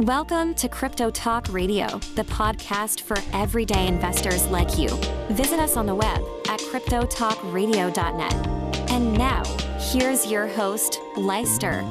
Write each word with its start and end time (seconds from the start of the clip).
Welcome 0.00 0.54
to 0.54 0.68
Crypto 0.68 1.08
Talk 1.08 1.46
Radio, 1.52 1.86
the 2.16 2.24
podcast 2.24 3.02
for 3.02 3.16
everyday 3.32 3.86
investors 3.86 4.44
like 4.48 4.76
you. 4.76 4.88
Visit 5.30 5.60
us 5.60 5.76
on 5.76 5.86
the 5.86 5.94
web 5.94 6.20
at 6.48 6.58
cryptotalkradio.net. 6.58 8.90
And 8.90 9.16
now, 9.16 9.44
here's 9.78 10.26
your 10.26 10.48
host, 10.48 10.98
Leister. 11.16 11.84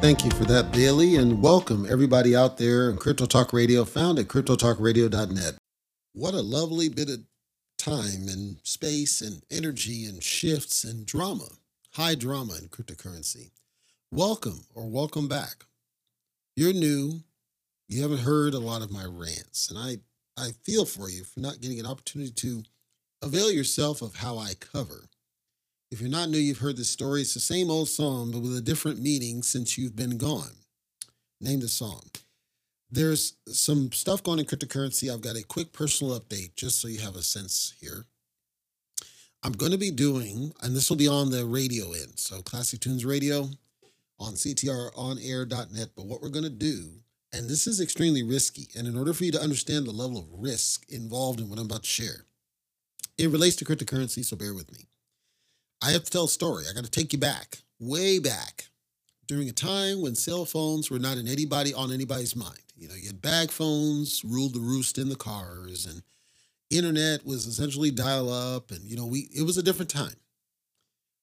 Thank 0.00 0.24
you 0.24 0.32
for 0.32 0.46
that, 0.46 0.72
Bailey, 0.72 1.14
and 1.14 1.40
welcome 1.40 1.86
everybody 1.88 2.34
out 2.34 2.58
there 2.58 2.90
in 2.90 2.96
Crypto 2.96 3.24
Talk 3.24 3.52
Radio, 3.52 3.84
found 3.84 4.18
at 4.18 4.26
cryptotalkradio.net. 4.26 5.58
What 6.14 6.34
a 6.34 6.42
lovely 6.42 6.88
bit 6.88 7.08
of 7.08 7.20
time 7.78 8.26
and 8.26 8.56
space 8.64 9.22
and 9.22 9.44
energy 9.48 10.06
and 10.06 10.24
shifts 10.24 10.82
and 10.82 11.06
drama, 11.06 11.50
high 11.92 12.16
drama 12.16 12.54
in 12.60 12.68
cryptocurrency. 12.68 13.52
Welcome 14.10 14.64
or 14.74 14.90
welcome 14.90 15.28
back. 15.28 15.66
You're 16.56 16.72
new, 16.72 17.22
you 17.88 18.02
haven't 18.02 18.20
heard 18.20 18.54
a 18.54 18.58
lot 18.58 18.82
of 18.82 18.90
my 18.90 19.04
rants, 19.04 19.70
and 19.70 19.78
I, 19.78 19.96
I 20.40 20.50
feel 20.64 20.84
for 20.84 21.08
you 21.08 21.24
for 21.24 21.40
not 21.40 21.60
getting 21.60 21.80
an 21.80 21.86
opportunity 21.86 22.30
to 22.32 22.62
avail 23.22 23.50
yourself 23.50 24.02
of 24.02 24.16
how 24.16 24.38
I 24.38 24.52
cover. 24.54 25.08
If 25.90 26.00
you're 26.00 26.10
not 26.10 26.28
new, 26.28 26.38
you've 26.38 26.58
heard 26.58 26.76
this 26.76 26.90
story. 26.90 27.22
It's 27.22 27.34
the 27.34 27.40
same 27.40 27.70
old 27.70 27.88
song, 27.88 28.30
but 28.30 28.42
with 28.42 28.56
a 28.56 28.60
different 28.60 29.00
meaning 29.00 29.42
since 29.42 29.78
you've 29.78 29.96
been 29.96 30.18
gone. 30.18 30.52
Name 31.40 31.60
the 31.60 31.68
song. 31.68 32.02
There's 32.90 33.34
some 33.46 33.90
stuff 33.92 34.22
going 34.22 34.38
in 34.38 34.44
cryptocurrency. 34.44 35.12
I've 35.12 35.20
got 35.20 35.36
a 35.36 35.42
quick 35.42 35.72
personal 35.72 36.18
update 36.18 36.56
just 36.56 36.80
so 36.80 36.88
you 36.88 37.00
have 37.00 37.16
a 37.16 37.22
sense 37.22 37.74
here. 37.80 38.04
I'm 39.42 39.52
going 39.52 39.72
to 39.72 39.78
be 39.78 39.90
doing, 39.90 40.52
and 40.62 40.74
this 40.74 40.90
will 40.90 40.96
be 40.96 41.08
on 41.08 41.30
the 41.30 41.44
radio 41.46 41.92
end, 41.92 42.18
so 42.18 42.42
Classic 42.42 42.80
Tunes 42.80 43.04
Radio 43.04 43.48
on 44.18 44.34
CTROnAir.net. 44.34 45.88
But 45.94 46.06
what 46.06 46.20
we're 46.20 46.28
going 46.28 46.44
to 46.44 46.50
do 46.50 46.90
and 47.32 47.48
this 47.48 47.66
is 47.66 47.80
extremely 47.80 48.22
risky. 48.22 48.68
And 48.76 48.86
in 48.86 48.96
order 48.96 49.12
for 49.12 49.24
you 49.24 49.32
to 49.32 49.40
understand 49.40 49.86
the 49.86 49.92
level 49.92 50.18
of 50.18 50.26
risk 50.32 50.84
involved 50.88 51.40
in 51.40 51.48
what 51.48 51.58
I'm 51.58 51.66
about 51.66 51.82
to 51.82 51.88
share, 51.88 52.24
it 53.18 53.30
relates 53.30 53.56
to 53.56 53.64
cryptocurrency, 53.64 54.24
so 54.24 54.36
bear 54.36 54.54
with 54.54 54.72
me. 54.72 54.86
I 55.82 55.90
have 55.90 56.04
to 56.04 56.10
tell 56.10 56.24
a 56.24 56.28
story. 56.28 56.64
I 56.68 56.74
got 56.74 56.84
to 56.84 56.90
take 56.90 57.12
you 57.12 57.18
back, 57.18 57.58
way 57.78 58.18
back, 58.18 58.66
during 59.26 59.48
a 59.48 59.52
time 59.52 60.00
when 60.00 60.14
cell 60.14 60.44
phones 60.44 60.90
were 60.90 60.98
not 60.98 61.18
in 61.18 61.28
anybody 61.28 61.74
on 61.74 61.92
anybody's 61.92 62.34
mind. 62.34 62.62
You 62.76 62.88
know, 62.88 62.94
you 62.94 63.08
had 63.08 63.20
bag 63.20 63.50
phones 63.50 64.24
ruled 64.24 64.54
the 64.54 64.60
roost 64.60 64.98
in 64.98 65.08
the 65.08 65.16
cars, 65.16 65.84
and 65.84 66.02
internet 66.70 67.26
was 67.26 67.46
essentially 67.46 67.90
dial 67.90 68.32
up, 68.32 68.70
and 68.70 68.84
you 68.84 68.96
know, 68.96 69.06
we 69.06 69.28
it 69.34 69.42
was 69.42 69.58
a 69.58 69.62
different 69.62 69.90
time. 69.90 70.14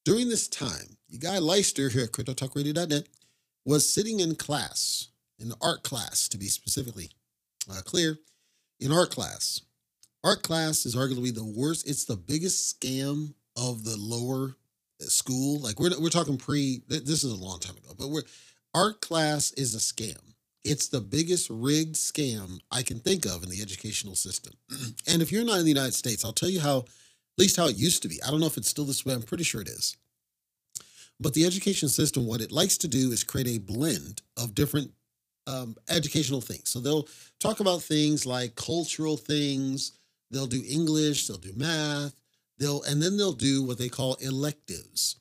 During 0.03 0.30
this 0.30 0.47
time, 0.47 0.97
you 1.08 1.17
guy 1.17 1.39
Leister 1.39 1.89
here 1.89 2.03
at 2.03 2.11
CryptoTalkRadio.net 2.11 3.08
was 3.65 3.89
sitting 3.89 4.19
in 4.19 4.35
class 4.35 5.08
in 5.39 5.50
the 5.50 5.58
art 5.61 5.83
class, 5.83 6.28
to 6.30 6.38
be 6.38 6.47
specifically 6.47 7.09
uh, 7.69 7.81
clear, 7.83 8.17
in 8.80 8.91
art 8.91 9.11
class. 9.11 9.61
Art 10.23 10.44
class 10.44 10.86
is 10.86 10.95
arguably 10.95 11.33
the 11.33 11.44
worst. 11.44 11.88
It's 11.88 12.05
the 12.05 12.17
biggest 12.17 12.80
scam 12.80 13.33
of 13.55 13.83
the 13.83 13.95
lower 13.97 14.55
uh, 15.02 15.05
school. 15.05 15.59
Like 15.59 15.80
we're 15.80 15.92
we're 16.00 16.09
talking 16.09 16.38
pre. 16.38 16.81
This 16.88 17.23
is 17.23 17.31
a 17.31 17.36
long 17.36 17.59
time 17.59 17.77
ago, 17.77 17.94
but 17.97 18.09
we're 18.09 18.23
art 18.73 19.02
class 19.02 19.52
is 19.53 19.75
a 19.75 19.77
scam. 19.77 20.19
It's 20.64 20.88
the 20.88 21.00
biggest 21.00 21.49
rigged 21.52 21.95
scam 21.95 22.59
I 22.72 22.81
can 22.81 22.99
think 22.99 23.25
of 23.25 23.44
in 23.44 23.49
the 23.49 23.61
educational 23.61 24.16
system. 24.16 24.53
and 25.08 25.22
if 25.22 25.31
you're 25.31 25.45
not 25.45 25.59
in 25.59 25.64
the 25.64 25.72
United 25.72 25.94
States, 25.94 26.25
I'll 26.25 26.33
tell 26.33 26.49
you 26.49 26.59
how, 26.59 26.80
at 26.80 26.86
least 27.38 27.55
how 27.55 27.67
it 27.67 27.77
used 27.77 28.02
to 28.02 28.08
be. 28.08 28.22
I 28.23 28.31
don't 28.31 28.39
know 28.39 28.47
if 28.47 28.58
it's 28.58 28.70
still 28.70 28.86
this 28.86 29.05
way. 29.05 29.14
I'm 29.14 29.22
pretty 29.22 29.44
sure 29.44 29.61
it 29.61 29.70
is. 29.70 29.95
But 31.20 31.36
the 31.36 31.45
education 31.45 31.88
system, 31.88 32.25
what 32.25 32.42
it 32.42 32.52
likes 32.52 32.77
to 32.80 32.88
do 32.88 33.11
is 33.11 33.23
create 33.23 33.47
a 33.47 33.59
blend 33.59 34.23
of 34.36 34.55
different 34.55 34.92
um, 35.47 35.75
educational 35.89 36.41
things. 36.41 36.69
So 36.69 36.79
they'll 36.79 37.07
talk 37.39 37.59
about 37.59 37.81
things 37.81 38.25
like 38.25 38.55
cultural 38.55 39.17
things. 39.17 39.93
They'll 40.31 40.47
do 40.47 40.63
English. 40.67 41.27
They'll 41.27 41.37
do 41.37 41.53
math. 41.55 42.15
They'll 42.57 42.83
and 42.83 43.02
then 43.02 43.17
they'll 43.17 43.33
do 43.33 43.64
what 43.64 43.77
they 43.77 43.89
call 43.89 44.15
electives. 44.15 45.17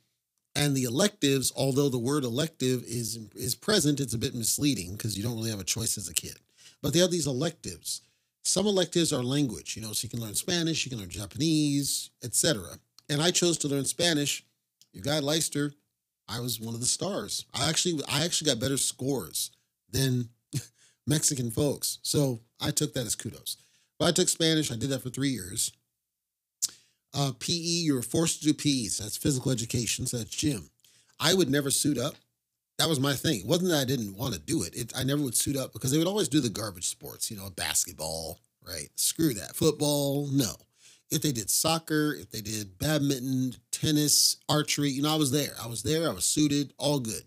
And 0.57 0.77
the 0.77 0.85
electives, 0.85 1.53
although 1.57 1.89
the 1.89 1.99
word 1.99 2.25
elective 2.25 2.85
is 2.85 3.19
is 3.35 3.55
present, 3.55 4.01
it's 4.01 4.15
a 4.15 4.19
bit 4.19 4.35
misleading 4.35 4.93
because 4.93 5.17
you 5.17 5.23
don't 5.23 5.37
really 5.37 5.51
have 5.51 5.61
a 5.61 5.65
choice 5.65 5.99
as 5.99 6.09
a 6.09 6.15
kid. 6.15 6.37
But 6.81 6.93
they 6.93 7.01
have 7.01 7.11
these 7.11 7.27
electives. 7.27 8.03
Some 8.45 8.67
electives 8.67 9.13
are 9.13 9.23
language, 9.23 9.75
you 9.75 9.83
know, 9.83 9.93
so 9.93 10.05
you 10.05 10.11
can 10.11 10.21
learn 10.21 10.35
Spanish, 10.35 10.85
you 10.85 10.91
can 10.91 10.99
learn 11.01 11.09
Japanese, 11.09 12.11
etc. 12.23 12.63
And 13.09 13.23
I 13.23 13.31
chose 13.31 13.57
to 13.59 13.69
learn 13.69 13.87
Spanish. 13.87 14.45
You 14.93 15.01
got 15.01 15.25
Leister. 15.25 15.73
I 16.29 16.41
was 16.41 16.61
one 16.61 16.75
of 16.75 16.81
the 16.81 16.87
stars. 16.87 17.47
I 17.53 17.69
actually 17.69 18.03
I 18.09 18.25
actually 18.25 18.51
got 18.51 18.61
better 18.61 18.77
scores 18.77 19.51
than 19.95 20.29
Mexican 21.07 21.51
folks. 21.51 21.99
So 22.03 22.41
I 22.61 22.71
took 22.71 22.93
that 22.95 23.07
as 23.07 23.15
kudos. 23.15 23.57
But 23.99 24.07
I 24.07 24.13
took 24.13 24.29
Spanish. 24.29 24.71
I 24.71 24.77
did 24.77 24.91
that 24.91 25.03
for 25.03 25.11
three 25.11 25.31
years. 25.31 25.73
Uh, 27.15 27.33
PE, 27.39 27.53
you 27.53 27.95
were 27.95 28.03
forced 28.03 28.41
to 28.41 28.47
do 28.47 28.55
PE. 28.55 28.89
So 28.89 29.05
that's 29.05 29.17
physical 29.17 29.53
education. 29.53 30.07
So 30.07 30.19
that's 30.19 30.31
gym. 30.31 30.69
I 31.21 31.33
would 31.33 31.49
never 31.49 31.71
suit 31.71 31.97
up. 31.97 32.15
That 32.79 32.89
was 32.89 32.99
my 32.99 33.15
thing. 33.15 33.41
It 33.41 33.47
wasn't 33.47 33.71
that 33.71 33.83
I 33.83 33.85
didn't 33.85 34.17
want 34.17 34.35
to 34.35 34.41
do 34.41 34.65
it. 34.65 34.75
it. 34.75 34.93
I 34.97 35.05
never 35.05 35.23
would 35.23 35.37
suit 35.37 35.57
up 35.57 35.73
because 35.73 35.93
they 35.93 35.99
would 35.99 36.09
always 36.09 36.29
do 36.29 36.41
the 36.41 36.49
garbage 36.49 36.89
sports, 36.89 37.31
you 37.31 37.37
know, 37.37 37.49
basketball, 37.51 38.41
right? 38.67 38.89
Screw 38.97 39.33
that. 39.35 39.55
Football, 39.55 40.27
no. 40.33 40.51
If 41.13 41.23
they 41.23 41.31
did 41.31 41.51
soccer, 41.51 42.17
if 42.19 42.33
they 42.33 42.41
did 42.41 42.77
badminton, 42.79 43.55
tennis, 43.71 44.39
archery, 44.49 44.91
you 44.91 45.03
know, 45.03 45.13
I 45.13 45.17
was 45.17 45.31
there. 45.31 45.53
I 45.63 45.69
was 45.69 45.85
there. 45.85 46.11
I 46.11 46.13
was 46.13 46.25
suited, 46.25 46.73
all 46.79 46.99
good 46.99 47.23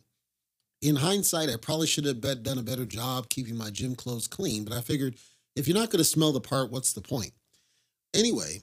in 0.81 0.95
hindsight, 0.95 1.49
I 1.49 1.57
probably 1.57 1.87
should 1.87 2.05
have 2.05 2.21
done 2.21 2.57
a 2.57 2.63
better 2.63 2.85
job 2.85 3.29
keeping 3.29 3.55
my 3.55 3.69
gym 3.69 3.95
clothes 3.95 4.27
clean, 4.27 4.63
but 4.63 4.73
I 4.73 4.81
figured 4.81 5.15
if 5.55 5.67
you're 5.67 5.77
not 5.77 5.89
going 5.89 5.99
to 5.99 6.03
smell 6.03 6.31
the 6.31 6.41
part, 6.41 6.71
what's 6.71 6.93
the 6.93 7.01
point? 7.01 7.31
Anyway, 8.13 8.61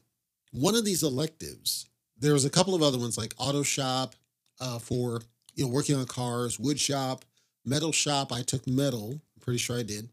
one 0.52 0.74
of 0.76 0.84
these 0.84 1.02
electives, 1.02 1.86
there 2.18 2.32
was 2.32 2.44
a 2.44 2.50
couple 2.50 2.74
of 2.74 2.82
other 2.82 2.98
ones 2.98 3.18
like 3.18 3.34
auto 3.36 3.62
shop 3.62 4.14
uh, 4.60 4.78
for 4.78 5.20
you 5.54 5.64
know 5.64 5.70
working 5.70 5.96
on 5.96 6.06
cars, 6.06 6.58
wood 6.58 6.78
shop, 6.78 7.24
metal 7.64 7.92
shop. 7.92 8.32
I 8.32 8.42
took 8.42 8.66
metal, 8.66 9.20
pretty 9.40 9.58
sure 9.58 9.78
I 9.78 9.82
did, 9.82 10.08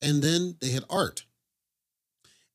and 0.00 0.22
then 0.22 0.56
they 0.60 0.70
had 0.70 0.84
art. 0.88 1.24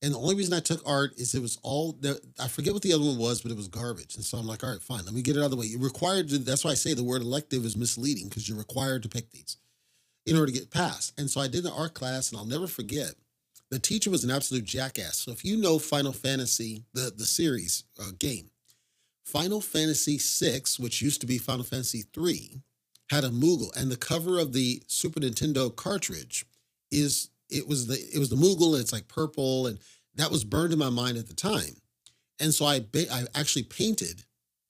And 0.00 0.14
the 0.14 0.18
only 0.18 0.36
reason 0.36 0.54
I 0.54 0.60
took 0.60 0.80
art 0.86 1.14
is 1.18 1.34
it 1.34 1.42
was 1.42 1.58
all 1.62 1.92
the, 1.92 2.20
I 2.38 2.46
forget 2.46 2.72
what 2.72 2.82
the 2.82 2.92
other 2.92 3.04
one 3.04 3.18
was, 3.18 3.40
but 3.42 3.50
it 3.50 3.56
was 3.56 3.66
garbage. 3.66 4.14
And 4.14 4.24
so 4.24 4.38
I'm 4.38 4.46
like, 4.46 4.62
all 4.62 4.70
right, 4.70 4.80
fine, 4.80 5.04
let 5.04 5.12
me 5.12 5.22
get 5.22 5.36
it 5.36 5.40
out 5.40 5.46
of 5.46 5.50
the 5.50 5.56
way. 5.56 5.66
You're 5.66 5.80
required 5.80 6.28
to, 6.28 6.38
that's 6.38 6.64
why 6.64 6.70
I 6.70 6.74
say 6.74 6.94
the 6.94 7.02
word 7.02 7.22
elective 7.22 7.64
is 7.64 7.76
misleading 7.76 8.28
because 8.28 8.48
you're 8.48 8.58
required 8.58 9.02
to 9.02 9.08
pick 9.08 9.30
these 9.30 9.56
in 10.24 10.36
order 10.36 10.52
to 10.52 10.58
get 10.58 10.70
passed. 10.70 11.18
And 11.18 11.28
so 11.28 11.40
I 11.40 11.48
did 11.48 11.64
an 11.64 11.72
art 11.76 11.94
class, 11.94 12.30
and 12.30 12.38
I'll 12.38 12.46
never 12.46 12.66
forget. 12.66 13.14
The 13.70 13.78
teacher 13.78 14.10
was 14.10 14.24
an 14.24 14.30
absolute 14.30 14.64
jackass. 14.64 15.16
So 15.18 15.32
if 15.32 15.44
you 15.44 15.56
know 15.56 15.78
Final 15.78 16.12
Fantasy, 16.12 16.84
the, 16.94 17.12
the 17.14 17.26
series 17.26 17.84
uh, 18.00 18.10
game, 18.18 18.50
Final 19.24 19.60
Fantasy 19.60 20.18
VI, 20.18 20.60
which 20.78 21.02
used 21.02 21.20
to 21.20 21.26
be 21.26 21.38
Final 21.38 21.64
Fantasy 21.64 22.04
III, 22.16 22.62
had 23.10 23.24
a 23.24 23.30
Moogle, 23.30 23.74
and 23.76 23.90
the 23.90 23.96
cover 23.96 24.38
of 24.38 24.52
the 24.52 24.82
Super 24.86 25.20
Nintendo 25.20 25.74
cartridge 25.74 26.46
is 26.90 27.30
it 27.50 27.66
was 27.66 27.86
the 27.86 27.98
it 28.14 28.18
was 28.18 28.30
the 28.30 28.36
Moogle, 28.36 28.72
and 28.74 28.82
it's 28.82 28.92
like 28.92 29.08
purple, 29.08 29.66
and 29.66 29.78
that 30.14 30.30
was 30.30 30.44
burned 30.44 30.72
in 30.72 30.78
my 30.78 30.90
mind 30.90 31.16
at 31.18 31.28
the 31.28 31.34
time. 31.34 31.76
And 32.40 32.52
so 32.52 32.66
I 32.66 32.84
I 33.10 33.24
actually 33.34 33.64
painted, 33.64 34.24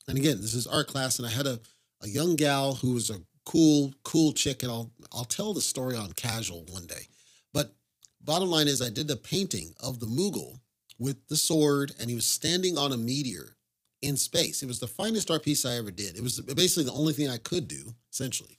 and 0.06 0.16
again, 0.16 0.40
this 0.40 0.54
is 0.54 0.66
art 0.66 0.88
class, 0.88 1.18
and 1.18 1.26
I 1.26 1.30
had 1.30 1.46
a 1.46 1.60
a 2.02 2.08
young 2.08 2.36
gal 2.36 2.74
who 2.74 2.92
was 2.92 3.10
a 3.10 3.20
cool 3.44 3.94
cool 4.04 4.32
chick, 4.32 4.62
and 4.62 4.70
I'll 4.70 4.92
I'll 5.12 5.24
tell 5.24 5.54
the 5.54 5.60
story 5.60 5.96
on 5.96 6.12
casual 6.12 6.64
one 6.70 6.86
day. 6.86 7.08
But 7.52 7.74
bottom 8.20 8.50
line 8.50 8.68
is, 8.68 8.82
I 8.82 8.90
did 8.90 9.08
the 9.08 9.16
painting 9.16 9.74
of 9.82 10.00
the 10.00 10.06
Moogle 10.06 10.60
with 10.98 11.26
the 11.28 11.36
sword, 11.36 11.92
and 11.98 12.10
he 12.10 12.16
was 12.16 12.26
standing 12.26 12.76
on 12.76 12.92
a 12.92 12.96
meteor 12.96 13.56
in 14.02 14.16
space. 14.16 14.62
It 14.62 14.66
was 14.66 14.80
the 14.80 14.86
finest 14.86 15.30
art 15.30 15.42
piece 15.42 15.64
I 15.64 15.76
ever 15.76 15.90
did. 15.90 16.16
It 16.16 16.22
was 16.22 16.40
basically 16.40 16.84
the 16.84 16.92
only 16.92 17.12
thing 17.12 17.28
I 17.28 17.38
could 17.38 17.68
do, 17.68 17.94
essentially. 18.12 18.57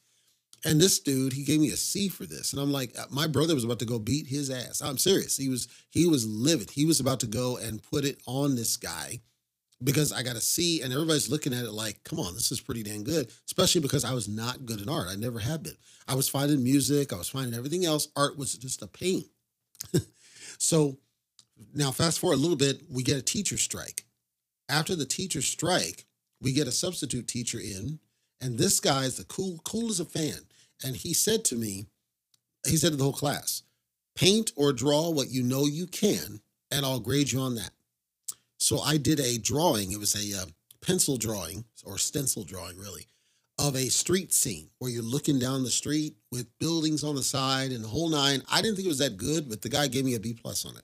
And 0.66 0.80
this 0.80 1.00
dude, 1.00 1.34
he 1.34 1.44
gave 1.44 1.62
me 1.62 1.70
a 1.70 1.78
C 1.78 2.10
for 2.10 2.26
this. 2.26 2.52
And 2.54 2.62
I'm 2.62 2.72
like, 2.72 2.98
uh, 3.00 3.06
my 3.10 3.28
brother 3.28 3.56
was 3.56 3.64
about 3.64 3.80
to 3.80 3.86
go 3.86 4.00
beat 4.00 4.28
his 4.28 4.50
ass. 4.50 4.82
I'm 4.82 4.98
serious. 4.98 5.38
He 5.38 5.50
was 5.50 5.68
he 5.90 6.06
was 6.06 6.28
livid. 6.28 6.72
He 6.72 6.86
was 6.86 7.00
about 7.00 7.20
to 7.22 7.28
go 7.28 7.58
and 7.58 7.84
put 7.84 8.06
it 8.06 8.22
on 8.26 8.56
this 8.56 8.76
guy 8.76 9.22
because 9.84 10.12
I 10.12 10.24
got 10.24 10.36
a 10.36 10.42
C 10.42 10.82
and 10.82 10.92
everybody's 10.92 11.30
looking 11.30 11.54
at 11.54 11.64
it 11.64 11.72
like, 11.72 12.04
come 12.04 12.20
on, 12.20 12.34
this 12.34 12.52
is 12.52 12.60
pretty 12.60 12.84
dang 12.84 13.04
good. 13.04 13.32
Especially 13.46 13.82
because 13.82 14.04
I 14.04 14.14
was 14.14 14.28
not 14.28 14.66
good 14.66 14.82
in 14.82 14.90
art. 14.90 15.08
I 15.10 15.16
never 15.16 15.40
have 15.40 15.64
been. 15.64 15.78
I 16.08 16.16
was 16.16 16.28
finding 16.28 16.64
music, 16.64 17.14
I 17.14 17.18
was 17.18 17.30
finding 17.30 17.54
everything 17.54 17.86
else. 17.86 18.10
Art 18.16 18.38
was 18.38 18.54
just 18.56 18.82
a 18.82 18.88
pain. 18.88 19.24
so 20.58 20.98
now 21.74 21.92
fast 21.92 22.20
forward 22.20 22.36
a 22.36 22.42
little 22.42 22.58
bit, 22.58 22.82
we 22.90 23.04
get 23.04 23.18
a 23.18 23.22
teacher 23.22 23.58
strike. 23.58 24.04
After 24.68 24.96
the 24.96 25.06
teacher 25.06 25.42
strike, 25.42 26.06
we 26.42 26.54
get 26.54 26.68
a 26.68 26.72
substitute 26.72 27.28
teacher 27.28 27.60
in, 27.60 28.00
and 28.42 28.58
this 28.58 28.80
guy 28.80 29.04
is 29.04 29.18
the 29.18 29.24
cool, 29.26 29.60
cool 29.64 29.90
as 29.90 30.00
a 30.00 30.06
fan. 30.06 30.40
And 30.84 30.96
he 30.96 31.14
said 31.14 31.44
to 31.46 31.56
me, 31.56 31.86
he 32.66 32.78
said 32.78 32.92
to 32.92 32.98
the 32.98 33.04
whole 33.04 33.14
class, 33.14 33.64
paint 34.16 34.52
or 34.56 34.74
draw 34.74 35.10
what 35.10 35.30
you 35.30 35.44
know 35.44 35.66
you 35.66 35.88
can, 35.88 36.42
and 36.72 36.86
I'll 36.86 37.00
grade 37.00 37.32
you 37.32 37.40
on 37.40 37.56
that. 37.56 37.72
So 38.58 38.80
I 38.80 38.98
did 38.98 39.20
a 39.20 39.38
drawing. 39.38 39.92
It 39.92 40.00
was 40.00 40.16
a 40.16 40.42
uh, 40.42 40.46
pencil 40.82 41.18
drawing 41.18 41.66
or 41.86 41.98
stencil 41.98 42.44
drawing, 42.44 42.78
really, 42.78 43.08
of 43.58 43.76
a 43.76 43.90
street 43.90 44.34
scene 44.34 44.70
where 44.80 44.92
you're 44.92 45.04
looking 45.04 45.40
down 45.40 45.64
the 45.64 45.70
street 45.70 46.16
with 46.32 46.60
buildings 46.60 47.04
on 47.04 47.16
the 47.16 47.24
side 47.24 47.72
and 47.72 47.84
the 47.84 47.88
whole 47.88 48.10
nine. 48.10 48.42
I 48.52 48.62
didn't 48.62 48.76
think 48.76 48.86
it 48.86 48.90
was 48.90 49.00
that 49.00 49.18
good, 49.18 49.50
but 49.50 49.62
the 49.62 49.70
guy 49.70 49.88
gave 49.88 50.06
me 50.06 50.16
a 50.16 50.20
B 50.20 50.34
plus 50.34 50.66
on 50.66 50.76
it. 50.76 50.84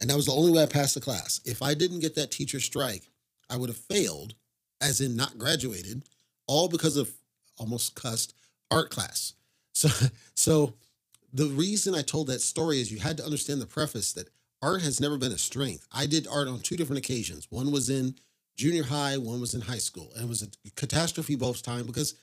And 0.00 0.10
that 0.10 0.16
was 0.16 0.26
the 0.26 0.32
only 0.32 0.52
way 0.52 0.62
I 0.62 0.66
passed 0.66 0.94
the 0.94 1.00
class. 1.00 1.40
If 1.44 1.62
I 1.62 1.74
didn't 1.74 2.00
get 2.00 2.14
that 2.16 2.30
teacher 2.30 2.60
strike, 2.60 3.08
I 3.48 3.56
would 3.56 3.70
have 3.70 3.78
failed, 3.78 4.34
as 4.80 5.00
in 5.00 5.16
not 5.16 5.38
graduated, 5.38 6.02
all 6.46 6.68
because 6.68 6.96
of 6.96 7.10
almost 7.56 7.94
cussed 7.94 8.34
art 8.70 8.90
class. 8.90 9.34
So, 9.76 9.88
so 10.36 10.74
the 11.32 11.46
reason 11.48 11.96
I 11.96 12.02
told 12.02 12.28
that 12.28 12.40
story 12.40 12.80
is 12.80 12.92
you 12.92 13.00
had 13.00 13.16
to 13.16 13.24
understand 13.24 13.60
the 13.60 13.66
preface 13.66 14.12
that 14.12 14.28
art 14.62 14.82
has 14.82 15.00
never 15.00 15.18
been 15.18 15.32
a 15.32 15.38
strength. 15.38 15.84
I 15.90 16.06
did 16.06 16.28
art 16.28 16.46
on 16.46 16.60
two 16.60 16.76
different 16.76 17.00
occasions. 17.00 17.48
One 17.50 17.72
was 17.72 17.90
in 17.90 18.14
junior 18.56 18.84
high, 18.84 19.16
one 19.16 19.40
was 19.40 19.52
in 19.52 19.62
high 19.62 19.78
school. 19.78 20.12
And 20.14 20.26
it 20.26 20.28
was 20.28 20.42
a 20.42 20.70
catastrophe 20.76 21.34
both 21.34 21.64
times 21.64 21.88
because 21.88 22.14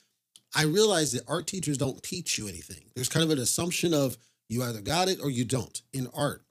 I 0.55 0.63
realized 0.63 1.13
that 1.13 1.29
art 1.29 1.45
teachers 1.45 1.77
don't 1.77 2.01
teach 2.01 2.37
you 2.37 2.47
anything. 2.47 2.83
There's 2.95 3.09
kind 3.09 3.25
of 3.25 3.31
an 3.31 3.39
assumption 3.39 3.93
of 3.93 4.17
you 4.47 4.63
either 4.63 4.81
got 4.81 5.09
it 5.09 5.19
or 5.21 5.29
you 5.29 5.45
don't 5.45 5.81
in 5.93 6.07
art. 6.13 6.43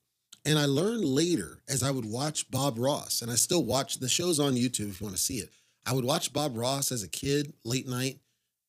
And 0.45 0.59
I 0.59 0.65
learned 0.65 1.05
later 1.05 1.61
as 1.69 1.83
I 1.83 1.91
would 1.91 2.07
watch 2.07 2.51
Bob 2.51 2.79
Ross, 2.79 3.21
and 3.21 3.31
I 3.31 3.35
still 3.35 3.65
watch 3.65 3.99
the 3.99 4.09
shows 4.09 4.41
on 4.41 4.55
YouTube 4.55 4.89
if 4.89 5.01
you 5.01 5.07
want 5.07 5.17
to 5.17 5.23
see 5.23 5.39
it. 5.39 5.51
I 5.87 5.93
would 5.93 6.05
watch 6.05 6.33
Bob 6.33 6.57
Ross 6.57 6.93
as 6.93 7.03
a 7.03 7.09
kid 7.09 7.53
late 7.65 7.87
night, 7.87 8.19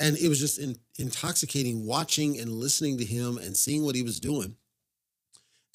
and 0.02 0.18
it 0.18 0.28
was 0.28 0.40
just 0.40 0.58
in, 0.58 0.76
intoxicating 0.98 1.86
watching 1.86 2.40
and 2.40 2.52
listening 2.52 2.98
to 2.98 3.06
him 3.06 3.38
and 3.38 3.56
seeing 3.56 3.86
what 3.86 3.96
he 3.96 4.02
was 4.02 4.20
doing 4.20 4.56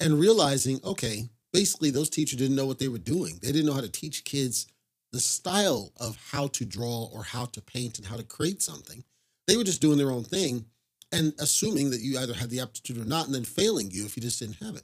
and 0.01 0.19
realizing, 0.19 0.79
okay, 0.83 1.29
basically 1.53 1.89
those 1.89 2.09
teachers 2.09 2.37
didn't 2.37 2.57
know 2.57 2.65
what 2.65 2.77
they 2.77 2.89
were 2.89 2.97
doing. 2.97 3.39
They 3.41 3.53
didn't 3.53 3.65
know 3.65 3.73
how 3.73 3.81
to 3.81 3.89
teach 3.89 4.25
kids 4.25 4.67
the 5.13 5.19
style 5.19 5.93
of 5.97 6.17
how 6.31 6.47
to 6.47 6.65
draw 6.65 7.09
or 7.13 7.23
how 7.23 7.45
to 7.45 7.61
paint 7.61 7.97
and 7.97 8.07
how 8.07 8.17
to 8.17 8.23
create 8.23 8.61
something. 8.61 9.03
They 9.47 9.55
were 9.55 9.63
just 9.63 9.81
doing 9.81 9.97
their 9.97 10.11
own 10.11 10.25
thing 10.25 10.65
and 11.13 11.33
assuming 11.39 11.91
that 11.91 12.01
you 12.01 12.19
either 12.19 12.33
had 12.33 12.49
the 12.49 12.59
aptitude 12.59 12.97
or 12.97 13.05
not, 13.05 13.27
and 13.27 13.33
then 13.33 13.45
failing 13.45 13.89
you 13.91 14.03
if 14.03 14.17
you 14.17 14.21
just 14.21 14.39
didn't 14.39 14.61
have 14.61 14.75
it. 14.75 14.83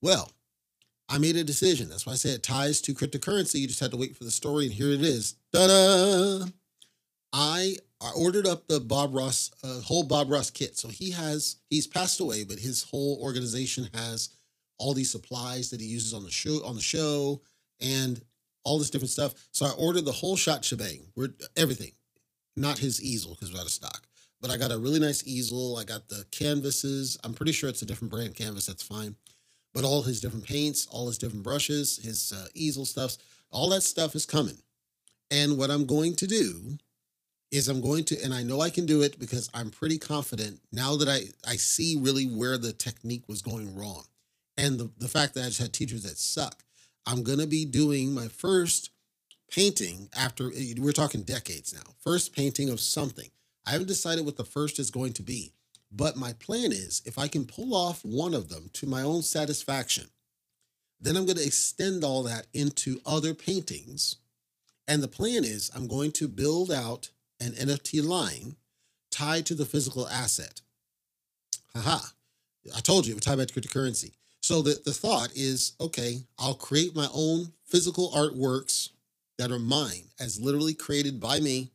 Well, 0.00 0.32
I 1.08 1.18
made 1.18 1.36
a 1.36 1.44
decision. 1.44 1.88
That's 1.88 2.04
why 2.04 2.14
I 2.14 2.16
say 2.16 2.30
it 2.30 2.42
ties 2.42 2.80
to 2.80 2.94
cryptocurrency. 2.94 3.60
You 3.60 3.68
just 3.68 3.78
had 3.78 3.92
to 3.92 3.96
wait 3.96 4.16
for 4.16 4.24
the 4.24 4.32
story, 4.32 4.64
and 4.64 4.74
here 4.74 4.90
it 4.90 5.02
is. 5.02 5.36
Ta-da! 5.52 6.46
I 7.32 7.76
I 8.02 8.10
ordered 8.16 8.46
up 8.46 8.66
the 8.66 8.80
Bob 8.80 9.14
Ross 9.14 9.50
uh, 9.62 9.80
whole 9.80 10.02
Bob 10.02 10.30
Ross 10.30 10.50
kit. 10.50 10.76
So 10.76 10.88
he 10.88 11.10
has 11.12 11.56
he's 11.70 11.86
passed 11.86 12.20
away, 12.20 12.44
but 12.44 12.58
his 12.58 12.82
whole 12.82 13.18
organization 13.22 13.88
has 13.94 14.30
all 14.78 14.94
these 14.94 15.10
supplies 15.10 15.70
that 15.70 15.80
he 15.80 15.86
uses 15.86 16.12
on 16.12 16.24
the 16.24 16.30
show 16.30 16.64
on 16.64 16.74
the 16.74 16.80
show 16.80 17.40
and 17.80 18.20
all 18.64 18.78
this 18.78 18.90
different 18.90 19.10
stuff. 19.10 19.34
So 19.52 19.66
I 19.66 19.70
ordered 19.72 20.04
the 20.04 20.12
whole 20.12 20.36
shot 20.36 20.64
shebang. 20.64 21.06
We're 21.14 21.34
everything, 21.56 21.92
not 22.56 22.78
his 22.78 23.02
easel 23.02 23.34
because 23.34 23.52
we're 23.52 23.60
out 23.60 23.66
of 23.66 23.72
stock. 23.72 24.06
But 24.40 24.50
I 24.50 24.56
got 24.56 24.72
a 24.72 24.78
really 24.78 24.98
nice 24.98 25.22
easel. 25.24 25.76
I 25.76 25.84
got 25.84 26.08
the 26.08 26.24
canvases. 26.32 27.16
I'm 27.22 27.34
pretty 27.34 27.52
sure 27.52 27.68
it's 27.68 27.82
a 27.82 27.86
different 27.86 28.10
brand 28.10 28.34
canvas. 28.34 28.66
That's 28.66 28.82
fine. 28.82 29.14
But 29.72 29.84
all 29.84 30.02
his 30.02 30.20
different 30.20 30.46
paints, 30.46 30.86
all 30.90 31.06
his 31.06 31.18
different 31.18 31.44
brushes, 31.44 31.98
his 32.02 32.32
uh, 32.32 32.46
easel 32.54 32.84
stuffs, 32.84 33.18
all 33.50 33.68
that 33.70 33.82
stuff 33.82 34.16
is 34.16 34.26
coming. 34.26 34.58
And 35.30 35.56
what 35.56 35.70
I'm 35.70 35.86
going 35.86 36.16
to 36.16 36.26
do 36.26 36.76
is 37.52 37.68
I'm 37.68 37.82
going 37.82 38.04
to, 38.04 38.20
and 38.24 38.32
I 38.32 38.42
know 38.42 38.62
I 38.62 38.70
can 38.70 38.86
do 38.86 39.02
it 39.02 39.20
because 39.20 39.50
I'm 39.52 39.70
pretty 39.70 39.98
confident 39.98 40.60
now 40.72 40.96
that 40.96 41.08
I, 41.08 41.26
I 41.48 41.56
see 41.56 41.98
really 42.00 42.24
where 42.24 42.56
the 42.56 42.72
technique 42.72 43.28
was 43.28 43.42
going 43.42 43.76
wrong. 43.76 44.04
And 44.56 44.78
the, 44.78 44.90
the 44.98 45.08
fact 45.08 45.34
that 45.34 45.42
I 45.42 45.46
just 45.48 45.60
had 45.60 45.72
teachers 45.72 46.02
that 46.04 46.16
suck. 46.16 46.64
I'm 47.06 47.22
going 47.22 47.38
to 47.40 47.46
be 47.46 47.64
doing 47.64 48.14
my 48.14 48.28
first 48.28 48.90
painting 49.50 50.08
after, 50.16 50.50
we're 50.78 50.92
talking 50.92 51.22
decades 51.22 51.74
now, 51.74 51.92
first 52.00 52.34
painting 52.34 52.70
of 52.70 52.80
something. 52.80 53.28
I 53.66 53.72
haven't 53.72 53.88
decided 53.88 54.24
what 54.24 54.36
the 54.36 54.44
first 54.44 54.78
is 54.78 54.90
going 54.90 55.12
to 55.14 55.22
be, 55.22 55.52
but 55.90 56.16
my 56.16 56.32
plan 56.32 56.72
is 56.72 57.02
if 57.04 57.18
I 57.18 57.28
can 57.28 57.44
pull 57.44 57.74
off 57.74 58.02
one 58.02 58.34
of 58.34 58.48
them 58.48 58.70
to 58.74 58.86
my 58.86 59.02
own 59.02 59.22
satisfaction, 59.22 60.06
then 61.00 61.16
I'm 61.16 61.26
going 61.26 61.36
to 61.36 61.46
extend 61.46 62.02
all 62.02 62.22
that 62.22 62.46
into 62.54 63.00
other 63.04 63.34
paintings. 63.34 64.16
And 64.88 65.02
the 65.02 65.08
plan 65.08 65.44
is 65.44 65.70
I'm 65.74 65.86
going 65.86 66.12
to 66.12 66.28
build 66.28 66.70
out 66.70 67.10
an 67.42 67.52
NFT 67.52 68.04
line 68.04 68.56
tied 69.10 69.46
to 69.46 69.54
the 69.54 69.66
physical 69.66 70.08
asset. 70.08 70.60
Haha. 71.74 72.06
I 72.76 72.80
told 72.80 73.06
you 73.06 73.12
it 73.12 73.14
would 73.14 73.22
tie 73.22 73.36
back 73.36 73.48
to 73.48 73.60
cryptocurrency. 73.60 74.12
So 74.40 74.62
the, 74.62 74.80
the 74.84 74.92
thought 74.92 75.30
is 75.34 75.72
okay, 75.80 76.22
I'll 76.38 76.54
create 76.54 76.94
my 76.94 77.08
own 77.12 77.52
physical 77.64 78.10
artworks 78.10 78.90
that 79.38 79.50
are 79.50 79.58
mine, 79.58 80.04
as 80.20 80.40
literally 80.40 80.74
created 80.74 81.20
by 81.20 81.40
me, 81.40 81.70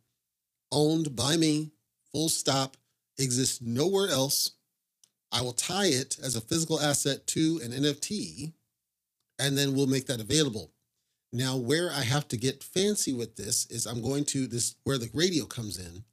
owned 0.72 1.16
by 1.16 1.38
me, 1.38 1.72
full 2.12 2.30
stop, 2.30 2.78
exists 3.18 3.62
nowhere 3.62 4.10
else. 4.10 4.52
I 5.32 5.42
will 5.42 5.54
tie 5.54 5.88
it 5.88 6.18
as 6.24 6.36
a 6.36 6.42
physical 6.42 6.80
asset 6.80 7.28
to 7.28 7.60
an 7.64 7.72
NFT, 7.72 8.54
and 9.40 9.58
then 9.58 9.74
we'll 9.74 9.88
make 9.88 10.08
that 10.08 10.22
available. 10.22 10.72
Now, 11.38 11.56
where 11.56 11.92
I 11.92 12.02
have 12.02 12.28
to 12.30 12.36
get 12.36 12.64
fancy 12.64 13.14
with 13.14 13.36
this 13.36 13.68
is 13.68 13.86
I'm 13.86 14.02
going 14.02 14.26
to 14.26 14.48
this 14.48 14.74
where 14.86 14.98
the 14.98 15.12
radio 15.14 15.46
comes 15.46 15.78
in. 15.78 16.04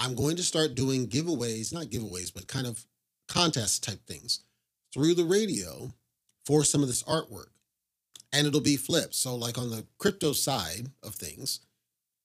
I'm 0.00 0.16
going 0.16 0.34
to 0.34 0.42
start 0.42 0.74
doing 0.74 1.06
giveaways, 1.06 1.72
not 1.72 1.84
giveaways, 1.84 2.34
but 2.34 2.48
kind 2.48 2.66
of 2.66 2.84
contest 3.28 3.84
type 3.84 4.04
things 4.08 4.40
through 4.92 5.14
the 5.14 5.24
radio 5.24 5.92
for 6.44 6.64
some 6.64 6.82
of 6.82 6.88
this 6.88 7.04
artwork. 7.04 7.50
And 8.32 8.44
it'll 8.44 8.60
be 8.60 8.76
flipped. 8.76 9.14
So, 9.14 9.36
like 9.36 9.56
on 9.56 9.70
the 9.70 9.86
crypto 9.98 10.32
side 10.32 10.90
of 11.00 11.14
things, 11.14 11.60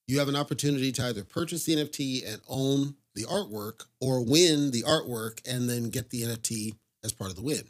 you 0.07 0.17
have 0.17 0.27
an 0.27 0.35
opportunity 0.35 0.91
to 0.93 1.05
either 1.05 1.23
purchase 1.23 1.65
the 1.65 1.75
NFT 1.75 2.27
and 2.27 2.41
own 2.47 2.95
the 3.13 3.25
artwork 3.25 3.85
or 3.99 4.25
win 4.25 4.71
the 4.71 4.81
artwork 4.81 5.47
and 5.47 5.69
then 5.69 5.91
get 5.91 6.09
the 6.09 6.23
NFT 6.23 6.73
as 7.03 7.13
part 7.13 7.29
of 7.29 7.35
the 7.35 7.43
win. 7.43 7.65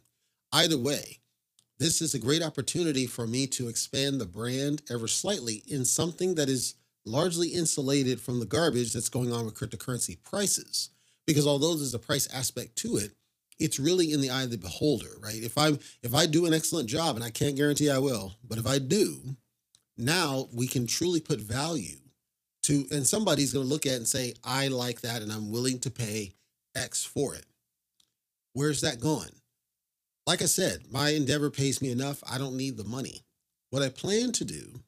Either 0.54 0.78
way, 0.78 1.20
this 1.82 2.00
is 2.00 2.14
a 2.14 2.20
great 2.20 2.44
opportunity 2.44 3.08
for 3.08 3.26
me 3.26 3.48
to 3.48 3.68
expand 3.68 4.22
the 4.22 4.26
brand 4.28 4.84
ever 4.92 5.08
slightly 5.08 5.64
in 5.68 5.84
something 5.84 6.36
that 6.36 6.48
is 6.48 6.76
largely 7.08 7.48
insulated 7.48 8.22
from 8.22 8.40
the 8.40 8.46
garbage 8.46 8.94
that's 8.94 9.10
going 9.10 9.34
on 9.34 9.46
with 9.46 9.56
cryptocurrency 9.56 10.22
prices. 10.22 10.92
Because 11.26 11.48
although 11.48 11.74
there's 11.74 11.96
a 11.96 12.00
price 12.00 12.32
aspect 12.32 12.76
to 12.78 12.98
it, 12.98 13.14
it's 13.58 13.80
really 13.80 14.12
in 14.12 14.22
the 14.22 14.30
eye 14.30 14.44
of 14.44 14.52
the 14.52 14.60
beholder, 14.60 15.10
right? 15.24 15.42
If 15.42 15.58
I 15.58 15.70
if 16.04 16.14
I 16.14 16.28
do 16.28 16.46
an 16.46 16.54
excellent 16.54 16.88
job, 16.88 17.16
and 17.16 17.26
I 17.26 17.32
can't 17.32 17.56
guarantee 17.56 17.90
I 17.90 17.98
will, 17.98 18.36
but 18.48 18.60
if 18.60 18.68
I 18.68 18.78
do, 18.78 19.36
now 19.98 20.50
we 20.54 20.68
can 20.68 20.86
truly 20.86 21.20
put 21.20 21.40
value 21.40 21.98
to, 22.64 22.86
and 22.92 23.08
somebody's 23.08 23.54
going 23.54 23.66
to 23.66 23.74
look 23.74 23.88
at 23.88 23.96
and 23.96 24.08
say, 24.08 24.36
I 24.44 24.68
like 24.68 25.02
that, 25.02 25.24
and 25.24 25.32
I'm 25.32 25.52
willing 25.52 25.80
to 25.80 25.90
pay 25.90 26.34
X 26.76 27.04
for 27.04 27.34
it. 27.34 27.46
Where's 28.54 28.82
that 28.82 29.00
going? 29.00 29.32
Like 30.28 30.42
I 30.42 30.46
said, 30.46 30.84
my 30.92 31.10
endeavor 31.10 31.50
pays 31.50 31.82
me 31.82 31.92
enough. 31.92 32.24
I 32.30 32.38
don't 32.38 32.58
need 32.58 32.78
the 32.78 32.84
money. 32.84 33.24
What 33.70 33.82
I 33.82 33.90
plan 33.90 34.32
to 34.34 34.46
do 34.46 34.82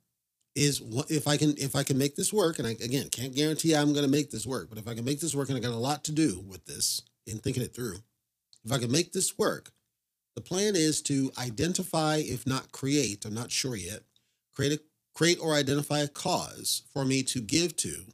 is 0.55 0.81
if 1.09 1.27
I 1.27 1.37
can 1.37 1.55
if 1.57 1.75
I 1.75 1.83
can 1.83 1.97
make 1.97 2.15
this 2.15 2.31
work, 2.31 2.59
and 2.59 2.67
I 2.67 2.71
again 2.71 3.09
can't 3.09 3.35
guarantee 3.35 3.75
I'm 3.75 3.93
going 3.93 4.05
to 4.05 4.11
make 4.11 4.29
this 4.29 4.45
work, 4.45 4.69
but 4.69 4.77
if 4.77 4.87
I 4.87 4.93
can 4.93 5.05
make 5.05 5.19
this 5.19 5.33
work, 5.33 5.49
and 5.49 5.57
I 5.57 5.61
got 5.61 5.71
a 5.71 5.77
lot 5.77 6.03
to 6.05 6.11
do 6.11 6.43
with 6.47 6.65
this 6.65 7.01
in 7.25 7.39
thinking 7.39 7.63
it 7.63 7.73
through, 7.73 7.97
if 8.63 8.71
I 8.71 8.77
can 8.77 8.91
make 8.91 9.13
this 9.13 9.37
work, 9.37 9.71
the 10.35 10.41
plan 10.41 10.75
is 10.75 11.01
to 11.03 11.31
identify, 11.37 12.17
if 12.17 12.45
not 12.45 12.71
create, 12.71 13.25
I'm 13.25 13.33
not 13.33 13.51
sure 13.51 13.75
yet, 13.75 14.01
create 14.53 14.73
a 14.73 14.79
create 15.15 15.39
or 15.41 15.53
identify 15.53 15.99
a 15.99 16.07
cause 16.07 16.83
for 16.91 17.05
me 17.05 17.23
to 17.23 17.41
give 17.41 17.75
to 17.77 18.05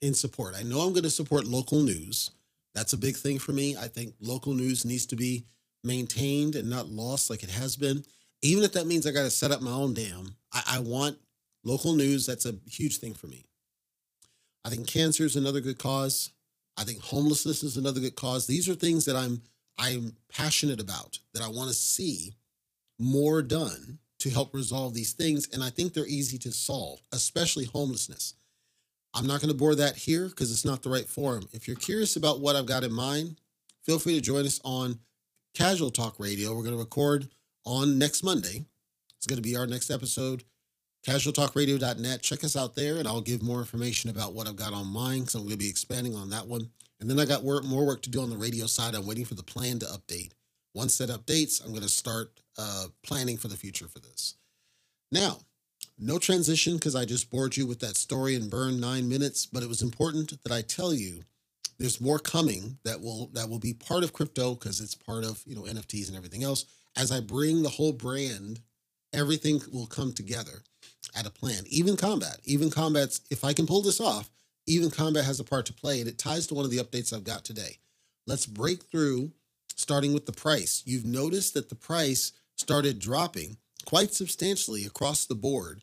in 0.00 0.14
support. 0.14 0.54
I 0.56 0.62
know 0.62 0.80
I'm 0.80 0.92
going 0.92 1.04
to 1.04 1.10
support 1.10 1.44
local 1.44 1.80
news. 1.80 2.30
That's 2.74 2.92
a 2.92 2.98
big 2.98 3.16
thing 3.16 3.38
for 3.38 3.52
me. 3.52 3.76
I 3.76 3.88
think 3.88 4.14
local 4.20 4.54
news 4.54 4.84
needs 4.84 5.06
to 5.06 5.16
be 5.16 5.44
maintained 5.84 6.56
and 6.56 6.68
not 6.68 6.88
lost 6.88 7.30
like 7.30 7.42
it 7.42 7.50
has 7.50 7.76
been, 7.76 8.04
even 8.42 8.64
if 8.64 8.72
that 8.72 8.86
means 8.86 9.06
I 9.06 9.12
got 9.12 9.22
to 9.22 9.30
set 9.30 9.50
up 9.50 9.62
my 9.62 9.70
own 9.70 9.94
dam, 9.94 10.36
I, 10.52 10.62
I 10.76 10.78
want 10.80 11.18
local 11.64 11.94
news. 11.94 12.26
That's 12.26 12.46
a 12.46 12.54
huge 12.68 12.98
thing 12.98 13.14
for 13.14 13.26
me. 13.26 13.46
I 14.64 14.70
think 14.70 14.86
cancer 14.86 15.24
is 15.24 15.36
another 15.36 15.60
good 15.60 15.78
cause. 15.78 16.30
I 16.76 16.84
think 16.84 17.00
homelessness 17.00 17.62
is 17.62 17.76
another 17.76 18.00
good 18.00 18.16
cause. 18.16 18.46
These 18.46 18.68
are 18.68 18.74
things 18.74 19.04
that 19.04 19.16
I'm 19.16 19.42
I'm 19.78 20.16
passionate 20.32 20.80
about 20.80 21.18
that 21.32 21.42
I 21.42 21.48
want 21.48 21.68
to 21.68 21.74
see 21.74 22.34
more 22.98 23.42
done 23.42 23.98
to 24.20 24.30
help 24.30 24.54
resolve 24.54 24.94
these 24.94 25.12
things. 25.12 25.48
And 25.52 25.62
I 25.62 25.70
think 25.70 25.92
they're 25.92 26.06
easy 26.06 26.38
to 26.38 26.52
solve, 26.52 27.00
especially 27.12 27.64
homelessness. 27.64 28.34
I'm 29.14 29.26
not 29.26 29.40
going 29.40 29.52
to 29.52 29.58
bore 29.58 29.74
that 29.74 29.96
here 29.96 30.28
because 30.28 30.50
it's 30.50 30.64
not 30.64 30.82
the 30.82 30.90
right 30.90 31.08
forum. 31.08 31.48
If 31.52 31.66
you're 31.68 31.76
curious 31.76 32.16
about 32.16 32.40
what 32.40 32.56
I've 32.56 32.66
got 32.66 32.84
in 32.84 32.92
mind, 32.92 33.36
feel 33.82 33.98
free 33.98 34.14
to 34.14 34.20
join 34.20 34.46
us 34.46 34.60
on 34.64 34.98
Casual 35.54 35.90
Talk 35.90 36.18
Radio. 36.18 36.50
We're 36.54 36.64
going 36.64 36.74
to 36.74 36.78
record 36.78 37.28
on 37.64 37.96
next 37.96 38.24
Monday. 38.24 38.64
It's 39.16 39.26
going 39.26 39.36
to 39.36 39.48
be 39.48 39.56
our 39.56 39.66
next 39.66 39.88
episode. 39.88 40.42
CasualTalkRadio.net. 41.06 42.22
Check 42.22 42.42
us 42.42 42.56
out 42.56 42.74
there, 42.74 42.96
and 42.96 43.06
I'll 43.06 43.20
give 43.20 43.42
more 43.42 43.60
information 43.60 44.10
about 44.10 44.34
what 44.34 44.48
I've 44.48 44.56
got 44.56 44.72
on 44.72 44.86
mine 44.86 45.20
because 45.20 45.36
I'm 45.36 45.42
going 45.42 45.52
to 45.52 45.56
be 45.56 45.68
expanding 45.68 46.16
on 46.16 46.30
that 46.30 46.46
one. 46.46 46.70
And 47.00 47.08
then 47.08 47.20
I 47.20 47.24
got 47.24 47.44
work, 47.44 47.64
more 47.64 47.86
work 47.86 48.02
to 48.02 48.10
do 48.10 48.20
on 48.20 48.30
the 48.30 48.36
radio 48.36 48.66
side. 48.66 48.94
I'm 48.94 49.06
waiting 49.06 49.24
for 49.24 49.34
the 49.34 49.42
plan 49.42 49.78
to 49.80 49.86
update. 49.86 50.32
Once 50.74 50.98
that 50.98 51.10
updates, 51.10 51.62
I'm 51.64 51.70
going 51.70 51.82
to 51.82 51.88
start 51.88 52.40
uh, 52.58 52.86
planning 53.04 53.36
for 53.36 53.48
the 53.48 53.56
future 53.56 53.86
for 53.86 54.00
this. 54.00 54.34
Now, 55.12 55.38
no 55.98 56.18
transition 56.18 56.74
because 56.74 56.96
I 56.96 57.04
just 57.04 57.30
bored 57.30 57.56
you 57.56 57.66
with 57.66 57.78
that 57.80 57.96
story 57.96 58.34
and 58.34 58.50
burned 58.50 58.80
nine 58.80 59.08
minutes, 59.08 59.46
but 59.46 59.62
it 59.62 59.68
was 59.68 59.82
important 59.82 60.42
that 60.42 60.52
I 60.52 60.62
tell 60.62 60.92
you 60.92 61.22
There's 61.78 62.00
more 62.00 62.18
coming 62.18 62.78
that 62.84 63.00
will 63.00 63.30
that 63.34 63.48
will 63.48 63.58
be 63.58 63.74
part 63.74 64.04
of 64.04 64.12
crypto 64.12 64.54
because 64.54 64.80
it's 64.80 64.94
part 64.94 65.24
of 65.24 65.42
you 65.46 65.56
know 65.56 65.62
NFTs 65.62 66.08
and 66.08 66.16
everything 66.16 66.44
else. 66.44 66.66
As 66.96 67.10
I 67.10 67.20
bring 67.20 67.62
the 67.62 67.68
whole 67.68 67.92
brand, 67.92 68.60
everything 69.12 69.60
will 69.72 69.86
come 69.86 70.12
together 70.12 70.62
at 71.16 71.26
a 71.26 71.30
plan. 71.30 71.64
Even 71.66 71.96
combat, 71.96 72.38
even 72.44 72.70
combat's 72.70 73.20
if 73.30 73.44
I 73.44 73.52
can 73.52 73.66
pull 73.66 73.82
this 73.82 74.00
off, 74.00 74.30
even 74.66 74.90
combat 74.90 75.24
has 75.24 75.40
a 75.40 75.44
part 75.44 75.66
to 75.66 75.72
play, 75.72 76.00
and 76.00 76.08
it 76.08 76.18
ties 76.18 76.46
to 76.48 76.54
one 76.54 76.64
of 76.64 76.70
the 76.70 76.78
updates 76.78 77.12
I've 77.12 77.24
got 77.24 77.44
today. 77.44 77.78
Let's 78.26 78.46
break 78.46 78.84
through, 78.84 79.32
starting 79.76 80.14
with 80.14 80.26
the 80.26 80.32
price. 80.32 80.82
You've 80.86 81.04
noticed 81.04 81.54
that 81.54 81.68
the 81.68 81.74
price 81.74 82.32
started 82.56 82.98
dropping 82.98 83.58
quite 83.84 84.14
substantially 84.14 84.84
across 84.84 85.26
the 85.26 85.34
board, 85.34 85.82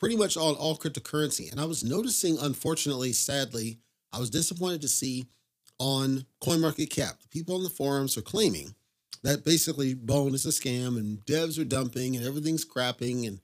pretty 0.00 0.16
much 0.16 0.36
on 0.36 0.54
all 0.54 0.78
cryptocurrency. 0.78 1.50
And 1.50 1.60
I 1.60 1.66
was 1.66 1.84
noticing, 1.84 2.38
unfortunately, 2.38 3.12
sadly, 3.12 3.80
I 4.14 4.18
was 4.20 4.30
disappointed 4.30 4.80
to 4.82 4.88
see 4.88 5.26
on 5.78 6.24
CoinMarketCap, 6.42 7.20
the 7.20 7.28
people 7.30 7.56
on 7.56 7.64
the 7.64 7.70
forums 7.70 8.16
are 8.16 8.22
claiming 8.22 8.74
that 9.22 9.44
basically 9.44 9.94
Bone 9.94 10.34
is 10.34 10.46
a 10.46 10.50
scam 10.50 10.98
and 10.98 11.18
devs 11.24 11.58
are 11.58 11.64
dumping 11.64 12.16
and 12.16 12.24
everything's 12.24 12.64
crapping 12.64 13.26
and 13.26 13.40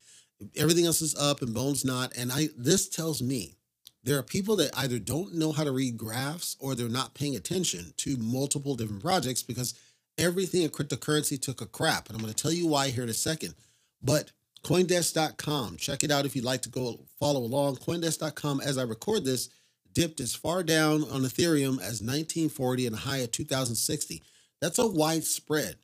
everything 0.57 0.87
else 0.87 1.03
is 1.03 1.17
up 1.17 1.43
and 1.43 1.55
Bone's 1.55 1.85
not. 1.85 2.17
And 2.17 2.31
I 2.31 2.49
this 2.57 2.89
tells 2.89 3.21
me 3.21 3.57
there 4.05 4.19
are 4.19 4.23
people 4.23 4.57
that 4.57 4.77
either 4.77 4.99
don't 4.99 5.35
know 5.35 5.53
how 5.53 5.65
to 5.65 5.73
read 5.73 5.97
graphs 5.97 6.57
or 6.61 6.75
they're 6.75 6.89
not 6.89 7.15
paying 7.15 7.37
attention 7.37 7.93
to 7.99 8.17
multiple 8.19 8.77
different 8.77 9.03
projects 9.03 9.43
because 9.43 9.75
everything 10.17 10.63
in 10.63 10.71
cryptocurrency 10.71 11.41
took 11.41 11.61
a 11.61 11.67
crap. 11.67 12.09
And 12.09 12.17
I'm 12.17 12.23
going 12.23 12.33
to 12.33 12.43
tell 12.43 12.53
you 12.53 12.67
why 12.67 12.89
here 12.89 13.03
in 13.03 13.11
a 13.11 13.15
second. 13.15 13.55
But 14.03 14.33
Coindesk.com, 14.65 15.79
check 15.79 16.05
it 16.05 16.11
out 16.11 16.27
if 16.27 16.37
you'd 16.37 16.45
like 16.45 16.63
to 16.63 16.69
go 16.69 17.01
follow 17.19 17.41
along. 17.41 17.77
Coindesk.com, 17.77 18.61
as 18.61 18.79
I 18.79 18.83
record 18.83 19.25
this, 19.25 19.49
dipped 19.93 20.21
as 20.21 20.35
far 20.35 20.63
down 20.63 21.03
on 21.05 21.23
Ethereum 21.23 21.75
as 21.75 22.01
1940 22.01 22.87
and 22.87 22.97
high 22.97 23.19
of 23.19 23.33
2060. 23.33 24.23
That's 24.61 24.79
a 24.79 24.87
widespread, 24.87 25.77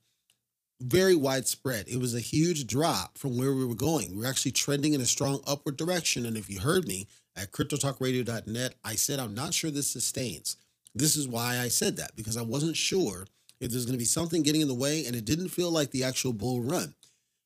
very 0.80 1.14
widespread. 1.14 1.88
It 1.88 1.98
was 1.98 2.14
a 2.14 2.20
huge 2.20 2.66
drop 2.66 3.18
from 3.18 3.38
where 3.38 3.52
we 3.52 3.64
were 3.64 3.74
going. 3.74 4.16
We 4.16 4.24
are 4.24 4.28
actually 4.28 4.52
trending 4.52 4.92
in 4.92 5.00
a 5.00 5.06
strong 5.06 5.40
upward 5.46 5.76
direction. 5.76 6.26
And 6.26 6.36
if 6.36 6.50
you 6.50 6.60
heard 6.60 6.86
me 6.86 7.08
at 7.36 7.52
cryptotalkradio.net, 7.52 8.74
I 8.84 8.94
said 8.94 9.18
I'm 9.18 9.34
not 9.34 9.54
sure 9.54 9.70
this 9.70 9.90
sustains. 9.90 10.56
This 10.94 11.16
is 11.16 11.28
why 11.28 11.58
I 11.58 11.68
said 11.68 11.96
that, 11.98 12.16
because 12.16 12.36
I 12.36 12.42
wasn't 12.42 12.76
sure 12.76 13.26
if 13.60 13.70
there's 13.70 13.86
going 13.86 13.94
to 13.94 13.98
be 13.98 14.04
something 14.04 14.42
getting 14.42 14.60
in 14.60 14.68
the 14.68 14.74
way, 14.74 15.04
and 15.06 15.16
it 15.16 15.24
didn't 15.24 15.48
feel 15.48 15.70
like 15.70 15.90
the 15.90 16.04
actual 16.04 16.32
bull 16.32 16.62
run. 16.62 16.94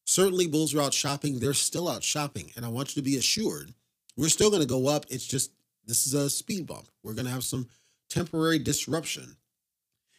Certainly, 0.06 0.48
bulls 0.48 0.74
are 0.74 0.82
out 0.82 0.94
shopping. 0.94 1.38
They're 1.38 1.54
still 1.54 1.88
out 1.88 2.02
shopping. 2.02 2.50
And 2.56 2.64
I 2.64 2.68
want 2.68 2.94
you 2.94 3.02
to 3.02 3.08
be 3.08 3.16
assured 3.16 3.74
we're 4.16 4.28
still 4.28 4.50
going 4.50 4.62
to 4.62 4.68
go 4.68 4.88
up. 4.88 5.06
It's 5.08 5.26
just 5.26 5.52
this 5.90 6.06
is 6.06 6.14
a 6.14 6.30
speed 6.30 6.66
bump. 6.66 6.86
We're 7.02 7.14
going 7.14 7.26
to 7.26 7.32
have 7.32 7.44
some 7.44 7.68
temporary 8.08 8.58
disruption. 8.58 9.36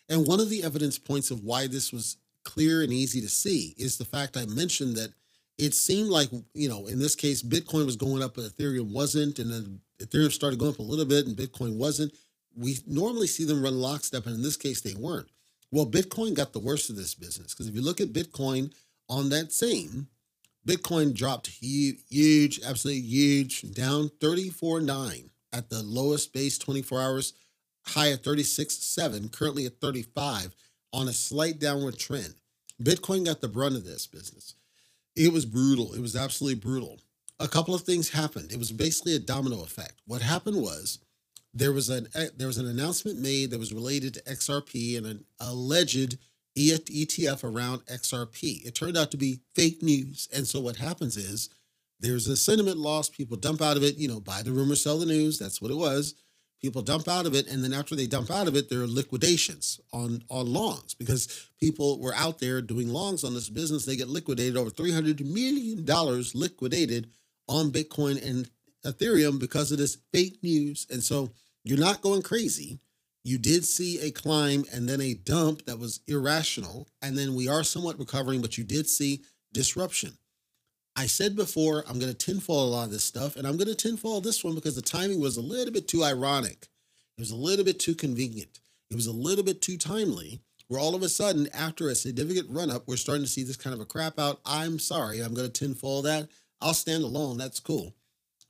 And 0.09 0.27
one 0.27 0.39
of 0.39 0.49
the 0.49 0.63
evidence 0.63 0.99
points 0.99 1.31
of 1.31 1.43
why 1.43 1.67
this 1.67 1.91
was 1.93 2.17
clear 2.43 2.81
and 2.81 2.91
easy 2.91 3.21
to 3.21 3.29
see 3.29 3.73
is 3.77 3.97
the 3.97 4.05
fact 4.05 4.35
I 4.35 4.45
mentioned 4.45 4.97
that 4.97 5.13
it 5.57 5.73
seemed 5.73 6.09
like, 6.09 6.29
you 6.53 6.67
know, 6.67 6.87
in 6.87 6.99
this 6.99 7.15
case, 7.15 7.41
Bitcoin 7.41 7.85
was 7.85 7.95
going 7.95 8.21
up, 8.21 8.35
but 8.35 8.45
Ethereum 8.45 8.91
wasn't. 8.91 9.39
And 9.39 9.51
then 9.51 9.79
Ethereum 9.99 10.31
started 10.31 10.59
going 10.59 10.73
up 10.73 10.79
a 10.79 10.83
little 10.83 11.05
bit 11.05 11.27
and 11.27 11.37
Bitcoin 11.37 11.77
wasn't. 11.77 12.13
We 12.55 12.77
normally 12.85 13.27
see 13.27 13.45
them 13.45 13.63
run 13.63 13.79
lockstep, 13.79 14.25
and 14.25 14.35
in 14.35 14.41
this 14.41 14.57
case, 14.57 14.81
they 14.81 14.93
weren't. 14.93 15.29
Well, 15.71 15.85
Bitcoin 15.85 16.33
got 16.33 16.51
the 16.51 16.59
worst 16.59 16.89
of 16.89 16.97
this 16.97 17.15
business 17.15 17.53
because 17.53 17.67
if 17.67 17.75
you 17.75 17.81
look 17.81 18.01
at 18.01 18.11
Bitcoin, 18.11 18.73
on 19.07 19.29
that 19.29 19.53
same, 19.53 20.07
Bitcoin 20.67 21.13
dropped 21.13 21.47
huge, 21.47 21.99
huge, 22.09 22.59
absolutely 22.65 23.03
huge, 23.03 23.61
down 23.73 24.09
34.9 24.19 25.29
at 25.53 25.70
the 25.70 25.84
lowest 25.84 26.34
base 26.34 26.58
24 26.58 27.01
hours, 27.01 27.34
high 27.86 28.12
at 28.12 28.24
36.7, 28.24 29.31
currently 29.31 29.65
at 29.65 29.79
35 29.79 30.55
on 30.93 31.08
a 31.08 31.13
slight 31.13 31.60
downward 31.60 31.98
trend. 31.98 32.36
Bitcoin 32.81 33.25
got 33.25 33.41
the 33.41 33.48
brunt 33.48 33.75
of 33.75 33.86
this 33.86 34.08
business. 34.08 34.55
It 35.15 35.31
was 35.31 35.46
brutal. 35.46 35.93
It 35.93 36.01
was 36.01 36.15
absolutely 36.15 36.60
brutal. 36.60 37.00
A 37.39 37.48
couple 37.48 37.75
of 37.75 37.81
things 37.81 38.10
happened. 38.10 38.51
It 38.51 38.60
was 38.60 38.72
basically 38.72 39.15
a 39.15 39.20
domino 39.20 39.62
effect. 39.63 39.96
What 40.05 40.22
happened 40.22 40.62
was 40.62 41.00
there 41.53 41.72
was 41.72 41.89
an 41.89 42.08
eh, 42.15 42.27
there 42.38 42.48
was 42.48 42.58
an 42.58 42.67
announcement 42.67 43.20
made 43.20 43.51
that 43.51 43.60
was 43.60 43.74
related 43.74 44.13
to 44.13 44.22
XRP 44.24 44.98
and 44.98 45.05
an 45.05 45.25
alleged 45.39 46.17
ETF 46.58 47.43
around 47.43 47.86
XRP. 47.86 48.65
It 48.65 48.75
turned 48.75 48.98
out 48.98 49.12
to 49.12 49.17
be 49.17 49.41
fake 49.55 49.81
news. 49.81 50.27
And 50.34 50.48
so 50.48 50.60
what 50.60 50.77
happens 50.77 51.17
is 51.17 51.50
there's 52.01 52.27
a 52.27 52.36
sentiment 52.36 52.77
loss. 52.77 53.10
People 53.10 53.38
dump 53.38 53.62
out 53.62 53.77
of 53.77 53.84
it, 53.84 53.98
you 53.98 54.08
know, 54.08 54.20
buy 54.20 54.41
the 54.41 54.51
rumor, 54.51 54.75
sell 54.75 55.00
the 55.00 55.05
news. 55.05 55.39
That's 55.39 55.62
what 55.62 55.72
it 55.72 55.77
was. 55.77 56.15
People 56.62 56.81
dump 56.81 57.08
out 57.08 57.25
of 57.25 57.34
it. 57.34 57.48
And 57.48 57.63
then 57.63 57.74
after 57.74 57.96
they 57.96 58.05
dump 58.05 58.29
out 58.29 58.48
of 58.48 58.55
it, 58.55 58.70
there 58.70 58.81
are 58.81 58.88
liquidations 58.88 59.79
on, 59.93 60.24
on 60.29 60.51
longs 60.51 60.93
because 60.93 61.50
people 61.60 62.00
were 62.00 62.13
out 62.15 62.39
there 62.39 62.62
doing 62.62 62.89
longs 62.89 63.24
on 63.24 63.34
this 63.34 63.50
business. 63.50 63.86
They 63.86 63.96
get 63.96 64.10
liquidated 64.10 64.58
over 64.58 64.70
$300 64.70 65.25
million 65.25 65.86
liquidated 66.36 67.10
on 67.48 67.72
Bitcoin 67.72 68.24
and 68.27 68.50
Ethereum 68.86 69.39
because 69.39 69.72
of 69.72 69.77
this 69.77 69.98
fake 70.13 70.38
news. 70.43 70.86
And 70.91 71.01
so 71.01 71.31
you're 71.63 71.79
not 71.79 72.01
going 72.01 72.22
crazy 72.22 72.79
you 73.24 73.38
did 73.38 73.65
see 73.65 74.00
a 74.00 74.12
climb 74.12 74.65
and 74.74 74.89
then 74.89 75.01
a 75.01 75.13
dump 75.13 75.65
that 75.65 75.79
was 75.79 76.00
irrational. 76.08 76.88
And 77.01 77.17
then 77.17 77.36
we 77.36 77.48
are 77.48 77.63
somewhat 77.63 78.00
recovering, 78.00 78.41
but 78.41 78.58
you 78.58 78.63
did 78.63 78.88
see 78.88 79.24
disruption. 79.53 80.17
I 80.95 81.07
said 81.07 81.36
before, 81.36 81.83
I'm 81.88 82.00
going 82.00 82.12
to 82.12 82.17
tinfoil 82.17 82.65
a 82.65 82.69
lot 82.69 82.86
of 82.86 82.91
this 82.91 83.03
stuff, 83.03 83.36
and 83.36 83.48
I'm 83.48 83.57
going 83.57 83.67
to 83.67 83.75
tinfoil 83.75 84.21
this 84.21 84.43
one 84.43 84.55
because 84.55 84.75
the 84.75 84.81
timing 84.81 85.21
was 85.21 85.38
a 85.38 85.41
little 85.41 85.74
bit 85.74 85.88
too 85.88 86.03
ironic. 86.03 86.67
It 87.17 87.21
was 87.21 87.31
a 87.31 87.36
little 87.36 87.63
bit 87.63 87.79
too 87.79 87.95
convenient. 87.95 88.60
It 88.89 88.95
was 88.95 89.07
a 89.07 89.13
little 89.13 89.43
bit 89.43 89.62
too 89.62 89.77
timely, 89.77 90.41
where 90.67 90.79
all 90.79 90.95
of 90.95 91.01
a 91.01 91.10
sudden, 91.10 91.48
after 91.53 91.88
a 91.88 91.95
significant 91.95 92.50
run 92.50 92.69
up, 92.69 92.88
we're 92.88 92.98
starting 92.98 93.24
to 93.24 93.29
see 93.29 93.43
this 93.43 93.57
kind 93.57 93.74
of 93.74 93.79
a 93.79 93.86
crap 93.86 94.19
out. 94.19 94.41
I'm 94.45 94.79
sorry, 94.79 95.21
I'm 95.21 95.33
going 95.33 95.50
to 95.50 95.60
tinfoil 95.60 96.01
that. 96.03 96.27
I'll 96.60 96.74
stand 96.74 97.03
alone. 97.03 97.38
That's 97.38 97.60
cool. 97.60 97.95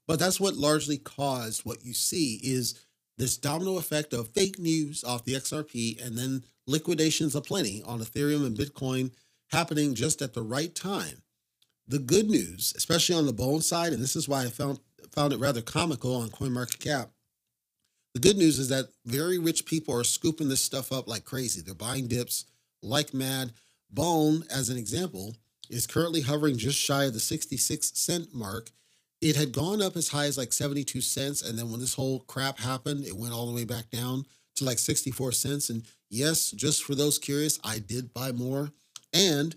But 0.07 0.19
that's 0.19 0.39
what 0.39 0.55
largely 0.55 0.97
caused 0.97 1.63
what 1.63 1.85
you 1.85 1.93
see 1.93 2.39
is 2.43 2.79
this 3.17 3.37
domino 3.37 3.77
effect 3.77 4.13
of 4.13 4.29
fake 4.29 4.57
news 4.57 5.03
off 5.03 5.25
the 5.25 5.35
XRP 5.35 6.03
and 6.03 6.17
then 6.17 6.43
liquidations 6.67 7.35
aplenty 7.35 7.83
on 7.85 7.99
Ethereum 7.99 8.45
and 8.45 8.57
Bitcoin 8.57 9.11
happening 9.51 9.93
just 9.93 10.21
at 10.21 10.33
the 10.33 10.41
right 10.41 10.73
time. 10.73 11.21
The 11.87 11.99
good 11.99 12.29
news, 12.29 12.73
especially 12.75 13.15
on 13.15 13.25
the 13.25 13.33
bone 13.33 13.61
side, 13.61 13.93
and 13.93 14.01
this 14.01 14.15
is 14.15 14.27
why 14.27 14.43
I 14.43 14.49
found 14.49 14.79
found 15.11 15.33
it 15.33 15.39
rather 15.39 15.61
comical 15.61 16.15
on 16.15 16.29
CoinMarketCap. 16.29 17.09
The 18.13 18.19
good 18.21 18.37
news 18.37 18.59
is 18.59 18.69
that 18.69 18.85
very 19.05 19.37
rich 19.37 19.65
people 19.65 19.93
are 19.93 20.05
scooping 20.05 20.47
this 20.47 20.61
stuff 20.61 20.91
up 20.93 21.07
like 21.07 21.25
crazy. 21.25 21.61
They're 21.61 21.75
buying 21.75 22.07
dips 22.07 22.45
like 22.81 23.13
mad. 23.13 23.51
Bone, 23.89 24.45
as 24.49 24.69
an 24.69 24.77
example, 24.77 25.35
is 25.69 25.85
currently 25.85 26.21
hovering 26.21 26.57
just 26.57 26.79
shy 26.79 27.03
of 27.03 27.13
the 27.13 27.19
66 27.19 27.91
cent 27.93 28.33
mark 28.33 28.69
it 29.21 29.35
had 29.35 29.53
gone 29.53 29.81
up 29.81 29.95
as 29.95 30.09
high 30.09 30.25
as 30.25 30.37
like 30.37 30.51
72 30.51 30.99
cents. 30.99 31.41
And 31.41 31.57
then 31.57 31.69
when 31.69 31.79
this 31.79 31.93
whole 31.93 32.21
crap 32.21 32.59
happened, 32.59 33.05
it 33.05 33.15
went 33.15 33.33
all 33.33 33.45
the 33.45 33.55
way 33.55 33.65
back 33.65 33.89
down 33.91 34.25
to 34.55 34.65
like 34.65 34.79
64 34.79 35.31
cents. 35.31 35.69
And 35.69 35.83
yes, 36.09 36.51
just 36.51 36.83
for 36.83 36.95
those 36.95 37.19
curious, 37.19 37.59
I 37.63 37.79
did 37.79 38.13
buy 38.13 38.31
more. 38.31 38.71
And 39.13 39.55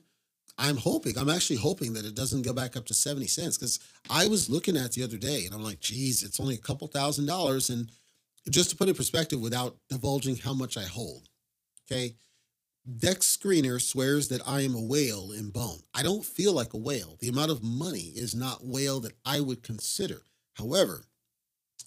I'm 0.57 0.77
hoping, 0.77 1.19
I'm 1.19 1.31
actually 1.31 1.57
hoping 1.57 1.95
that 1.95 2.05
it 2.05 2.15
doesn't 2.15 2.43
go 2.43 2.53
back 2.53 2.77
up 2.77 2.87
to 2.87 2.95
70 2.95 3.27
cents 3.27 3.59
because 3.59 3.81
I 4.09 4.29
was 4.29 4.49
looking 4.49 4.77
at 4.77 4.93
the 4.93 5.03
other 5.03 5.17
day 5.17 5.45
and 5.45 5.55
I'm 5.55 5.65
like, 5.65 5.81
geez, 5.81 6.23
it's 6.23 6.39
only 6.39 6.55
a 6.55 6.59
couple 6.59 6.87
thousand 6.87 7.27
dollars. 7.27 7.71
And 7.71 7.91
just 8.51 8.71
to 8.71 8.77
put 8.77 8.89
it 8.89 8.91
in 8.91 8.97
perspective 8.97 9.41
without 9.41 9.77
divulging 9.89 10.37
how 10.37 10.53
much 10.53 10.77
I 10.77 10.85
hold, 10.85 11.29
okay, 11.91 12.15
Dex 12.99 13.35
Screener 13.37 13.81
swears 13.81 14.29
that 14.29 14.47
I 14.47 14.61
am 14.61 14.75
a 14.75 14.83
whale 14.83 15.33
in 15.33 15.51
bone. 15.51 15.81
I 15.95 16.03
don't 16.03 16.25
feel 16.25 16.53
like 16.53 16.75
a 16.75 16.79
whale. 16.79 17.17
The 17.19 17.29
amount 17.29 17.51
of 17.51 17.63
money 17.63 18.13
is 18.15 18.35
not 18.35 18.65
whale 18.65 19.01
that 19.01 19.15
I 19.25 19.41
would 19.41 19.63
consider. 19.63 20.21
However, 20.53 21.05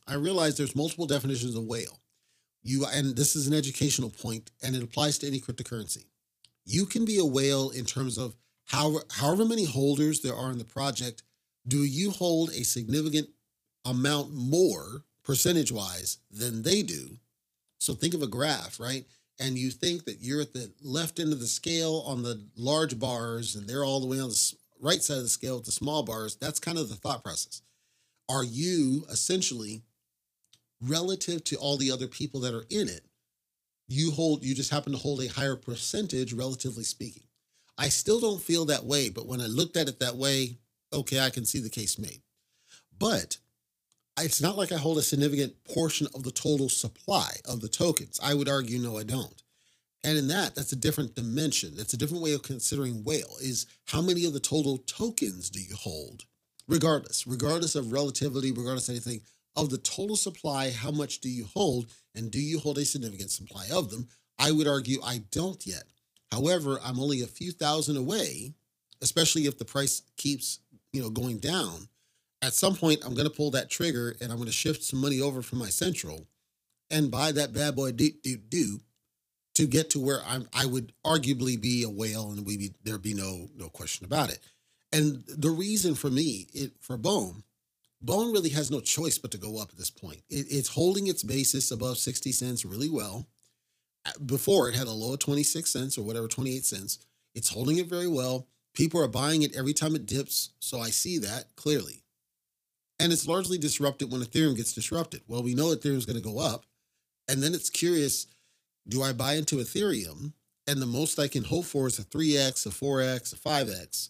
I 0.08 0.16
realize 0.16 0.58
there's 0.58 0.76
multiple 0.76 1.06
definitions 1.06 1.56
of 1.56 1.66
whale. 1.66 2.02
You 2.64 2.86
and 2.86 3.16
this 3.16 3.36
is 3.36 3.48
an 3.48 3.54
educational 3.54 4.10
point, 4.10 4.52
and 4.64 4.76
it 4.76 4.84
applies 4.84 5.20
to 5.20 5.28
any 5.28 5.40
cryptocurrency. 5.40 6.06
You 6.66 6.86
can 6.86 7.06
be 7.06 7.20
a 7.20 7.26
whale 7.26 7.70
in 7.70 7.86
terms 7.86 8.18
of 8.18 8.36
how, 8.68 9.00
however 9.12 9.46
many 9.46 9.66
holders 9.66 10.22
there 10.22 10.36
are 10.36 10.52
in 10.52 10.58
the 10.58 10.66
project. 10.66 11.24
Do 11.68 11.84
you 11.84 12.12
hold 12.12 12.50
a 12.52 12.64
significant 12.64 13.28
amount 13.84 14.34
more 14.34 15.04
percentage 15.24 15.72
wise 15.72 16.20
than 16.32 16.64
they 16.64 16.82
do? 16.82 17.18
So 17.80 17.94
think 17.94 18.14
of 18.14 18.22
a 18.22 18.28
graph, 18.28 18.80
right? 18.80 19.06
and 19.40 19.58
you 19.58 19.70
think 19.70 20.06
that 20.06 20.22
you're 20.22 20.42
at 20.42 20.54
the 20.54 20.72
left 20.82 21.20
end 21.20 21.32
of 21.32 21.40
the 21.40 21.48
scale 21.48 22.04
on 22.08 22.24
the 22.24 22.44
large 22.56 22.98
bars 22.98 23.56
and 23.56 23.68
they're 23.68 23.84
all 23.86 24.00
the 24.00 24.08
way 24.08 24.20
on 24.20 24.30
the 24.30 24.54
right 24.82 25.02
side 25.02 25.18
of 25.18 25.24
the 25.24 25.30
scale 25.30 25.58
with 25.58 25.66
the 25.66 25.72
small 25.72 26.04
bars, 26.04 26.36
that's 26.36 26.60
kind 26.60 26.78
of 26.78 26.90
the 26.90 26.96
thought 26.96 27.24
process. 27.24 27.62
Are 28.30 28.44
you 28.44 29.06
essentially 29.10 29.84
relative 30.82 31.44
to 31.46 31.56
all 31.58 31.78
the 31.78 31.92
other 31.92 32.08
people 32.08 32.40
that 32.42 32.54
are 32.54 32.66
in 32.70 32.90
it? 32.90 33.02
You 33.88 34.12
hold, 34.12 34.44
you 34.44 34.54
just 34.54 34.72
happen 34.72 34.92
to 34.92 34.98
hold 34.98 35.22
a 35.22 35.28
higher 35.28 35.56
percentage, 35.56 36.34
relatively 36.34 36.84
speaking. 36.84 37.24
I 37.78 37.90
still 37.90 38.20
don't 38.20 38.42
feel 38.42 38.66
that 38.66 38.86
way, 38.86 39.10
but 39.10 39.28
when 39.28 39.42
I 39.42 39.46
looked 39.46 39.78
at 39.78 39.88
it 39.88 40.00
that 40.00 40.16
way, 40.16 40.58
okay, 40.92 41.20
I 41.20 41.30
can 41.30 41.46
see 41.46 41.60
the 41.60 41.70
case 41.70 42.00
made. 42.00 42.22
But 42.98 43.38
it's 44.20 44.42
not 44.42 44.58
like 44.58 44.72
I 44.72 44.78
hold 44.78 44.98
a 44.98 45.04
significant 45.04 45.64
portion 45.64 46.08
of 46.16 46.24
the 46.24 46.32
total 46.32 46.70
supply 46.70 47.34
of 47.46 47.62
the 47.62 47.70
tokens. 47.70 48.20
I 48.22 48.34
would 48.34 48.50
argue, 48.50 48.80
no, 48.80 48.98
I 48.98 49.04
don't. 49.04 49.44
And 50.04 50.18
in 50.18 50.28
that, 50.30 50.56
that's 50.56 50.72
a 50.72 50.78
different 50.78 51.16
dimension. 51.16 51.76
That's 51.76 51.94
a 51.94 51.98
different 51.98 52.24
way 52.24 52.34
of 52.34 52.42
considering 52.42 53.04
whale 53.04 53.36
is 53.42 53.66
how 53.86 54.02
many 54.02 54.26
of 54.26 54.34
the 54.34 54.40
total 54.40 54.78
tokens 54.80 55.50
do 55.50 55.60
you 55.62 55.76
hold? 55.76 56.26
Regardless, 56.68 57.28
regardless 57.28 57.76
of 57.76 57.92
relativity, 57.92 58.52
regardless 58.52 58.90
of 58.90 58.94
anything, 58.94 59.22
of 59.56 59.70
the 59.70 59.78
total 59.78 60.16
supply, 60.16 60.72
how 60.72 60.92
much 60.92 61.20
do 61.20 61.30
you 61.30 61.46
hold? 61.54 61.88
And 62.16 62.32
do 62.32 62.40
you 62.40 62.60
hold 62.60 62.78
a 62.78 62.86
significant 62.86 63.32
supply 63.32 63.68
of 63.72 63.90
them? 63.90 64.08
I 64.40 64.52
would 64.52 64.68
argue 64.68 65.00
I 65.04 65.24
don't 65.32 65.66
yet. 65.66 65.84
However, 66.32 66.80
I'm 66.84 67.00
only 67.00 67.22
a 67.22 67.28
few 67.28 67.52
thousand 67.52 67.98
away, 67.98 68.54
especially 69.02 69.46
if 69.46 69.58
the 69.58 69.66
price 69.66 70.02
keeps, 70.18 70.60
you 70.92 71.02
know, 71.02 71.10
going 71.10 71.40
down. 71.40 71.88
At 72.42 72.54
some 72.54 72.76
point, 72.76 73.02
I'm 73.04 73.16
going 73.16 73.28
to 73.28 73.36
pull 73.36 73.52
that 73.52 73.70
trigger 73.70 74.16
and 74.22 74.32
I'm 74.32 74.38
going 74.38 74.48
to 74.48 74.54
shift 74.54 74.84
some 74.84 75.02
money 75.02 75.22
over 75.22 75.42
from 75.42 75.60
my 75.60 75.70
central 75.70 76.28
and 76.90 77.12
buy 77.12 77.32
that 77.32 77.54
bad 77.54 77.76
boy 77.76 77.92
do 77.92 78.12
do 78.24 78.38
do 78.38 78.80
to 79.56 79.66
get 79.66 79.90
to 79.90 80.00
where 80.00 80.22
I'm, 80.26 80.48
I 80.54 80.66
would 80.66 80.94
arguably 81.04 81.60
be 81.60 81.84
a 81.84 81.90
whale 81.90 82.32
and 82.32 82.46
we 82.46 82.72
there'd 82.84 83.02
be 83.02 83.16
no 83.16 83.50
no 83.56 83.70
question 83.70 84.06
about 84.06 84.30
it. 84.30 84.40
And 84.94 85.24
the 85.28 85.50
reason 85.50 85.96
for 85.96 86.10
me, 86.10 86.48
it 86.54 86.74
for 86.80 86.96
Bone, 86.96 87.44
Bone 88.02 88.32
really 88.32 88.50
has 88.50 88.70
no 88.70 88.80
choice 88.80 89.18
but 89.18 89.32
to 89.32 89.38
go 89.38 89.60
up 89.60 89.70
at 89.72 89.78
this 89.78 89.90
point. 89.90 90.22
It, 90.30 90.46
it's 90.50 90.70
holding 90.70 91.08
its 91.08 91.24
basis 91.24 91.72
above 91.72 91.98
60 91.98 92.32
cents 92.32 92.66
really 92.66 92.90
well. 92.90 93.28
Before 94.26 94.70
it 94.70 94.76
had 94.76 94.88
a 94.88 94.92
low 94.92 95.14
of 95.14 95.20
26 95.20 95.70
cents 95.70 95.98
or 95.98 96.04
whatever, 96.04 96.28
28 96.28 96.66
cents. 96.66 97.00
It's 97.36 97.50
holding 97.50 97.78
it 97.78 97.88
very 97.88 98.08
well. 98.08 98.48
People 98.74 99.02
are 99.02 99.08
buying 99.08 99.42
it 99.44 99.56
every 99.56 99.74
time 99.74 99.96
it 99.96 100.06
dips. 100.06 100.52
So 100.60 100.80
I 100.80 100.90
see 100.90 101.18
that 101.20 101.56
clearly. 101.56 102.04
And 103.00 103.14
it's 103.14 103.28
largely 103.28 103.58
disrupted 103.58 104.12
when 104.12 104.22
Ethereum 104.22 104.56
gets 104.56 104.74
disrupted. 104.74 105.22
Well, 105.28 105.44
we 105.44 105.54
know 105.54 105.68
Ethereum 105.68 105.98
is 105.98 106.06
going 106.06 106.22
to 106.22 106.30
go 106.30 106.40
up. 106.40 106.66
And 107.28 107.44
then 107.44 107.54
it's 107.54 107.70
curious 107.70 108.28
do 108.88 109.04
I 109.04 109.12
buy 109.12 109.34
into 109.34 109.58
Ethereum 109.58 110.32
and 110.66 110.82
the 110.82 110.86
most 110.86 111.20
I 111.20 111.28
can 111.28 111.44
hope 111.44 111.66
for 111.66 111.88
is 111.88 112.00
a 112.00 112.04
3x, 112.04 112.66
a 112.66 112.70
4x, 112.70 113.34
a 113.34 113.36
5x? 113.36 114.10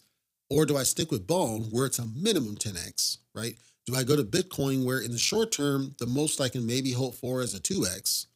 Or 0.50 0.64
do 0.64 0.76
I 0.76 0.84
stick 0.84 1.10
with 1.10 1.26
Bone 1.26 1.62
where 1.70 1.86
it's 1.86 1.98
a 1.98 2.06
minimum 2.06 2.56
10x, 2.56 3.18
right? 3.34 3.56
Do 3.86 3.96
I 3.96 4.04
go 4.04 4.16
to 4.16 4.22
Bitcoin 4.22 4.84
where 4.84 5.00
in 5.00 5.12
the 5.12 5.18
short 5.18 5.50
term, 5.50 5.94
the 5.98 6.06
most 6.06 6.40
I 6.40 6.48
can 6.48 6.66
maybe 6.66 6.92
hope 6.92 7.14
for 7.14 7.42
is 7.42 7.54
a 7.54 7.60
2x? 7.60 8.26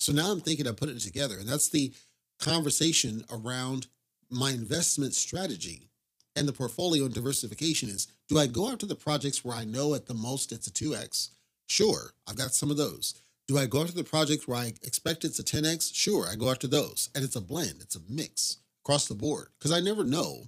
So 0.00 0.12
now 0.12 0.32
I'm 0.32 0.40
thinking 0.40 0.66
I 0.66 0.72
put 0.72 0.88
it 0.88 0.98
together. 0.98 1.36
And 1.38 1.48
that's 1.48 1.68
the 1.68 1.92
conversation 2.40 3.24
around 3.30 3.86
my 4.30 4.50
investment 4.50 5.14
strategy 5.14 5.90
and 6.36 6.48
the 6.48 6.52
portfolio 6.52 7.04
and 7.04 7.14
diversification 7.14 7.88
is 7.88 8.08
do 8.28 8.38
I 8.38 8.46
go 8.46 8.70
after 8.70 8.86
the 8.86 8.94
projects 8.94 9.44
where 9.44 9.56
I 9.56 9.64
know 9.64 9.94
at 9.94 10.06
the 10.06 10.14
most 10.14 10.52
it's 10.52 10.66
a 10.66 10.70
2x? 10.70 11.30
Sure, 11.66 12.14
I've 12.26 12.36
got 12.36 12.54
some 12.54 12.70
of 12.70 12.76
those. 12.76 13.14
Do 13.46 13.58
I 13.58 13.66
go 13.66 13.82
after 13.82 13.94
the 13.94 14.04
projects 14.04 14.46
where 14.46 14.58
I 14.58 14.72
expect 14.82 15.24
it's 15.24 15.38
a 15.38 15.44
10x? 15.44 15.94
Sure, 15.94 16.26
I 16.30 16.36
go 16.36 16.50
after 16.50 16.66
those. 16.66 17.10
And 17.14 17.24
it's 17.24 17.36
a 17.36 17.40
blend, 17.40 17.80
it's 17.80 17.96
a 17.96 18.00
mix 18.08 18.58
across 18.84 19.06
the 19.06 19.14
board 19.14 19.48
because 19.58 19.72
I 19.72 19.80
never 19.80 20.04
know 20.04 20.44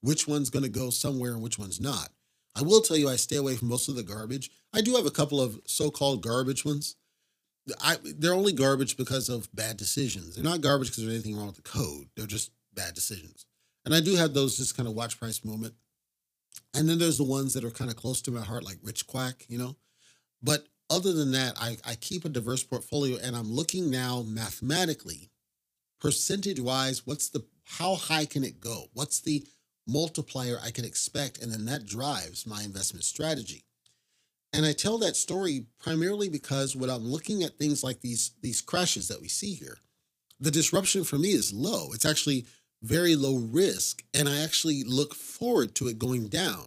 which 0.00 0.28
one's 0.28 0.50
going 0.50 0.62
to 0.62 0.68
go 0.68 0.90
somewhere 0.90 1.32
and 1.32 1.42
which 1.42 1.58
one's 1.58 1.80
not. 1.80 2.10
I 2.56 2.62
will 2.62 2.80
tell 2.80 2.96
you, 2.96 3.08
I 3.08 3.16
stay 3.16 3.36
away 3.36 3.56
from 3.56 3.68
most 3.68 3.88
of 3.88 3.96
the 3.96 4.02
garbage. 4.04 4.50
I 4.72 4.80
do 4.80 4.94
have 4.94 5.06
a 5.06 5.10
couple 5.10 5.40
of 5.40 5.60
so 5.66 5.90
called 5.90 6.22
garbage 6.22 6.64
ones. 6.64 6.94
I, 7.80 7.96
they're 8.02 8.34
only 8.34 8.52
garbage 8.52 8.96
because 8.96 9.28
of 9.28 9.54
bad 9.54 9.76
decisions. 9.76 10.34
They're 10.34 10.44
not 10.44 10.60
garbage 10.60 10.88
because 10.88 11.04
there's 11.04 11.14
anything 11.14 11.36
wrong 11.36 11.46
with 11.46 11.56
the 11.56 11.62
code. 11.62 12.08
They're 12.16 12.26
just 12.26 12.50
bad 12.74 12.94
decisions. 12.94 13.46
And 13.84 13.94
I 13.94 14.00
do 14.00 14.16
have 14.16 14.34
those 14.34 14.56
just 14.56 14.76
kind 14.76 14.88
of 14.88 14.94
watch 14.94 15.18
price 15.18 15.44
movement. 15.44 15.74
And 16.74 16.88
then 16.88 16.98
there's 16.98 17.18
the 17.18 17.24
ones 17.24 17.54
that 17.54 17.64
are 17.64 17.70
kind 17.70 17.90
of 17.90 17.96
close 17.96 18.20
to 18.22 18.30
my 18.30 18.42
heart, 18.42 18.64
like 18.64 18.78
Rich 18.82 19.06
Quack, 19.06 19.44
you 19.48 19.58
know. 19.58 19.76
But 20.42 20.66
other 20.90 21.12
than 21.12 21.32
that, 21.32 21.54
I, 21.58 21.78
I 21.86 21.94
keep 21.94 22.24
a 22.24 22.28
diverse 22.28 22.62
portfolio 22.62 23.18
and 23.22 23.34
I'm 23.34 23.50
looking 23.50 23.90
now 23.90 24.22
mathematically, 24.26 25.30
percentage 26.00 26.60
wise, 26.60 27.06
what's 27.06 27.30
the 27.30 27.44
how 27.64 27.94
high 27.94 28.26
can 28.26 28.44
it 28.44 28.60
go? 28.60 28.84
What's 28.92 29.20
the 29.20 29.46
multiplier 29.86 30.58
I 30.62 30.70
can 30.70 30.84
expect? 30.84 31.42
And 31.42 31.50
then 31.50 31.64
that 31.64 31.86
drives 31.86 32.46
my 32.46 32.62
investment 32.62 33.04
strategy. 33.04 33.64
And 34.54 34.64
I 34.64 34.72
tell 34.72 34.98
that 34.98 35.16
story 35.16 35.66
primarily 35.80 36.28
because 36.28 36.76
when 36.76 36.88
I'm 36.88 37.04
looking 37.04 37.42
at 37.42 37.58
things 37.58 37.82
like 37.82 38.00
these, 38.00 38.30
these 38.40 38.60
crashes 38.60 39.08
that 39.08 39.20
we 39.20 39.28
see 39.28 39.54
here, 39.54 39.78
the 40.38 40.52
disruption 40.52 41.02
for 41.04 41.18
me 41.18 41.30
is 41.32 41.52
low. 41.52 41.92
It's 41.92 42.06
actually 42.06 42.46
very 42.80 43.16
low 43.16 43.36
risk. 43.36 44.04
And 44.14 44.28
I 44.28 44.38
actually 44.44 44.84
look 44.84 45.14
forward 45.14 45.74
to 45.76 45.88
it 45.88 45.98
going 45.98 46.28
down 46.28 46.66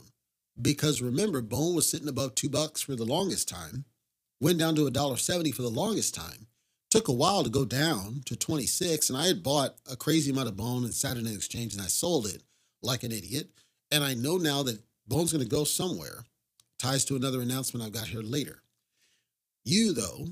because 0.62 1.02
remember, 1.02 1.42
Bone 1.42 1.76
was 1.76 1.90
sitting 1.90 2.10
above 2.10 2.36
two 2.36 2.50
bucks 2.50 2.82
for 2.82 2.96
the 2.96 3.06
longest 3.06 3.48
time, 3.48 3.86
went 4.42 4.60
down 4.60 4.76
to 4.76 4.88
a 4.88 4.92
dollar 4.92 5.18
seventy 5.18 5.52
for 5.52 5.62
the 5.62 5.70
longest 5.70 6.16
time. 6.16 6.48
Took 6.90 7.08
a 7.10 7.14
while 7.14 7.44
to 7.44 7.50
go 7.50 7.66
down 7.66 8.22
to 8.26 8.36
26, 8.36 9.10
and 9.10 9.18
I 9.20 9.28
had 9.28 9.44
bought 9.44 9.76
a 9.92 9.98
crazy 9.98 10.32
amount 10.32 10.48
of 10.48 10.58
Bone 10.58 10.86
and 10.86 10.94
sat 10.94 11.18
in 11.18 11.28
an 11.28 11.36
exchange 11.36 11.74
and 11.74 11.82
I 11.82 11.88
sold 11.88 12.26
it 12.28 12.44
like 12.82 13.04
an 13.04 13.12
idiot. 13.12 13.50
And 13.92 14.04
I 14.04 14.14
know 14.14 14.38
now 14.38 14.64
that 14.64 14.82
Bone's 15.08 15.32
going 15.32 15.44
to 15.44 15.50
go 15.50 15.64
somewhere. 15.64 16.24
Ties 16.80 17.06
to 17.06 17.16
another 17.16 17.42
announcement 17.42 17.86
I've 17.86 17.92
got 17.92 18.08
here 18.08 18.22
later. 18.22 18.62
You, 19.64 19.94
though, 19.94 20.28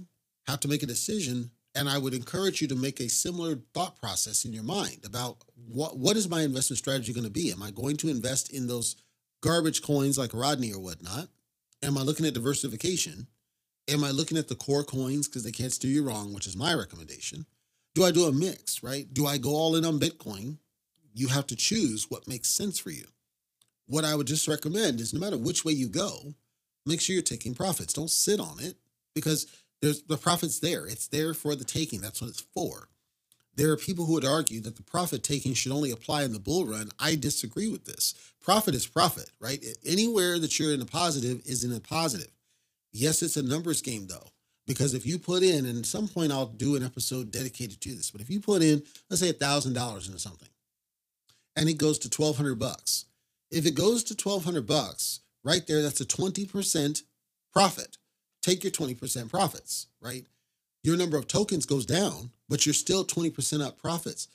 have 0.47 0.59
to 0.61 0.67
make 0.67 0.83
a 0.83 0.87
decision 0.87 1.51
and 1.75 1.89
I 1.89 1.97
would 1.97 2.13
encourage 2.13 2.61
you 2.61 2.69
to 2.69 2.75
make 2.75 3.01
a 3.01 3.09
similar 3.09 3.59
thought 3.73 3.99
process 3.99 4.45
in 4.45 4.53
your 4.53 4.63
mind 4.63 4.99
about 5.05 5.37
what, 5.55 5.97
what 5.97 6.15
is 6.15 6.29
my 6.29 6.41
investment 6.41 6.77
strategy 6.77 7.11
going 7.11 7.25
to 7.25 7.29
be? 7.29 7.51
Am 7.51 7.61
I 7.61 7.71
going 7.71 7.97
to 7.97 8.09
invest 8.09 8.53
in 8.53 8.67
those 8.67 8.95
garbage 9.41 9.81
coins 9.81 10.17
like 10.17 10.33
Rodney 10.33 10.71
or 10.71 10.79
whatnot? 10.79 11.27
Am 11.83 11.97
I 11.97 12.01
looking 12.01 12.25
at 12.25 12.33
diversification? 12.33 13.27
Am 13.89 14.03
I 14.03 14.11
looking 14.11 14.37
at 14.37 14.47
the 14.47 14.55
core 14.55 14.85
coins 14.85 15.27
because 15.27 15.43
they 15.43 15.51
can't 15.51 15.73
steer 15.73 15.91
you 15.91 16.03
wrong, 16.03 16.33
which 16.33 16.47
is 16.47 16.55
my 16.55 16.73
recommendation? 16.73 17.45
Do 17.93 18.05
I 18.05 18.11
do 18.11 18.25
a 18.25 18.31
mix, 18.31 18.81
right? 18.81 19.13
Do 19.13 19.27
I 19.27 19.37
go 19.37 19.51
all 19.51 19.75
in 19.75 19.85
on 19.85 19.99
Bitcoin? 19.99 20.57
You 21.13 21.27
have 21.27 21.47
to 21.47 21.55
choose 21.55 22.09
what 22.09 22.27
makes 22.27 22.49
sense 22.49 22.79
for 22.79 22.89
you. 22.89 23.05
What 23.87 24.05
I 24.05 24.15
would 24.15 24.27
just 24.27 24.47
recommend 24.47 24.99
is 24.99 25.13
no 25.13 25.19
matter 25.19 25.37
which 25.37 25.63
way 25.63 25.73
you 25.73 25.87
go, 25.87 26.33
make 26.85 27.01
sure 27.01 27.13
you're 27.13 27.21
taking 27.23 27.53
profits. 27.53 27.93
Don't 27.93 28.09
sit 28.09 28.39
on 28.39 28.59
it 28.59 28.77
because 29.13 29.47
there's 29.81 30.01
the 30.03 30.17
profit's 30.17 30.59
there. 30.59 30.87
It's 30.87 31.07
there 31.07 31.33
for 31.33 31.55
the 31.55 31.63
taking. 31.63 32.01
That's 32.01 32.21
what 32.21 32.29
it's 32.29 32.45
for. 32.53 32.89
There 33.55 33.71
are 33.71 33.77
people 33.77 34.05
who 34.05 34.13
would 34.13 34.25
argue 34.25 34.59
that 34.61 34.75
the 34.75 34.83
profit 34.83 35.23
taking 35.23 35.53
should 35.53 35.71
only 35.71 35.91
apply 35.91 36.23
in 36.23 36.33
the 36.33 36.39
bull 36.39 36.65
run. 36.65 36.89
I 36.99 37.15
disagree 37.15 37.69
with 37.69 37.85
this. 37.85 38.13
Profit 38.41 38.75
is 38.75 38.85
profit, 38.85 39.31
right? 39.39 39.63
Anywhere 39.85 40.39
that 40.39 40.59
you're 40.59 40.73
in 40.73 40.81
a 40.81 40.85
positive 40.85 41.41
is 41.45 41.63
in 41.63 41.71
a 41.71 41.79
positive. 41.79 42.31
Yes, 42.91 43.21
it's 43.21 43.37
a 43.37 43.43
numbers 43.43 43.81
game 43.81 44.07
though, 44.07 44.27
because 44.67 44.93
if 44.93 45.05
you 45.05 45.19
put 45.19 45.41
in, 45.41 45.65
and 45.65 45.79
at 45.79 45.85
some 45.85 46.07
point 46.07 46.31
I'll 46.31 46.47
do 46.47 46.75
an 46.75 46.83
episode 46.83 47.31
dedicated 47.31 47.79
to 47.81 47.93
this, 47.93 48.11
but 48.11 48.21
if 48.21 48.29
you 48.29 48.39
put 48.39 48.61
in, 48.61 48.83
let's 49.09 49.21
say 49.21 49.29
a 49.29 49.33
thousand 49.33 49.73
dollars 49.73 50.07
into 50.07 50.19
something, 50.19 50.49
and 51.55 51.69
it 51.69 51.77
goes 51.77 51.99
to 51.99 52.09
twelve 52.09 52.37
hundred 52.37 52.59
bucks, 52.59 53.05
if 53.51 53.65
it 53.65 53.75
goes 53.75 54.03
to 54.05 54.15
twelve 54.15 54.43
hundred 54.43 54.67
bucks, 54.67 55.21
right 55.43 55.65
there, 55.67 55.81
that's 55.81 56.01
a 56.01 56.05
twenty 56.05 56.45
percent 56.45 57.03
profit 57.53 57.97
take 58.45 58.63
your 58.63 58.71
20% 58.71 59.29
profits, 59.29 59.87
right? 59.99 60.25
Your 60.83 60.97
number 60.97 61.17
of 61.17 61.27
tokens 61.27 61.65
goes 61.65 61.85
down, 61.85 62.29
but 62.47 62.65
you're 62.65 62.73
still 62.73 63.03
20% 63.03 63.65
up 63.65 63.81
profits. 63.81 64.27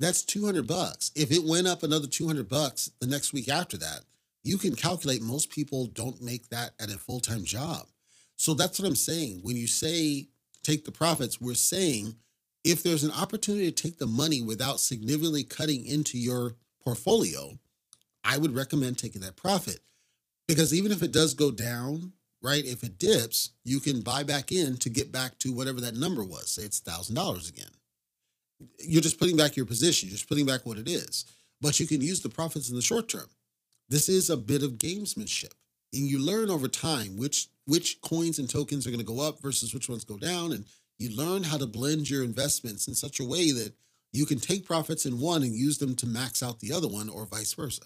That's 0.00 0.22
200 0.22 0.66
bucks. 0.66 1.12
If 1.14 1.30
it 1.30 1.44
went 1.44 1.68
up 1.68 1.82
another 1.84 2.08
200 2.08 2.48
bucks 2.48 2.90
the 3.00 3.06
next 3.06 3.32
week 3.32 3.48
after 3.48 3.76
that, 3.78 4.00
you 4.42 4.58
can 4.58 4.74
calculate 4.74 5.22
most 5.22 5.50
people 5.50 5.86
don't 5.86 6.20
make 6.20 6.48
that 6.48 6.72
at 6.80 6.90
a 6.90 6.98
full-time 6.98 7.44
job. 7.44 7.86
So 8.36 8.52
that's 8.52 8.80
what 8.80 8.88
I'm 8.88 8.96
saying. 8.96 9.40
When 9.42 9.56
you 9.56 9.68
say 9.68 10.26
take 10.64 10.84
the 10.84 10.92
profits, 10.92 11.40
we're 11.40 11.54
saying 11.54 12.16
if 12.64 12.82
there's 12.82 13.04
an 13.04 13.12
opportunity 13.12 13.70
to 13.70 13.82
take 13.82 13.98
the 13.98 14.06
money 14.08 14.42
without 14.42 14.80
significantly 14.80 15.44
cutting 15.44 15.86
into 15.86 16.18
your 16.18 16.56
portfolio, 16.82 17.58
I 18.26 18.38
would 18.38 18.54
recommend 18.54 18.98
taking 18.98 19.22
that 19.22 19.36
profit. 19.36 19.80
Because 20.48 20.74
even 20.74 20.92
if 20.92 21.02
it 21.02 21.12
does 21.12 21.34
go 21.34 21.50
down 21.50 22.12
right? 22.42 22.64
If 22.64 22.82
it 22.82 22.98
dips, 22.98 23.50
you 23.64 23.80
can 23.80 24.02
buy 24.02 24.22
back 24.22 24.52
in 24.52 24.76
to 24.78 24.88
get 24.88 25.10
back 25.10 25.38
to 25.40 25.52
whatever 25.52 25.80
that 25.80 25.96
number 25.96 26.22
was. 26.22 26.50
Say 26.50 26.62
it's 26.62 26.80
$1,000 26.80 27.48
again. 27.48 27.70
You're 28.78 29.02
just 29.02 29.18
putting 29.18 29.36
back 29.36 29.56
your 29.56 29.66
position, 29.66 30.08
you're 30.08 30.16
just 30.16 30.28
putting 30.28 30.46
back 30.46 30.64
what 30.64 30.78
it 30.78 30.88
is. 30.88 31.24
But 31.60 31.80
you 31.80 31.86
can 31.86 32.00
use 32.00 32.20
the 32.20 32.28
profits 32.28 32.70
in 32.70 32.76
the 32.76 32.82
short 32.82 33.08
term. 33.08 33.28
This 33.88 34.08
is 34.08 34.30
a 34.30 34.36
bit 34.36 34.62
of 34.62 34.72
gamesmanship. 34.72 35.52
And 35.92 36.04
you 36.04 36.18
learn 36.18 36.50
over 36.50 36.68
time 36.68 37.16
which 37.16 37.48
which 37.66 38.00
coins 38.00 38.38
and 38.38 38.48
tokens 38.48 38.86
are 38.86 38.90
going 38.90 39.00
to 39.00 39.04
go 39.04 39.20
up 39.20 39.42
versus 39.42 39.74
which 39.74 39.88
ones 39.88 40.04
go 40.04 40.16
down. 40.16 40.52
And 40.52 40.66
you 40.98 41.16
learn 41.16 41.42
how 41.42 41.56
to 41.56 41.66
blend 41.66 42.08
your 42.08 42.22
investments 42.22 42.86
in 42.86 42.94
such 42.94 43.18
a 43.18 43.24
way 43.24 43.50
that 43.50 43.72
you 44.12 44.24
can 44.24 44.38
take 44.38 44.64
profits 44.64 45.04
in 45.04 45.18
one 45.18 45.42
and 45.42 45.52
use 45.52 45.78
them 45.78 45.96
to 45.96 46.06
max 46.06 46.44
out 46.44 46.60
the 46.60 46.72
other 46.72 46.86
one 46.86 47.08
or 47.08 47.26
vice 47.26 47.52
versa. 47.54 47.82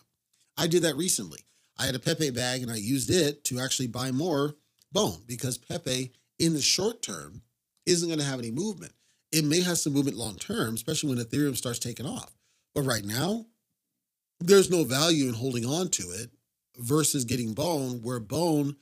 I 0.56 0.66
did 0.66 0.82
that 0.82 0.96
recently. 0.96 1.40
I 1.78 1.86
had 1.86 1.94
a 1.94 2.00
Pepe 2.00 2.30
bag 2.30 2.62
and 2.62 2.70
I 2.70 2.76
used 2.76 3.10
it 3.10 3.44
to 3.44 3.60
actually 3.60 3.86
buy 3.86 4.10
more 4.10 4.56
bone 4.92 5.22
because 5.26 5.56
Pepe 5.56 6.12
in 6.38 6.52
the 6.52 6.60
short 6.60 7.02
term 7.02 7.42
isn't 7.86 8.08
going 8.08 8.18
to 8.18 8.24
have 8.24 8.38
any 8.38 8.50
movement. 8.50 8.92
It 9.32 9.44
may 9.44 9.60
have 9.60 9.78
some 9.78 9.92
movement 9.92 10.16
long 10.16 10.36
term, 10.36 10.74
especially 10.74 11.10
when 11.10 11.24
Ethereum 11.24 11.56
starts 11.56 11.78
taking 11.78 12.06
off. 12.06 12.32
But 12.74 12.82
right 12.82 13.04
now, 13.04 13.46
there's 14.40 14.70
no 14.70 14.84
value 14.84 15.28
in 15.28 15.34
holding 15.34 15.64
on 15.66 15.88
to 15.90 16.02
it 16.10 16.30
versus 16.76 17.24
getting 17.24 17.52
bone, 17.52 18.00
where 18.02 18.20
bone 18.20 18.76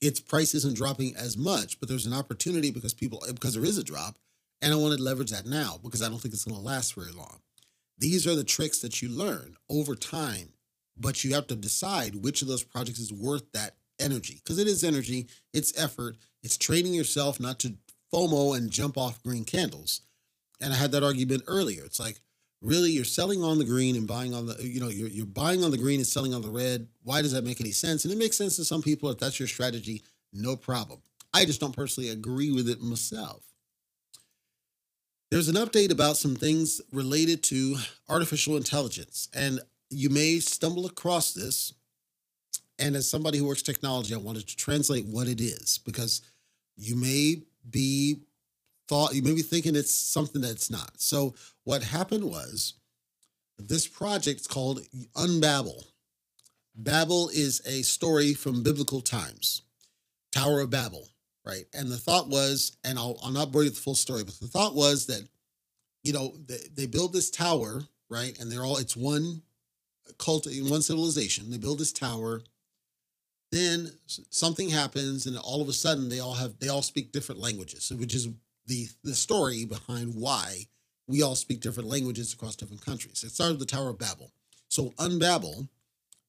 its 0.00 0.20
price 0.20 0.54
isn't 0.54 0.76
dropping 0.76 1.14
as 1.16 1.36
much, 1.36 1.78
but 1.78 1.88
there's 1.88 2.06
an 2.06 2.14
opportunity 2.14 2.70
because 2.70 2.94
people 2.94 3.22
because 3.26 3.54
there 3.54 3.64
is 3.64 3.76
a 3.76 3.84
drop, 3.84 4.16
and 4.62 4.72
I 4.72 4.76
want 4.76 4.96
to 4.96 5.02
leverage 5.02 5.30
that 5.30 5.46
now 5.46 5.78
because 5.82 6.02
I 6.02 6.08
don't 6.08 6.18
think 6.18 6.32
it's 6.32 6.44
going 6.44 6.56
to 6.56 6.62
last 6.62 6.94
very 6.94 7.12
long. 7.12 7.40
These 7.98 8.26
are 8.26 8.34
the 8.34 8.44
tricks 8.44 8.78
that 8.78 9.02
you 9.02 9.10
learn 9.10 9.56
over 9.68 9.94
time, 9.94 10.54
but 11.00 11.24
you 11.24 11.34
have 11.34 11.46
to 11.48 11.56
decide 11.56 12.16
which 12.16 12.42
of 12.42 12.48
those 12.48 12.62
projects 12.62 12.98
is 12.98 13.12
worth 13.12 13.50
that 13.52 13.76
energy 13.98 14.40
because 14.42 14.58
it 14.58 14.66
is 14.66 14.84
energy, 14.84 15.26
it's 15.52 15.76
effort, 15.80 16.16
it's 16.42 16.56
training 16.56 16.94
yourself 16.94 17.40
not 17.40 17.58
to 17.60 17.74
FOMO 18.12 18.56
and 18.56 18.70
jump 18.70 18.98
off 18.98 19.22
green 19.22 19.44
candles. 19.44 20.02
And 20.60 20.72
I 20.72 20.76
had 20.76 20.92
that 20.92 21.02
argument 21.02 21.44
earlier. 21.46 21.84
It's 21.84 22.00
like, 22.00 22.20
really, 22.60 22.90
you're 22.90 23.04
selling 23.04 23.42
on 23.42 23.58
the 23.58 23.64
green 23.64 23.96
and 23.96 24.06
buying 24.06 24.34
on 24.34 24.46
the, 24.46 24.56
you 24.62 24.80
know, 24.80 24.88
you're, 24.88 25.08
you're 25.08 25.26
buying 25.26 25.64
on 25.64 25.70
the 25.70 25.78
green 25.78 26.00
and 26.00 26.06
selling 26.06 26.34
on 26.34 26.42
the 26.42 26.50
red. 26.50 26.86
Why 27.02 27.22
does 27.22 27.32
that 27.32 27.44
make 27.44 27.60
any 27.60 27.70
sense? 27.70 28.04
And 28.04 28.12
it 28.12 28.18
makes 28.18 28.36
sense 28.36 28.56
to 28.56 28.64
some 28.64 28.82
people. 28.82 29.10
If 29.10 29.18
that's 29.18 29.38
your 29.38 29.48
strategy, 29.48 30.02
no 30.32 30.56
problem. 30.56 31.00
I 31.32 31.44
just 31.44 31.60
don't 31.60 31.74
personally 31.74 32.10
agree 32.10 32.50
with 32.50 32.68
it 32.68 32.82
myself. 32.82 33.44
There's 35.30 35.48
an 35.48 35.54
update 35.54 35.92
about 35.92 36.16
some 36.16 36.34
things 36.34 36.80
related 36.92 37.44
to 37.44 37.76
artificial 38.08 38.56
intelligence. 38.56 39.28
And 39.32 39.60
you 39.90 40.08
may 40.08 40.38
stumble 40.38 40.86
across 40.86 41.32
this. 41.32 41.74
And 42.78 42.96
as 42.96 43.10
somebody 43.10 43.36
who 43.36 43.46
works 43.46 43.62
technology, 43.62 44.14
I 44.14 44.18
wanted 44.18 44.48
to 44.48 44.56
translate 44.56 45.04
what 45.04 45.28
it 45.28 45.40
is 45.40 45.78
because 45.84 46.22
you 46.76 46.96
may 46.96 47.42
be 47.68 48.20
thought 48.88 49.14
you 49.14 49.22
may 49.22 49.34
be 49.34 49.42
thinking 49.42 49.76
it's 49.76 49.94
something 49.94 50.42
that's 50.42 50.68
not. 50.68 50.90
So 50.96 51.34
what 51.62 51.82
happened 51.82 52.24
was 52.24 52.74
this 53.56 53.86
project 53.86 54.40
is 54.40 54.46
called 54.48 54.80
Unbabel. 55.14 55.84
Babel 56.74 57.28
is 57.28 57.62
a 57.66 57.82
story 57.82 58.34
from 58.34 58.64
biblical 58.64 59.00
times, 59.00 59.62
Tower 60.32 60.60
of 60.60 60.70
Babel, 60.70 61.06
right? 61.46 61.66
And 61.72 61.88
the 61.88 61.96
thought 61.96 62.28
was, 62.28 62.76
and 62.82 62.98
I'll, 62.98 63.16
I'll 63.22 63.30
not 63.30 63.52
bore 63.52 63.62
you 63.62 63.68
with 63.68 63.76
the 63.76 63.82
full 63.82 63.94
story, 63.94 64.24
but 64.24 64.34
the 64.40 64.48
thought 64.48 64.74
was 64.74 65.06
that, 65.06 65.22
you 66.02 66.12
know, 66.12 66.34
they, 66.46 66.58
they 66.74 66.86
build 66.86 67.12
this 67.12 67.30
tower, 67.30 67.82
right? 68.08 68.36
And 68.40 68.50
they're 68.50 68.64
all, 68.64 68.78
it's 68.78 68.96
one 68.96 69.42
cult, 70.18 70.46
in 70.46 70.68
one 70.68 70.82
civilization. 70.82 71.50
They 71.50 71.58
build 71.58 71.78
this 71.78 71.92
tower. 71.92 72.42
Then 73.52 73.90
something 74.06 74.70
happens, 74.70 75.26
and 75.26 75.36
all 75.36 75.60
of 75.60 75.68
a 75.68 75.72
sudden 75.72 76.08
they 76.08 76.20
all 76.20 76.34
have, 76.34 76.58
they 76.60 76.68
all 76.68 76.82
speak 76.82 77.12
different 77.12 77.40
languages, 77.40 77.92
which 77.96 78.14
is 78.14 78.28
the 78.66 78.88
the 79.02 79.14
story 79.14 79.64
behind 79.64 80.14
why 80.14 80.66
we 81.08 81.22
all 81.22 81.34
speak 81.34 81.60
different 81.60 81.88
languages 81.88 82.32
across 82.32 82.54
different 82.54 82.84
countries. 82.84 83.24
It 83.24 83.32
started 83.32 83.58
with 83.58 83.68
the 83.68 83.76
Tower 83.76 83.90
of 83.90 83.98
Babel. 83.98 84.30
So 84.68 84.90
Unbabel 84.90 85.68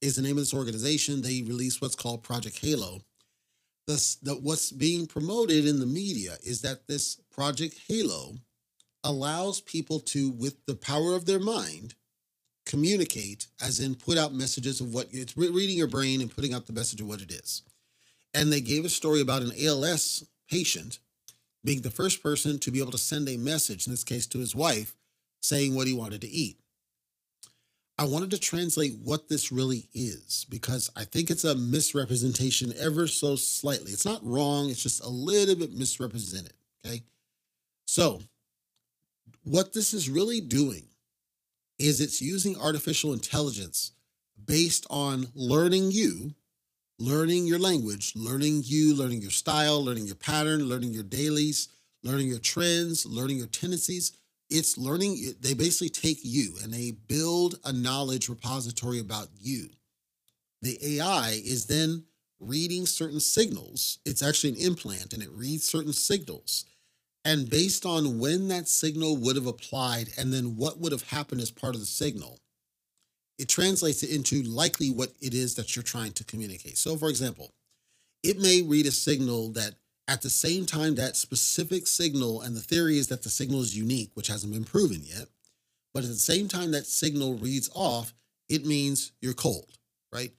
is 0.01 0.15
the 0.15 0.23
name 0.23 0.31
of 0.31 0.37
this 0.37 0.53
organization. 0.53 1.21
They 1.21 1.43
released 1.43 1.81
what's 1.81 1.95
called 1.95 2.23
Project 2.23 2.57
Halo. 2.59 3.01
This, 3.87 4.15
the, 4.15 4.33
what's 4.33 4.71
being 4.71 5.05
promoted 5.05 5.67
in 5.67 5.79
the 5.79 5.85
media 5.85 6.37
is 6.43 6.61
that 6.61 6.87
this 6.87 7.21
Project 7.31 7.79
Halo 7.87 8.35
allows 9.03 9.61
people 9.61 9.99
to, 9.99 10.31
with 10.31 10.65
the 10.65 10.75
power 10.75 11.13
of 11.13 11.25
their 11.25 11.39
mind, 11.39 11.93
communicate, 12.65 13.47
as 13.61 13.79
in 13.79 13.95
put 13.95 14.17
out 14.17 14.33
messages 14.33 14.81
of 14.81 14.93
what 14.93 15.07
it's 15.11 15.37
reading 15.37 15.77
your 15.77 15.87
brain 15.87 16.21
and 16.21 16.33
putting 16.33 16.53
out 16.53 16.67
the 16.67 16.73
message 16.73 17.01
of 17.01 17.07
what 17.07 17.21
it 17.21 17.31
is. 17.31 17.63
And 18.33 18.51
they 18.51 18.61
gave 18.61 18.85
a 18.85 18.89
story 18.89 19.21
about 19.21 19.41
an 19.41 19.51
ALS 19.61 20.25
patient 20.49 20.99
being 21.63 21.81
the 21.81 21.91
first 21.91 22.23
person 22.23 22.59
to 22.59 22.71
be 22.71 22.79
able 22.79 22.91
to 22.91 22.97
send 22.97 23.29
a 23.29 23.37
message, 23.37 23.85
in 23.85 23.93
this 23.93 24.03
case 24.03 24.25
to 24.27 24.39
his 24.39 24.55
wife, 24.55 24.95
saying 25.41 25.75
what 25.75 25.87
he 25.87 25.93
wanted 25.93 26.21
to 26.21 26.29
eat. 26.29 26.57
I 27.97 28.05
wanted 28.05 28.31
to 28.31 28.39
translate 28.39 28.97
what 29.03 29.29
this 29.29 29.51
really 29.51 29.87
is 29.93 30.45
because 30.49 30.89
I 30.95 31.03
think 31.03 31.29
it's 31.29 31.43
a 31.43 31.53
misrepresentation 31.53 32.73
ever 32.79 33.05
so 33.05 33.35
slightly. 33.35 33.91
It's 33.91 34.05
not 34.05 34.25
wrong, 34.25 34.69
it's 34.69 34.81
just 34.81 35.03
a 35.03 35.09
little 35.09 35.55
bit 35.55 35.73
misrepresented. 35.73 36.53
Okay. 36.83 37.03
So, 37.85 38.21
what 39.43 39.73
this 39.73 39.93
is 39.93 40.09
really 40.09 40.41
doing 40.41 40.85
is 41.81 41.99
it's 41.99 42.21
using 42.21 42.57
artificial 42.57 43.13
intelligence 43.13 43.91
based 44.45 44.85
on 44.89 45.27
learning 45.35 45.91
you 45.91 46.33
learning 47.01 47.47
your 47.47 47.57
language, 47.57 48.13
learning 48.15 48.61
you, 48.63 48.95
learning 48.95 49.21
your 49.21 49.31
style, 49.31 49.83
learning 49.83 50.05
your 50.05 50.15
pattern, 50.15 50.65
learning 50.65 50.93
your 50.93 51.03
dailies, 51.03 51.69
learning 52.03 52.27
your 52.27 52.39
trends, 52.39 53.05
learning 53.07 53.37
your 53.37 53.47
tendencies. 53.47 54.11
It's 54.51 54.77
learning, 54.77 55.33
they 55.41 55.55
basically 55.55 55.89
take 55.89 56.19
you 56.21 56.53
and 56.61 56.71
they 56.71 56.91
build 56.91 57.55
a 57.65 57.73
knowledge 57.73 58.29
repository 58.29 58.99
about 58.99 59.29
you. 59.39 59.69
The 60.61 60.77
AI 60.97 61.41
is 61.43 61.65
then 61.65 62.03
reading 62.39 62.85
certain 62.85 63.19
signals. 63.19 63.97
It's 64.05 64.21
actually 64.21 64.51
an 64.51 64.67
implant 64.67 65.13
and 65.13 65.23
it 65.23 65.31
reads 65.31 65.63
certain 65.63 65.93
signals. 65.93 66.65
And 67.23 67.49
based 67.49 67.85
on 67.85 68.19
when 68.19 68.47
that 68.47 68.67
signal 68.67 69.15
would 69.17 69.35
have 69.35 69.45
applied 69.45 70.09
and 70.17 70.33
then 70.33 70.57
what 70.57 70.79
would 70.79 70.91
have 70.91 71.09
happened 71.09 71.41
as 71.41 71.51
part 71.51 71.75
of 71.75 71.81
the 71.81 71.87
signal, 71.87 72.39
it 73.37 73.47
translates 73.47 74.03
it 74.03 74.11
into 74.11 74.43
likely 74.43 74.89
what 74.89 75.11
it 75.21 75.33
is 75.33 75.55
that 75.55 75.75
you're 75.75 75.83
trying 75.83 76.13
to 76.13 76.23
communicate. 76.23 76.77
So, 76.77 76.95
for 76.95 77.09
example, 77.09 77.53
it 78.23 78.39
may 78.39 78.61
read 78.61 78.85
a 78.85 78.91
signal 78.91 79.49
that 79.53 79.75
at 80.07 80.21
the 80.21 80.29
same 80.29 80.65
time 80.65 80.95
that 80.95 81.15
specific 81.15 81.87
signal, 81.87 82.41
and 82.41 82.55
the 82.55 82.59
theory 82.61 82.97
is 82.97 83.07
that 83.07 83.23
the 83.23 83.29
signal 83.29 83.61
is 83.61 83.77
unique, 83.77 84.11
which 84.13 84.27
hasn't 84.27 84.53
been 84.53 84.63
proven 84.63 85.01
yet, 85.03 85.27
but 85.93 86.03
at 86.03 86.09
the 86.09 86.15
same 86.15 86.47
time 86.47 86.71
that 86.71 86.85
signal 86.85 87.35
reads 87.35 87.69
off, 87.73 88.13
it 88.49 88.65
means 88.65 89.11
you're 89.21 89.33
cold, 89.33 89.77
right? 90.11 90.31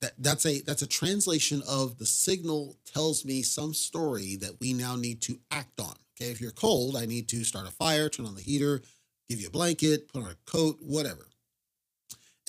That, 0.00 0.12
that's 0.18 0.46
a 0.46 0.60
that's 0.62 0.82
a 0.82 0.86
translation 0.86 1.62
of 1.68 1.98
the 1.98 2.06
signal 2.06 2.76
tells 2.86 3.24
me 3.24 3.42
some 3.42 3.74
story 3.74 4.36
that 4.36 4.58
we 4.58 4.72
now 4.72 4.96
need 4.96 5.20
to 5.22 5.38
act 5.50 5.78
on. 5.78 5.94
Okay, 6.20 6.30
if 6.30 6.40
you're 6.40 6.50
cold, 6.50 6.96
I 6.96 7.06
need 7.06 7.28
to 7.28 7.44
start 7.44 7.66
a 7.66 7.70
fire, 7.70 8.10
turn 8.10 8.26
on 8.26 8.34
the 8.34 8.42
heater, 8.42 8.82
give 9.28 9.40
you 9.40 9.46
a 9.46 9.50
blanket, 9.50 10.12
put 10.12 10.22
on 10.22 10.30
a 10.30 10.50
coat, 10.50 10.76
whatever. 10.80 11.26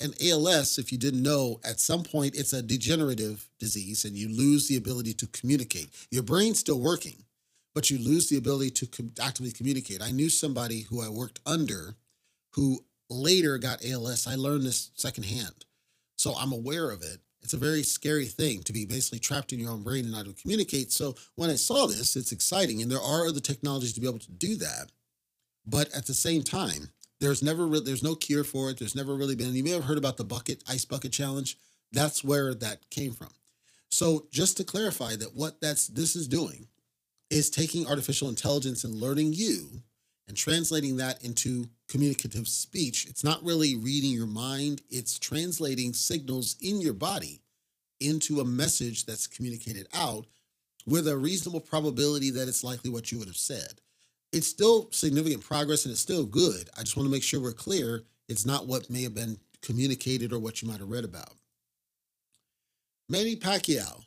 And 0.00 0.14
ALS, 0.22 0.78
if 0.78 0.92
you 0.92 0.98
didn't 0.98 1.22
know, 1.22 1.58
at 1.64 1.80
some 1.80 2.02
point 2.02 2.36
it's 2.36 2.52
a 2.52 2.60
degenerative 2.60 3.48
disease 3.58 4.04
and 4.04 4.16
you 4.16 4.28
lose 4.28 4.68
the 4.68 4.76
ability 4.76 5.14
to 5.14 5.26
communicate. 5.28 5.88
Your 6.10 6.22
brain's 6.22 6.58
still 6.58 6.80
working, 6.80 7.24
but 7.74 7.88
you 7.88 7.98
lose 7.98 8.28
the 8.28 8.36
ability 8.36 8.70
to 8.72 9.10
actively 9.22 9.52
communicate. 9.52 10.02
I 10.02 10.10
knew 10.10 10.28
somebody 10.28 10.82
who 10.82 11.00
I 11.00 11.08
worked 11.08 11.40
under 11.46 11.94
who 12.54 12.84
later 13.08 13.56
got 13.56 13.84
ALS. 13.84 14.26
I 14.26 14.34
learned 14.34 14.64
this 14.64 14.90
secondhand. 14.96 15.64
So 16.16 16.34
I'm 16.34 16.52
aware 16.52 16.90
of 16.90 17.02
it. 17.02 17.20
It's 17.42 17.54
a 17.54 17.58
very 17.58 17.82
scary 17.82 18.26
thing 18.26 18.62
to 18.62 18.72
be 18.72 18.84
basically 18.84 19.18
trapped 19.18 19.52
in 19.52 19.58
your 19.58 19.72
own 19.72 19.82
brain 19.82 20.04
and 20.04 20.12
not 20.12 20.26
to 20.26 20.32
communicate. 20.32 20.92
So 20.92 21.16
when 21.34 21.50
I 21.50 21.56
saw 21.56 21.86
this, 21.86 22.16
it's 22.16 22.32
exciting. 22.32 22.80
And 22.82 22.90
there 22.90 23.00
are 23.00 23.26
other 23.26 23.40
technologies 23.40 23.92
to 23.94 24.00
be 24.00 24.08
able 24.08 24.20
to 24.20 24.30
do 24.30 24.56
that. 24.56 24.92
But 25.66 25.92
at 25.92 26.06
the 26.06 26.14
same 26.14 26.42
time, 26.42 26.90
there's 27.20 27.42
never 27.42 27.66
really, 27.66 27.84
there's 27.84 28.02
no 28.02 28.14
cure 28.14 28.44
for 28.44 28.70
it. 28.70 28.78
There's 28.78 28.94
never 28.96 29.14
really 29.14 29.36
been. 29.36 29.54
You 29.54 29.64
may 29.64 29.70
have 29.70 29.84
heard 29.84 29.98
about 29.98 30.16
the 30.16 30.24
bucket 30.24 30.62
ice 30.68 30.84
bucket 30.84 31.12
challenge. 31.12 31.56
That's 31.92 32.24
where 32.24 32.54
that 32.54 32.88
came 32.90 33.12
from. 33.12 33.30
So 33.90 34.26
just 34.30 34.56
to 34.56 34.64
clarify 34.64 35.16
that 35.16 35.34
what 35.34 35.60
that's 35.60 35.86
this 35.86 36.16
is 36.16 36.26
doing 36.26 36.66
is 37.30 37.50
taking 37.50 37.86
artificial 37.86 38.28
intelligence 38.28 38.84
and 38.84 38.94
learning 38.94 39.32
you 39.34 39.82
and 40.32 40.36
translating 40.38 40.96
that 40.96 41.22
into 41.22 41.66
communicative 41.88 42.48
speech. 42.48 43.06
It's 43.06 43.22
not 43.22 43.44
really 43.44 43.76
reading 43.76 44.12
your 44.12 44.26
mind, 44.26 44.80
it's 44.88 45.18
translating 45.18 45.92
signals 45.92 46.56
in 46.62 46.80
your 46.80 46.94
body 46.94 47.42
into 48.00 48.40
a 48.40 48.44
message 48.44 49.04
that's 49.04 49.26
communicated 49.26 49.86
out 49.94 50.24
with 50.86 51.06
a 51.06 51.16
reasonable 51.16 51.60
probability 51.60 52.30
that 52.30 52.48
it's 52.48 52.64
likely 52.64 52.90
what 52.90 53.12
you 53.12 53.18
would 53.18 53.28
have 53.28 53.36
said 53.36 53.80
it's 54.32 54.46
still 54.46 54.88
significant 54.90 55.44
progress 55.44 55.84
and 55.84 55.92
it's 55.92 56.00
still 56.00 56.24
good. 56.24 56.68
I 56.76 56.80
just 56.80 56.96
want 56.96 57.06
to 57.06 57.12
make 57.12 57.22
sure 57.22 57.40
we're 57.40 57.52
clear. 57.52 58.02
It's 58.28 58.46
not 58.46 58.66
what 58.66 58.88
may 58.88 59.02
have 59.02 59.14
been 59.14 59.38
communicated 59.60 60.32
or 60.32 60.38
what 60.38 60.62
you 60.62 60.68
might 60.68 60.80
have 60.80 60.90
read 60.90 61.04
about. 61.04 61.34
Manny 63.08 63.36
Pacquiao, 63.36 64.04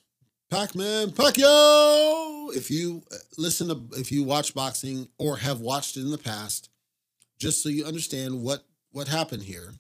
Pac-Man 0.50 1.10
Pacquiao. 1.12 2.35
If 2.52 2.70
you 2.72 3.04
uh, 3.12 3.16
listen 3.38 3.68
to, 3.68 4.00
if 4.00 4.12
you 4.12 4.24
watch 4.24 4.54
boxing 4.54 5.08
or 5.18 5.38
have 5.38 5.60
watched 5.60 5.98
it 5.98 6.02
in 6.02 6.12
the 6.12 6.18
past, 6.18 6.70
just 7.38 7.62
so 7.62 7.70
you 7.70 7.86
understand 7.86 8.42
what 8.42 8.66
what 8.92 9.08
happened 9.08 9.44
here. 9.44 9.74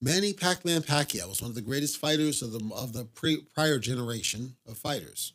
Manny 0.00 0.32
Pac-Man 0.32 0.82
Pacquiao 0.82 1.28
was 1.28 1.40
one 1.40 1.50
of 1.50 1.54
the 1.54 1.62
greatest 1.62 1.96
fighters 1.96 2.42
of 2.42 2.52
the 2.52 2.74
of 2.74 2.92
the 2.92 3.04
pre, 3.04 3.42
prior 3.54 3.78
generation 3.78 4.56
of 4.66 4.76
fighters. 4.76 5.32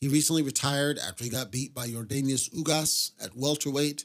He 0.00 0.06
recently 0.06 0.42
retired 0.42 0.98
after 0.98 1.24
he 1.24 1.30
got 1.30 1.50
beat 1.50 1.74
by 1.74 1.88
Yordenis 1.88 2.54
Ugas 2.54 3.12
at 3.20 3.34
welterweight. 3.34 4.04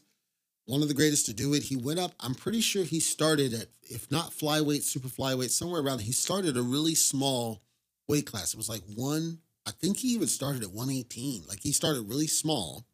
One 0.65 0.81
of 0.81 0.87
the 0.87 0.93
greatest 0.93 1.25
to 1.27 1.33
do 1.33 1.53
it. 1.53 1.63
He 1.63 1.75
went 1.75 1.99
up, 1.99 2.13
I'm 2.19 2.33
pretty 2.33 2.61
sure 2.61 2.83
he 2.83 2.99
started 2.99 3.53
at, 3.53 3.67
if 3.83 4.09
not 4.09 4.31
flyweight, 4.31 4.81
super 4.81 5.09
flyweight, 5.09 5.51
somewhere 5.51 5.81
around, 5.81 5.99
he 5.99 6.13
started 6.13 6.55
a 6.55 6.63
really 6.63 6.95
small 6.95 7.61
weight 8.07 8.25
class. 8.25 8.53
It 8.53 8.57
was 8.57 8.69
like 8.69 8.81
one, 8.95 9.39
I 9.65 9.71
think 9.71 9.97
he 9.97 10.09
even 10.09 10.27
started 10.27 10.63
at 10.63 10.71
118. 10.71 11.43
Like 11.47 11.61
he 11.61 11.71
started 11.71 12.01
really 12.01 12.27
small, 12.27 12.85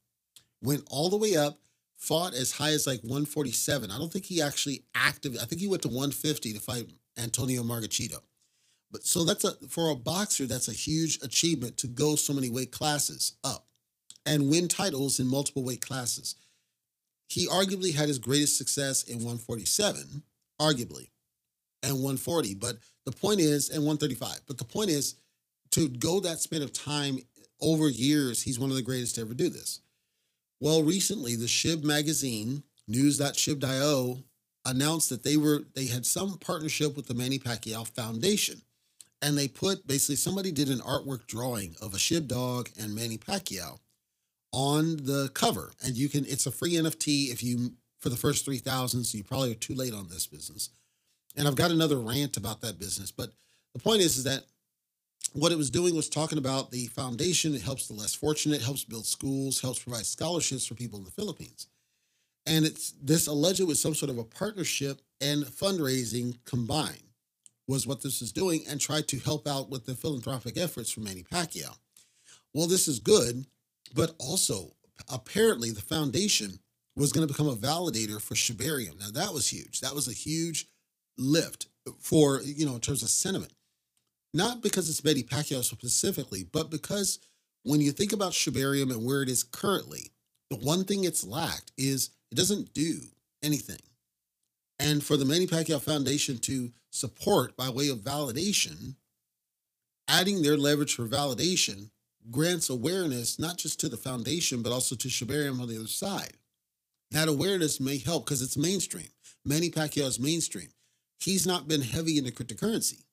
went 0.62 0.84
all 0.89 1.10
the 1.10 1.17
way 1.17 1.36
up, 1.36 1.60
fought 1.97 2.34
as 2.34 2.51
high 2.51 2.71
as 2.71 2.88
like 2.88 3.01
147. 3.01 3.91
I 3.91 3.97
don't 3.97 4.12
think 4.12 4.25
he 4.25 4.41
actually 4.41 4.84
active. 4.95 5.36
I 5.41 5.45
think 5.45 5.62
he 5.62 5.67
went 5.67 5.82
to 5.84 5.88
150 5.88 6.53
to 6.53 6.60
fight 6.60 6.89
Antonio 7.17 7.63
Margarito. 7.63 8.19
But 8.91 9.03
so 9.05 9.23
that's 9.23 9.43
a 9.43 9.51
for 9.67 9.91
a 9.91 9.95
boxer, 9.95 10.45
that's 10.45 10.67
a 10.67 10.73
huge 10.73 11.19
achievement 11.21 11.77
to 11.77 11.88
go 11.88 12.15
so 12.15 12.34
many 12.34 12.49
weight 12.49 12.71
classes 12.71 13.34
up 13.43 13.67
and 14.25 14.49
win 14.49 14.67
titles 14.67 15.19
in 15.19 15.27
multiple 15.27 15.63
weight 15.63 15.82
classes. 15.82 16.36
He 17.27 17.47
arguably 17.47 17.93
had 17.93 18.08
his 18.08 18.17
greatest 18.17 18.58
success 18.58 19.03
in 19.03 19.17
147, 19.17 20.23
arguably, 20.60 21.10
and 21.84 21.93
140. 21.93 22.55
But 22.55 22.77
the 23.05 23.12
point 23.12 23.39
is, 23.39 23.69
and 23.69 23.86
135. 23.86 24.41
But 24.47 24.58
the 24.58 24.65
point 24.65 24.89
is, 24.89 25.15
to 25.71 25.88
go 25.88 26.19
that 26.19 26.39
span 26.39 26.62
of 26.62 26.73
time 26.73 27.19
over 27.62 27.89
years, 27.89 28.43
he's 28.43 28.60
one 28.60 28.69
of 28.69 28.75
the 28.75 28.82
greatest 28.82 29.15
to 29.15 29.21
ever 29.21 29.34
do 29.34 29.49
this. 29.49 29.82
Well, 30.60 30.84
recently, 30.84 31.36
the 31.36 31.45
Shib 31.45 31.84
magazine, 31.84 32.63
news.shib.io, 32.88 34.23
announced 34.65 35.10
that 35.10 35.23
they 35.23 35.38
were 35.38 35.63
they 35.73 35.86
had 35.86 36.05
some 36.05 36.38
partnership 36.38 36.95
with 36.95 37.08
the 37.08 37.13
Manny 37.13 37.39
Pacquiao 37.39 37.88
Foundation. 37.88 38.62
And 39.21 39.38
they 39.38 39.47
put 39.47 39.86
basically 39.86 40.15
somebody 40.15 40.51
did 40.51 40.69
an 40.69 40.79
artwork 40.79 41.27
drawing 41.27 41.75
of 41.82 41.93
a 41.93 41.97
Shib 41.97 42.27
dog 42.27 42.69
and 42.79 42.95
Manny 42.95 43.17
Pacquiao 43.17 43.79
on 44.53 44.97
the 44.97 45.29
cover. 45.34 45.71
And 45.84 45.95
you 45.95 46.08
can, 46.08 46.25
it's 46.25 46.45
a 46.45 46.51
free 46.51 46.73
NFT 46.73 47.32
if 47.32 47.43
you 47.43 47.73
for 47.99 48.10
the 48.10 48.15
first 48.15 48.45
3,000. 48.45 49.03
So 49.03 49.17
you 49.17 49.23
probably 49.23 49.51
are 49.51 49.55
too 49.55 49.75
late 49.75 49.93
on 49.93 50.08
this 50.08 50.25
business. 50.25 50.69
And 51.36 51.47
I've 51.47 51.55
got 51.55 51.71
another 51.71 51.99
rant 51.99 52.38
about 52.38 52.62
that 52.62 52.79
business. 52.79 53.12
But 53.12 53.32
the 53.73 53.79
point 53.79 54.01
is, 54.01 54.17
is 54.17 54.23
that 54.23 54.45
what 55.33 55.51
it 55.51 55.57
was 55.57 55.69
doing 55.69 55.95
was 55.95 56.09
talking 56.09 56.37
about 56.37 56.71
the 56.71 56.87
foundation. 56.87 57.53
It 57.53 57.61
helps 57.61 57.87
the 57.87 57.93
less 57.93 58.13
fortunate, 58.13 58.61
helps 58.61 58.83
build 58.83 59.05
schools, 59.05 59.61
helps 59.61 59.83
provide 59.83 60.05
scholarships 60.05 60.65
for 60.65 60.75
people 60.75 60.99
in 60.99 61.05
the 61.05 61.11
Philippines. 61.11 61.67
And 62.45 62.65
it's 62.65 62.93
this 63.01 63.27
alleged 63.27 63.61
was 63.61 63.81
some 63.81 63.93
sort 63.93 64.09
of 64.09 64.17
a 64.17 64.23
partnership 64.23 65.01
and 65.21 65.43
fundraising 65.43 66.37
combined 66.45 67.03
was 67.67 67.85
what 67.85 68.01
this 68.01 68.21
is 68.21 68.31
doing 68.31 68.63
and 68.67 68.81
tried 68.81 69.07
to 69.09 69.19
help 69.19 69.47
out 69.47 69.69
with 69.69 69.85
the 69.85 69.93
philanthropic 69.93 70.57
efforts 70.57 70.89
for 70.89 71.01
Manny 71.01 71.23
Pacquiao. 71.23 71.77
Well, 72.53 72.67
this 72.67 72.87
is 72.87 72.99
good, 72.99 73.45
but 73.93 74.15
also 74.17 74.73
apparently 75.07 75.69
the 75.69 75.81
foundation 75.81 76.59
was 76.95 77.11
going 77.11 77.27
to 77.27 77.31
become 77.31 77.47
a 77.47 77.55
validator 77.55 78.19
for 78.19 78.33
Shibarium. 78.33 78.99
Now 78.99 79.11
that 79.13 79.33
was 79.33 79.49
huge. 79.49 79.81
That 79.81 79.93
was 79.93 80.07
a 80.07 80.13
huge 80.13 80.65
lift 81.17 81.67
for, 81.99 82.41
you 82.41 82.65
know, 82.65 82.75
in 82.75 82.81
terms 82.81 83.03
of 83.03 83.09
sentiment 83.09 83.53
not 84.33 84.61
because 84.61 84.89
it's 84.89 85.03
Manny 85.03 85.23
Pacquiao 85.23 85.63
specifically, 85.63 86.43
but 86.43 86.69
because 86.69 87.19
when 87.63 87.81
you 87.81 87.91
think 87.91 88.13
about 88.13 88.33
Shibarium 88.33 88.91
and 88.91 89.05
where 89.05 89.21
it 89.21 89.29
is 89.29 89.43
currently, 89.43 90.11
the 90.49 90.57
one 90.57 90.83
thing 90.83 91.03
it's 91.03 91.23
lacked 91.23 91.71
is 91.77 92.11
it 92.31 92.35
doesn't 92.35 92.73
do 92.73 92.99
anything. 93.43 93.79
And 94.79 95.03
for 95.03 95.17
the 95.17 95.25
Manny 95.25 95.47
Pacquiao 95.47 95.81
Foundation 95.81 96.37
to 96.39 96.71
support 96.91 97.57
by 97.57 97.69
way 97.69 97.89
of 97.89 97.99
validation, 97.99 98.95
adding 100.07 100.41
their 100.41 100.57
leverage 100.57 100.95
for 100.95 101.05
validation 101.05 101.89
grants 102.31 102.69
awareness 102.69 103.39
not 103.39 103.57
just 103.57 103.79
to 103.79 103.89
the 103.89 103.97
foundation, 103.97 104.61
but 104.61 104.71
also 104.71 104.95
to 104.95 105.07
Shibarium 105.07 105.61
on 105.61 105.67
the 105.67 105.77
other 105.77 105.87
side. 105.87 106.33
That 107.11 107.27
awareness 107.27 107.79
may 107.79 107.97
help 107.97 108.25
because 108.25 108.41
it's 108.41 108.57
mainstream. 108.57 109.09
Manny 109.43 109.71
Pacquiao 109.71 110.07
is 110.07 110.19
mainstream. 110.19 110.69
He's 111.19 111.47
not 111.47 111.67
been 111.67 111.81
heavy 111.81 112.17
into 112.17 112.31
cryptocurrency 112.31 113.03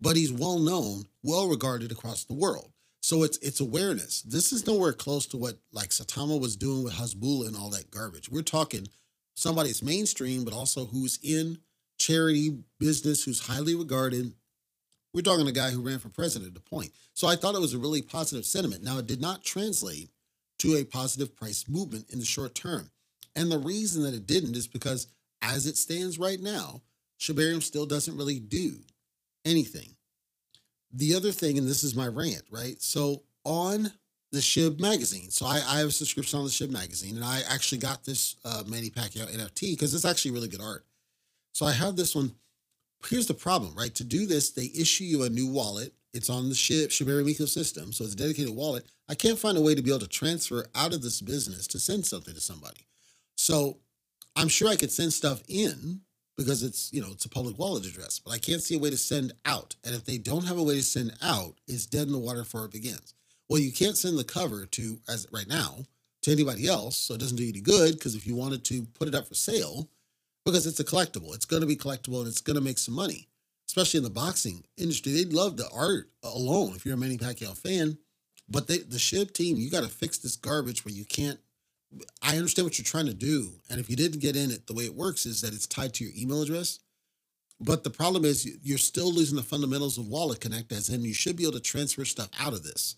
but 0.00 0.16
he's 0.16 0.32
well 0.32 0.58
known, 0.58 1.04
well 1.22 1.48
regarded 1.48 1.92
across 1.92 2.24
the 2.24 2.34
world. 2.34 2.70
So 3.02 3.22
it's 3.22 3.36
it's 3.38 3.60
awareness. 3.60 4.22
This 4.22 4.52
is 4.52 4.66
nowhere 4.66 4.94
close 4.94 5.26
to 5.26 5.36
what 5.36 5.58
like 5.72 5.90
Saitama 5.90 6.40
was 6.40 6.56
doing 6.56 6.84
with 6.84 6.94
Hasbulla 6.94 7.48
and 7.48 7.56
all 7.56 7.68
that 7.70 7.90
garbage. 7.90 8.30
We're 8.30 8.42
talking 8.42 8.88
somebody 9.34 9.72
mainstream, 9.82 10.44
but 10.44 10.54
also 10.54 10.86
who's 10.86 11.18
in 11.22 11.58
charity 11.98 12.62
business, 12.80 13.24
who's 13.24 13.46
highly 13.46 13.74
regarded. 13.74 14.32
We're 15.12 15.20
talking 15.20 15.46
a 15.46 15.52
guy 15.52 15.70
who 15.70 15.82
ran 15.82 15.98
for 15.98 16.08
president 16.08 16.48
at 16.48 16.54
the 16.54 16.68
point. 16.70 16.92
So 17.12 17.28
I 17.28 17.36
thought 17.36 17.54
it 17.54 17.60
was 17.60 17.74
a 17.74 17.78
really 17.78 18.02
positive 18.02 18.46
sentiment. 18.46 18.82
Now 18.82 18.98
it 18.98 19.06
did 19.06 19.20
not 19.20 19.44
translate 19.44 20.08
to 20.60 20.76
a 20.76 20.84
positive 20.84 21.36
price 21.36 21.68
movement 21.68 22.06
in 22.10 22.18
the 22.18 22.24
short 22.24 22.54
term. 22.54 22.90
And 23.36 23.50
the 23.52 23.58
reason 23.58 24.02
that 24.04 24.14
it 24.14 24.26
didn't 24.26 24.56
is 24.56 24.66
because 24.66 25.08
as 25.42 25.66
it 25.66 25.76
stands 25.76 26.18
right 26.18 26.40
now, 26.40 26.80
Shibarium 27.20 27.62
still 27.62 27.86
doesn't 27.86 28.16
really 28.16 28.38
do 28.40 28.78
anything. 29.44 29.94
The 30.92 31.14
other 31.14 31.32
thing, 31.32 31.58
and 31.58 31.66
this 31.66 31.82
is 31.82 31.94
my 31.94 32.06
rant, 32.06 32.44
right? 32.50 32.80
So 32.80 33.22
on 33.44 33.92
the 34.30 34.38
Shib 34.38 34.80
magazine, 34.80 35.30
so 35.30 35.46
I, 35.46 35.62
I 35.66 35.78
have 35.78 35.88
a 35.88 35.92
subscription 35.92 36.38
on 36.38 36.44
the 36.44 36.50
Shib 36.50 36.70
magazine, 36.70 37.16
and 37.16 37.24
I 37.24 37.42
actually 37.50 37.78
got 37.78 38.04
this 38.04 38.36
uh, 38.44 38.62
Manny 38.66 38.90
Pacquiao 38.90 39.28
NFT 39.28 39.72
because 39.72 39.94
it's 39.94 40.04
actually 40.04 40.30
really 40.30 40.48
good 40.48 40.60
art. 40.60 40.84
So 41.52 41.66
I 41.66 41.72
have 41.72 41.96
this 41.96 42.14
one. 42.14 42.32
Here's 43.08 43.26
the 43.26 43.34
problem, 43.34 43.74
right? 43.74 43.94
To 43.96 44.04
do 44.04 44.26
this, 44.26 44.50
they 44.50 44.70
issue 44.74 45.04
you 45.04 45.24
a 45.24 45.28
new 45.28 45.48
wallet. 45.48 45.92
It's 46.12 46.30
on 46.30 46.48
the 46.48 46.54
Shib 46.54 46.88
Shibarium 46.88 47.28
ecosystem, 47.28 47.92
so 47.92 48.04
it's 48.04 48.14
a 48.14 48.16
dedicated 48.16 48.54
wallet. 48.54 48.86
I 49.08 49.14
can't 49.14 49.38
find 49.38 49.58
a 49.58 49.60
way 49.60 49.74
to 49.74 49.82
be 49.82 49.90
able 49.90 50.00
to 50.00 50.08
transfer 50.08 50.66
out 50.74 50.94
of 50.94 51.02
this 51.02 51.20
business 51.20 51.66
to 51.68 51.80
send 51.80 52.06
something 52.06 52.34
to 52.34 52.40
somebody. 52.40 52.86
So 53.36 53.78
I'm 54.36 54.48
sure 54.48 54.68
I 54.68 54.76
could 54.76 54.92
send 54.92 55.12
stuff 55.12 55.42
in, 55.48 56.00
because 56.36 56.62
it's 56.62 56.92
you 56.92 57.00
know 57.00 57.08
it's 57.10 57.24
a 57.24 57.28
public 57.28 57.58
wallet 57.58 57.86
address 57.86 58.18
but 58.18 58.32
i 58.32 58.38
can't 58.38 58.62
see 58.62 58.76
a 58.76 58.78
way 58.78 58.90
to 58.90 58.96
send 58.96 59.32
out 59.44 59.76
and 59.84 59.94
if 59.94 60.04
they 60.04 60.18
don't 60.18 60.46
have 60.46 60.58
a 60.58 60.62
way 60.62 60.74
to 60.74 60.82
send 60.82 61.12
out 61.22 61.54
it's 61.66 61.86
dead 61.86 62.06
in 62.06 62.12
the 62.12 62.18
water 62.18 62.40
before 62.40 62.64
it 62.64 62.72
begins. 62.72 63.14
Well 63.48 63.60
you 63.60 63.72
can't 63.72 63.96
send 63.96 64.18
the 64.18 64.24
cover 64.24 64.66
to 64.66 64.98
as 65.08 65.26
right 65.30 65.48
now 65.48 65.84
to 66.22 66.32
anybody 66.32 66.66
else 66.66 66.96
so 66.96 67.14
it 67.14 67.20
doesn't 67.20 67.36
do 67.36 67.44
you 67.44 67.50
any 67.50 67.60
good 67.60 67.94
because 67.94 68.14
if 68.14 68.26
you 68.26 68.34
wanted 68.34 68.64
to 68.64 68.86
put 68.94 69.08
it 69.08 69.14
up 69.14 69.28
for 69.28 69.34
sale 69.34 69.88
because 70.44 70.66
it's 70.66 70.80
a 70.80 70.84
collectible 70.84 71.34
it's 71.34 71.44
going 71.44 71.60
to 71.62 71.68
be 71.68 71.76
collectible 71.76 72.20
and 72.20 72.28
it's 72.28 72.40
going 72.40 72.56
to 72.56 72.62
make 72.62 72.78
some 72.78 72.94
money 72.94 73.28
especially 73.66 73.98
in 73.98 74.04
the 74.04 74.10
boxing 74.10 74.62
industry. 74.76 75.12
They'd 75.12 75.32
love 75.32 75.56
the 75.56 75.68
art 75.74 76.10
alone 76.22 76.74
if 76.76 76.84
you're 76.84 76.94
a 76.94 76.98
Manny 76.98 77.18
Pacquiao 77.18 77.56
fan 77.56 77.98
but 78.48 78.66
they, 78.66 78.78
the 78.78 78.96
Shib 78.96 79.32
team 79.32 79.56
you 79.56 79.70
got 79.70 79.84
to 79.84 79.90
fix 79.90 80.18
this 80.18 80.36
garbage 80.36 80.84
where 80.84 80.94
you 80.94 81.04
can't 81.04 81.38
I 82.22 82.36
understand 82.36 82.66
what 82.66 82.78
you're 82.78 82.84
trying 82.84 83.06
to 83.06 83.14
do. 83.14 83.52
And 83.70 83.80
if 83.80 83.88
you 83.88 83.96
didn't 83.96 84.20
get 84.20 84.36
in 84.36 84.50
it, 84.50 84.66
the 84.66 84.74
way 84.74 84.84
it 84.84 84.94
works 84.94 85.26
is 85.26 85.40
that 85.40 85.54
it's 85.54 85.66
tied 85.66 85.94
to 85.94 86.04
your 86.04 86.12
email 86.16 86.42
address. 86.42 86.80
But 87.60 87.84
the 87.84 87.90
problem 87.90 88.24
is 88.24 88.48
you're 88.62 88.78
still 88.78 89.12
losing 89.12 89.36
the 89.36 89.42
fundamentals 89.42 89.96
of 89.96 90.08
Wallet 90.08 90.40
Connect, 90.40 90.72
as 90.72 90.88
in 90.88 91.04
you 91.04 91.14
should 91.14 91.36
be 91.36 91.44
able 91.44 91.52
to 91.52 91.60
transfer 91.60 92.04
stuff 92.04 92.28
out 92.38 92.52
of 92.52 92.62
this, 92.62 92.96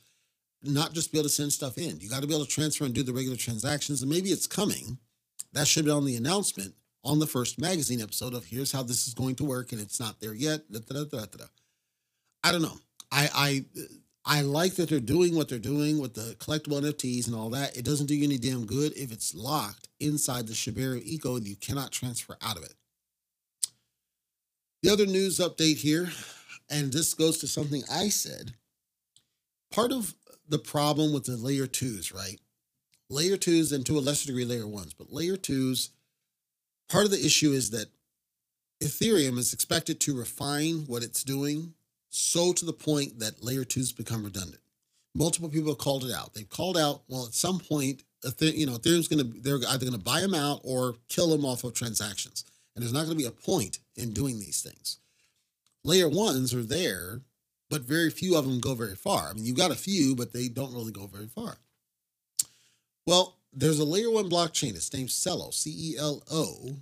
not 0.63 0.93
just 0.93 1.13
be 1.13 1.19
able 1.19 1.29
to 1.29 1.35
send 1.35 1.53
stuff 1.53 1.79
in. 1.79 2.01
You 2.01 2.09
got 2.09 2.23
to 2.23 2.27
be 2.27 2.35
able 2.35 2.47
to 2.47 2.51
transfer 2.51 2.85
and 2.85 2.95
do 2.95 3.03
the 3.03 3.13
regular 3.13 3.37
transactions. 3.37 4.03
And 4.03 4.11
maybe 4.11 4.31
it's 4.31 4.47
coming. 4.47 4.99
That 5.53 5.69
should 5.69 5.85
be 5.85 5.91
on 5.91 6.05
the 6.05 6.17
announcement 6.17 6.75
on 7.05 7.19
the 7.21 7.27
first 7.27 7.61
magazine 7.61 8.01
episode 8.01 8.35
of 8.35 8.45
here's 8.47 8.73
how 8.73 8.83
this 8.83 9.07
is 9.07 9.15
going 9.15 9.37
to 9.37 9.45
work, 9.45 9.73
and 9.73 9.81
it's 9.81 10.01
not 10.01 10.21
there 10.21 10.35
yet. 10.35 10.71
Da, 10.71 10.81
da, 10.81 11.05
da, 11.05 11.45
I 12.43 12.53
don't 12.53 12.63
know. 12.63 12.79
I 13.13 13.31
I 13.35 13.65
I 14.29 14.41
like 14.41 14.75
that 14.75 14.89
they're 14.89 14.99
doing 14.99 15.37
what 15.37 15.49
they're 15.49 15.61
doing 15.61 16.01
with 16.01 16.15
the 16.15 16.35
collectible 16.41 16.81
NFTs 16.81 17.29
and 17.29 17.37
all 17.37 17.49
that. 17.51 17.77
It 17.77 17.85
doesn't 17.85 18.07
do 18.07 18.15
you 18.17 18.25
any 18.25 18.39
damn 18.39 18.67
good 18.67 18.93
if 18.97 19.13
it's 19.13 19.33
locked 19.33 19.87
inside 20.01 20.49
the 20.49 20.53
Shibarium 20.53 21.03
eco 21.05 21.37
and 21.37 21.47
you 21.47 21.55
cannot 21.55 21.93
transfer 21.93 22.37
out 22.43 22.57
of 22.57 22.65
it. 22.65 22.75
The 24.83 24.91
other 24.91 25.07
news 25.07 25.39
update 25.39 25.77
here, 25.77 26.11
and 26.69 26.93
this 26.93 27.15
goes 27.15 27.39
to 27.39 27.47
something 27.47 27.85
I 27.91 28.09
said. 28.09 28.55
Part 29.71 29.93
of 29.93 30.17
the 30.49 30.59
problem 30.59 31.13
with 31.13 31.25
the 31.25 31.37
layer 31.37 31.69
twos, 31.69 32.11
right? 32.13 32.41
Layer 33.09 33.37
twos 33.37 33.71
and 33.71 33.87
to 33.87 33.97
a 33.97 34.01
lesser 34.01 34.27
degree 34.27 34.45
layer 34.45 34.67
ones, 34.67 34.93
but 34.93 35.13
layer 35.13 35.37
twos, 35.37 35.91
part 36.89 37.05
of 37.05 37.13
the 37.13 37.25
issue 37.25 37.53
is 37.53 37.71
that 37.71 37.87
Ethereum 38.83 39.39
is 39.39 39.53
expected 39.53 40.01
to 40.01 40.19
refine 40.19 40.85
what 40.87 41.05
it's 41.05 41.23
doing 41.23 41.75
so 42.09 42.53
to 42.53 42.65
the 42.65 42.73
point 42.73 43.19
that 43.19 43.45
layer 43.45 43.65
two's 43.65 43.93
become 43.93 44.25
redundant. 44.25 44.63
Multiple 45.15 45.49
people 45.49 45.71
have 45.71 45.79
called 45.79 46.05
it 46.05 46.13
out. 46.13 46.35
They've 46.35 46.49
called 46.49 46.77
out, 46.77 47.03
well, 47.09 47.27
at 47.27 47.35
some 47.35 47.59
point, 47.59 48.03
you 48.41 48.67
know, 48.67 48.75
Ethereum's 48.77 49.09
going 49.09 49.25
to, 49.25 49.41
they're 49.41 49.69
either 49.69 49.87
going 49.87 49.99
to 49.99 50.05
buy 50.05 50.21
them 50.21 50.35
out 50.35 50.61
or 50.63 50.97
kill 51.09 51.31
them 51.31 51.45
off 51.45 51.65
of 51.65 51.75
transactions. 51.75 52.45
And 52.75 52.83
there's 52.83 52.93
not 52.93 53.07
going 53.07 53.17
to 53.17 53.23
be 53.23 53.25
a 53.25 53.31
point 53.31 53.79
in 53.97 54.13
doing 54.13 54.39
these 54.39 54.63
things. 54.63 54.99
Layer 55.85 56.09
ones 56.09 56.53
are 56.53 56.63
there, 56.63 57.23
but 57.71 57.83
very 57.83 58.11
few 58.11 58.37
of 58.37 58.45
them 58.45 58.61
go 58.61 58.75
very 58.75 58.95
far. 58.97 59.31
I 59.31 59.33
mean, 59.33 59.45
you've 59.47 59.57
got 59.57 59.71
a 59.71 59.77
few, 59.77 60.15
but 60.15 60.33
they 60.33 60.49
don't 60.49 60.75
really 60.75 60.93
go 60.93 61.07
very 61.07 61.29
far. 61.29 61.57
Well, 63.07 63.37
there's 63.53 63.79
a 63.79 63.85
layer 63.85 64.11
one 64.11 64.29
blockchain. 64.29 64.75
It's 64.75 64.93
named 64.93 65.09
Celo, 65.09 65.55
C 65.55 65.93
E 65.93 65.99
L 65.99 66.23
O. 66.31 66.77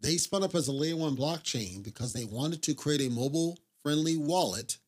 They 0.00 0.16
spun 0.16 0.42
up 0.42 0.54
as 0.54 0.66
a 0.66 0.72
layer 0.72 0.96
one 0.96 1.16
blockchain 1.16 1.82
because 1.84 2.12
they 2.12 2.24
wanted 2.24 2.62
to 2.62 2.74
create 2.74 3.02
a 3.02 3.10
mobile 3.10 3.58
friendly 3.86 4.16
wallet 4.16 4.78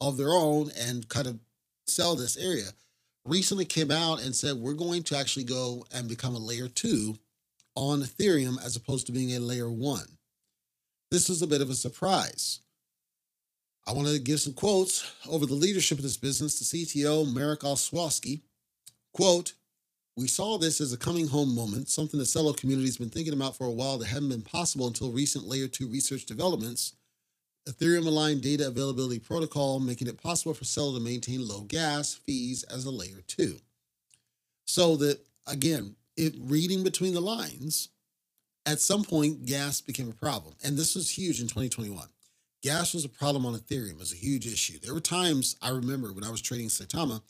of 0.00 0.16
their 0.16 0.30
own 0.30 0.70
and 0.80 1.06
kind 1.10 1.26
of 1.26 1.38
sell 1.86 2.16
this 2.16 2.38
area 2.38 2.64
recently 3.26 3.66
came 3.66 3.90
out 3.90 4.24
and 4.24 4.34
said 4.34 4.56
we're 4.56 4.72
going 4.72 5.02
to 5.02 5.14
actually 5.14 5.44
go 5.44 5.84
and 5.92 6.08
become 6.08 6.34
a 6.34 6.38
layer 6.38 6.66
two 6.66 7.18
on 7.74 8.00
Ethereum 8.00 8.56
as 8.64 8.74
opposed 8.74 9.04
to 9.04 9.12
being 9.12 9.36
a 9.36 9.38
layer 9.38 9.70
one. 9.70 10.16
This 11.10 11.28
was 11.28 11.42
a 11.42 11.46
bit 11.46 11.60
of 11.60 11.68
a 11.68 11.74
surprise. 11.74 12.60
I 13.86 13.92
want 13.92 14.08
to 14.08 14.18
give 14.18 14.40
some 14.40 14.54
quotes 14.54 15.12
over 15.28 15.44
the 15.44 15.52
leadership 15.52 15.98
of 15.98 16.02
this 16.02 16.16
business. 16.16 16.58
The 16.58 16.86
CTO, 16.86 17.30
Marek 17.30 17.60
Olszewski, 17.60 18.40
quote, 19.12 19.52
we 20.16 20.26
saw 20.26 20.56
this 20.56 20.80
as 20.80 20.94
a 20.94 20.98
coming 20.98 21.26
home 21.26 21.54
moment, 21.54 21.90
something 21.90 22.18
the 22.18 22.24
Celo 22.24 22.56
community 22.56 22.88
has 22.88 22.96
been 22.96 23.10
thinking 23.10 23.34
about 23.34 23.58
for 23.58 23.66
a 23.66 23.70
while 23.70 23.98
that 23.98 24.06
hadn't 24.06 24.30
been 24.30 24.40
possible 24.40 24.86
until 24.86 25.12
recent 25.12 25.46
layer 25.46 25.68
two 25.68 25.86
research 25.86 26.24
developments 26.24 26.94
Ethereum 27.68 28.06
aligned 28.06 28.42
data 28.42 28.66
availability 28.66 29.18
protocol, 29.18 29.78
making 29.78 30.08
it 30.08 30.20
possible 30.20 30.54
for 30.54 30.64
Celo 30.64 30.94
to 30.94 31.00
maintain 31.00 31.46
low 31.46 31.60
gas 31.62 32.14
fees 32.14 32.64
as 32.64 32.84
a 32.84 32.90
layer 32.90 33.22
two. 33.26 33.58
So 34.64 34.96
that 34.96 35.20
again, 35.46 35.96
reading 36.40 36.82
between 36.82 37.14
the 37.14 37.20
lines, 37.20 37.88
at 38.66 38.80
some 38.80 39.04
point 39.04 39.46
gas 39.46 39.80
became 39.80 40.08
a 40.08 40.14
problem. 40.14 40.54
And 40.64 40.76
this 40.76 40.94
was 40.94 41.10
huge 41.10 41.40
in 41.40 41.46
2021. 41.46 42.08
Gas 42.62 42.94
was 42.94 43.04
a 43.04 43.08
problem 43.08 43.44
on 43.44 43.54
Ethereum, 43.54 43.90
it 43.90 43.98
was 43.98 44.12
a 44.12 44.16
huge 44.16 44.46
issue. 44.46 44.78
There 44.80 44.94
were 44.94 45.00
times 45.00 45.56
I 45.60 45.70
remember 45.70 46.12
when 46.12 46.24
I 46.24 46.30
was 46.30 46.40
trading 46.40 46.68
Saitama, 46.68 47.20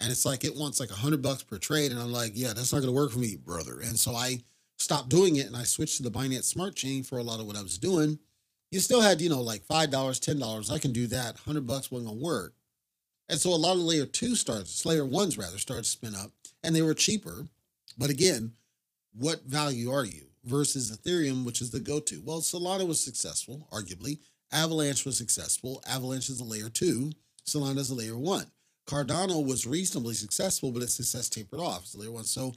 and 0.00 0.10
it's 0.10 0.24
like 0.24 0.44
it 0.44 0.56
wants 0.56 0.80
like 0.80 0.90
a 0.90 0.94
hundred 0.94 1.22
bucks 1.22 1.42
per 1.42 1.58
trade. 1.58 1.92
And 1.92 2.00
I'm 2.00 2.12
like, 2.12 2.32
yeah, 2.34 2.52
that's 2.52 2.72
not 2.72 2.80
gonna 2.80 2.92
work 2.92 3.10
for 3.10 3.18
me, 3.18 3.36
brother. 3.36 3.80
And 3.80 3.98
so 3.98 4.14
I 4.14 4.40
stopped 4.78 5.08
doing 5.08 5.36
it 5.36 5.46
and 5.46 5.56
I 5.56 5.64
switched 5.64 5.96
to 5.98 6.02
the 6.02 6.10
Binance 6.10 6.44
Smart 6.44 6.76
Chain 6.76 7.02
for 7.02 7.18
a 7.18 7.22
lot 7.22 7.40
of 7.40 7.46
what 7.46 7.56
I 7.56 7.62
was 7.62 7.78
doing. 7.78 8.18
You 8.70 8.80
still 8.80 9.00
had, 9.00 9.20
you 9.20 9.28
know, 9.30 9.40
like 9.40 9.64
five 9.64 9.90
dollars, 9.90 10.20
ten 10.20 10.38
dollars. 10.38 10.70
I 10.70 10.78
can 10.78 10.92
do 10.92 11.06
that. 11.08 11.38
Hundred 11.38 11.66
bucks 11.66 11.90
wasn't 11.90 12.10
gonna 12.10 12.20
work. 12.20 12.54
And 13.28 13.38
so 13.38 13.50
a 13.50 13.56
lot 13.56 13.76
of 13.76 13.82
layer 13.82 14.06
two 14.06 14.34
starts, 14.34 14.84
layer 14.86 15.04
ones 15.04 15.36
rather, 15.36 15.58
started 15.58 15.84
to 15.84 15.90
spin 15.90 16.14
up, 16.14 16.30
and 16.62 16.74
they 16.74 16.82
were 16.82 16.94
cheaper. 16.94 17.46
But 17.96 18.10
again, 18.10 18.52
what 19.14 19.42
value 19.44 19.90
are 19.90 20.04
you 20.04 20.26
versus 20.44 20.96
Ethereum, 20.96 21.44
which 21.44 21.60
is 21.60 21.70
the 21.70 21.80
go-to? 21.80 22.22
Well, 22.24 22.40
Solana 22.40 22.86
was 22.86 23.02
successful, 23.02 23.68
arguably. 23.72 24.18
Avalanche 24.52 25.04
was 25.04 25.18
successful. 25.18 25.82
Avalanche 25.86 26.30
is 26.30 26.40
a 26.40 26.44
layer 26.44 26.70
two. 26.70 27.12
Solana 27.46 27.78
is 27.78 27.90
a 27.90 27.94
layer 27.94 28.16
one. 28.16 28.46
Cardano 28.86 29.44
was 29.44 29.66
reasonably 29.66 30.14
successful, 30.14 30.70
but 30.70 30.82
its 30.82 30.94
success 30.94 31.28
tapered 31.28 31.60
off. 31.60 31.82
It's 31.82 31.94
layer 31.94 32.10
one. 32.10 32.24
So 32.24 32.54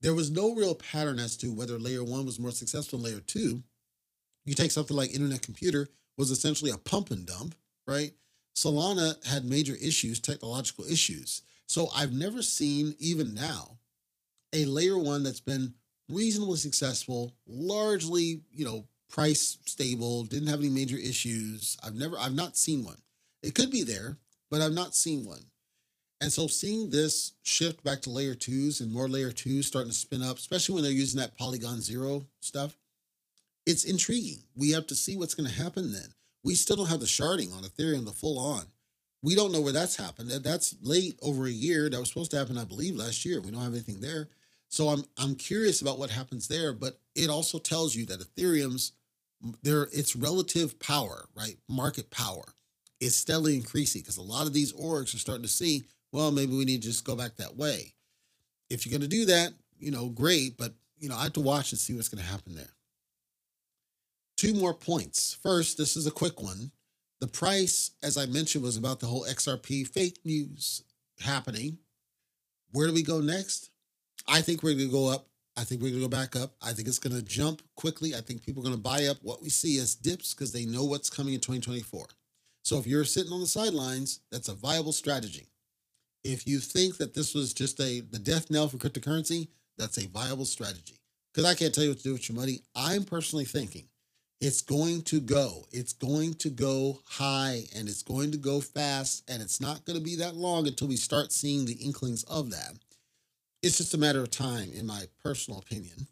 there 0.00 0.14
was 0.14 0.30
no 0.30 0.54
real 0.54 0.74
pattern 0.74 1.18
as 1.18 1.36
to 1.38 1.52
whether 1.52 1.78
layer 1.78 2.04
one 2.04 2.24
was 2.24 2.38
more 2.38 2.50
successful 2.50 2.98
than 2.98 3.10
layer 3.10 3.20
two. 3.20 3.62
You 4.48 4.54
take 4.54 4.70
something 4.70 4.96
like 4.96 5.12
Internet 5.12 5.42
Computer 5.42 5.88
was 6.16 6.30
essentially 6.30 6.70
a 6.70 6.78
pump 6.78 7.10
and 7.10 7.26
dump, 7.26 7.54
right? 7.86 8.12
Solana 8.56 9.22
had 9.26 9.44
major 9.44 9.74
issues, 9.74 10.20
technological 10.20 10.86
issues. 10.86 11.42
So 11.66 11.88
I've 11.94 12.14
never 12.14 12.40
seen, 12.40 12.94
even 12.98 13.34
now, 13.34 13.76
a 14.54 14.64
layer 14.64 14.96
one 14.96 15.22
that's 15.22 15.42
been 15.42 15.74
reasonably 16.08 16.56
successful, 16.56 17.34
largely, 17.46 18.40
you 18.50 18.64
know, 18.64 18.86
price 19.10 19.58
stable, 19.66 20.24
didn't 20.24 20.48
have 20.48 20.60
any 20.60 20.70
major 20.70 20.96
issues. 20.96 21.76
I've 21.84 21.94
never, 21.94 22.18
I've 22.18 22.34
not 22.34 22.56
seen 22.56 22.86
one. 22.86 23.02
It 23.42 23.54
could 23.54 23.70
be 23.70 23.82
there, 23.82 24.16
but 24.50 24.62
I've 24.62 24.72
not 24.72 24.94
seen 24.94 25.26
one. 25.26 25.44
And 26.22 26.32
so 26.32 26.46
seeing 26.46 26.88
this 26.88 27.32
shift 27.42 27.84
back 27.84 28.00
to 28.02 28.10
layer 28.10 28.34
twos 28.34 28.80
and 28.80 28.90
more 28.90 29.10
layer 29.10 29.30
twos 29.30 29.66
starting 29.66 29.90
to 29.90 29.96
spin 29.96 30.22
up, 30.22 30.38
especially 30.38 30.74
when 30.74 30.84
they're 30.84 30.92
using 30.92 31.20
that 31.20 31.36
Polygon 31.36 31.82
Zero 31.82 32.24
stuff, 32.40 32.78
it's 33.68 33.84
intriguing. 33.84 34.42
We 34.56 34.70
have 34.70 34.86
to 34.86 34.94
see 34.94 35.16
what's 35.16 35.34
going 35.34 35.48
to 35.48 35.62
happen 35.62 35.92
then. 35.92 36.14
We 36.42 36.54
still 36.54 36.76
don't 36.76 36.88
have 36.88 37.00
the 37.00 37.06
sharding 37.06 37.54
on 37.54 37.64
Ethereum, 37.64 38.06
the 38.06 38.12
full 38.12 38.38
on. 38.38 38.64
We 39.22 39.34
don't 39.34 39.52
know 39.52 39.60
where 39.60 39.74
that's 39.74 39.96
happened. 39.96 40.30
That's 40.30 40.74
late 40.80 41.18
over 41.20 41.46
a 41.46 41.50
year. 41.50 41.90
That 41.90 42.00
was 42.00 42.08
supposed 42.08 42.30
to 42.30 42.38
happen, 42.38 42.56
I 42.56 42.64
believe, 42.64 42.96
last 42.96 43.26
year. 43.26 43.42
We 43.42 43.50
don't 43.50 43.62
have 43.62 43.74
anything 43.74 44.00
there. 44.00 44.28
So 44.68 44.88
I'm 44.88 45.04
I'm 45.18 45.34
curious 45.34 45.82
about 45.82 45.98
what 45.98 46.10
happens 46.10 46.48
there, 46.48 46.72
but 46.72 46.98
it 47.14 47.28
also 47.28 47.58
tells 47.58 47.94
you 47.94 48.06
that 48.06 48.20
Ethereum's 48.20 48.92
there 49.62 49.88
its 49.92 50.16
relative 50.16 50.78
power, 50.78 51.26
right? 51.34 51.56
Market 51.68 52.10
power 52.10 52.44
is 53.00 53.16
steadily 53.16 53.54
increasing 53.54 54.00
because 54.00 54.16
a 54.16 54.22
lot 54.22 54.46
of 54.46 54.54
these 54.54 54.72
orgs 54.72 55.14
are 55.14 55.18
starting 55.18 55.42
to 55.42 55.48
see, 55.48 55.82
well, 56.12 56.30
maybe 56.30 56.56
we 56.56 56.64
need 56.64 56.82
to 56.82 56.88
just 56.88 57.04
go 57.04 57.16
back 57.16 57.36
that 57.36 57.56
way. 57.56 57.94
If 58.70 58.84
you're 58.86 58.98
going 58.98 59.08
to 59.08 59.16
do 59.16 59.26
that, 59.26 59.52
you 59.78 59.90
know, 59.90 60.08
great, 60.08 60.56
but 60.56 60.72
you 60.98 61.08
know, 61.08 61.16
I 61.16 61.24
have 61.24 61.34
to 61.34 61.40
watch 61.40 61.72
and 61.72 61.78
see 61.78 61.94
what's 61.94 62.08
going 62.08 62.22
to 62.22 62.30
happen 62.30 62.54
there. 62.54 62.72
Two 64.38 64.54
more 64.54 64.72
points. 64.72 65.36
First, 65.42 65.78
this 65.78 65.96
is 65.96 66.06
a 66.06 66.12
quick 66.12 66.40
one. 66.40 66.70
The 67.20 67.26
price, 67.26 67.90
as 68.04 68.16
I 68.16 68.26
mentioned, 68.26 68.62
was 68.62 68.76
about 68.76 69.00
the 69.00 69.06
whole 69.06 69.24
XRP 69.24 69.88
fake 69.88 70.20
news 70.24 70.84
happening. 71.18 71.78
Where 72.70 72.86
do 72.86 72.94
we 72.94 73.02
go 73.02 73.20
next? 73.20 73.70
I 74.28 74.40
think 74.40 74.62
we're 74.62 74.74
going 74.74 74.86
to 74.86 74.92
go 74.92 75.08
up. 75.08 75.26
I 75.56 75.64
think 75.64 75.82
we're 75.82 75.88
going 75.88 76.02
to 76.02 76.08
go 76.08 76.16
back 76.16 76.36
up. 76.36 76.54
I 76.62 76.72
think 76.72 76.86
it's 76.86 77.00
going 77.00 77.16
to 77.16 77.22
jump 77.22 77.62
quickly. 77.74 78.14
I 78.14 78.20
think 78.20 78.44
people 78.44 78.62
are 78.62 78.66
going 78.66 78.76
to 78.76 78.80
buy 78.80 79.06
up 79.06 79.16
what 79.22 79.42
we 79.42 79.48
see 79.48 79.76
as 79.80 79.96
dips 79.96 80.34
because 80.34 80.52
they 80.52 80.64
know 80.64 80.84
what's 80.84 81.10
coming 81.10 81.34
in 81.34 81.40
2024. 81.40 82.06
So 82.62 82.78
if 82.78 82.86
you're 82.86 83.04
sitting 83.04 83.32
on 83.32 83.40
the 83.40 83.46
sidelines, 83.48 84.20
that's 84.30 84.48
a 84.48 84.54
viable 84.54 84.92
strategy. 84.92 85.48
If 86.22 86.46
you 86.46 86.60
think 86.60 86.98
that 86.98 87.12
this 87.12 87.34
was 87.34 87.52
just 87.52 87.80
a 87.80 88.02
the 88.02 88.20
death 88.20 88.52
knell 88.52 88.68
for 88.68 88.76
cryptocurrency, 88.76 89.48
that's 89.76 89.98
a 89.98 90.06
viable 90.06 90.44
strategy. 90.44 91.00
Because 91.34 91.50
I 91.50 91.56
can't 91.56 91.74
tell 91.74 91.82
you 91.82 91.90
what 91.90 91.98
to 91.98 92.04
do 92.04 92.12
with 92.12 92.28
your 92.28 92.38
money. 92.38 92.60
I'm 92.76 93.02
personally 93.02 93.44
thinking 93.44 93.88
it's 94.40 94.60
going 94.60 95.02
to 95.02 95.20
go. 95.20 95.66
It's 95.72 95.92
going 95.92 96.34
to 96.34 96.50
go 96.50 97.00
high 97.06 97.64
and 97.74 97.88
it's 97.88 98.02
going 98.02 98.30
to 98.32 98.38
go 98.38 98.60
fast. 98.60 99.28
And 99.28 99.42
it's 99.42 99.60
not 99.60 99.84
going 99.84 99.98
to 99.98 100.04
be 100.04 100.16
that 100.16 100.36
long 100.36 100.66
until 100.66 100.88
we 100.88 100.96
start 100.96 101.32
seeing 101.32 101.64
the 101.64 101.74
inklings 101.74 102.22
of 102.24 102.50
that. 102.50 102.74
It's 103.62 103.78
just 103.78 103.94
a 103.94 103.98
matter 103.98 104.20
of 104.22 104.30
time, 104.30 104.70
in 104.72 104.86
my 104.86 105.04
personal 105.22 105.58
opinion. 105.58 106.06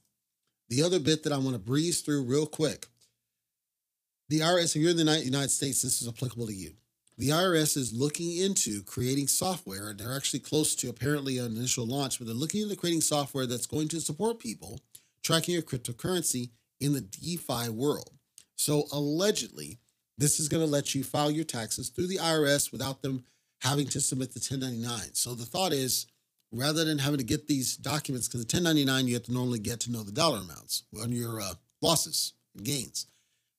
The 0.68 0.82
other 0.82 0.98
bit 0.98 1.22
that 1.22 1.32
I 1.32 1.38
want 1.38 1.52
to 1.52 1.60
breeze 1.60 2.00
through 2.00 2.24
real 2.24 2.46
quick 2.46 2.86
the 4.28 4.40
IRS, 4.40 4.74
if 4.74 4.82
you're 4.82 4.90
in 4.90 4.96
the 4.96 5.20
United 5.24 5.50
States, 5.50 5.82
this 5.82 6.02
is 6.02 6.08
applicable 6.08 6.48
to 6.48 6.54
you. 6.54 6.72
The 7.16 7.28
IRS 7.28 7.76
is 7.76 7.92
looking 7.92 8.36
into 8.36 8.82
creating 8.82 9.28
software, 9.28 9.90
and 9.90 9.98
they're 9.98 10.16
actually 10.16 10.40
close 10.40 10.74
to 10.76 10.88
apparently 10.88 11.38
an 11.38 11.56
initial 11.56 11.86
launch, 11.86 12.18
but 12.18 12.26
they're 12.26 12.34
looking 12.34 12.62
into 12.62 12.76
creating 12.76 13.02
software 13.02 13.46
that's 13.46 13.66
going 13.66 13.88
to 13.88 14.00
support 14.00 14.40
people 14.40 14.80
tracking 15.22 15.54
your 15.54 15.62
cryptocurrency 15.62 16.50
in 16.80 16.92
the 16.92 17.00
DeFi 17.00 17.70
world. 17.70 18.15
So 18.56 18.84
allegedly, 18.92 19.78
this 20.18 20.40
is 20.40 20.48
going 20.48 20.64
to 20.64 20.70
let 20.70 20.94
you 20.94 21.04
file 21.04 21.30
your 21.30 21.44
taxes 21.44 21.90
through 21.90 22.08
the 22.08 22.16
IRS 22.16 22.72
without 22.72 23.02
them 23.02 23.24
having 23.60 23.86
to 23.88 24.00
submit 24.00 24.32
the 24.32 24.40
1099. 24.40 25.14
So 25.14 25.34
the 25.34 25.44
thought 25.44 25.72
is 25.72 26.06
rather 26.52 26.84
than 26.84 26.98
having 26.98 27.18
to 27.18 27.24
get 27.24 27.46
these 27.46 27.76
documents, 27.76 28.28
because 28.28 28.44
the 28.44 28.56
1099 28.56 29.08
you 29.08 29.14
have 29.14 29.24
to 29.24 29.32
normally 29.32 29.58
get 29.58 29.80
to 29.80 29.92
know 29.92 30.02
the 30.02 30.12
dollar 30.12 30.38
amounts 30.38 30.84
on 31.00 31.12
your 31.12 31.40
uh, 31.40 31.54
losses 31.82 32.32
and 32.54 32.64
gains. 32.64 33.06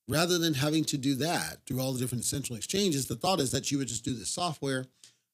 Rather 0.08 0.38
than 0.38 0.54
having 0.54 0.84
to 0.84 0.96
do 0.96 1.14
that 1.16 1.58
through 1.66 1.80
all 1.80 1.92
the 1.92 2.00
different 2.00 2.24
central 2.24 2.56
exchanges, 2.56 3.06
the 3.06 3.14
thought 3.14 3.40
is 3.40 3.50
that 3.50 3.70
you 3.70 3.78
would 3.78 3.88
just 3.88 4.04
do 4.04 4.14
the 4.14 4.24
software, 4.24 4.86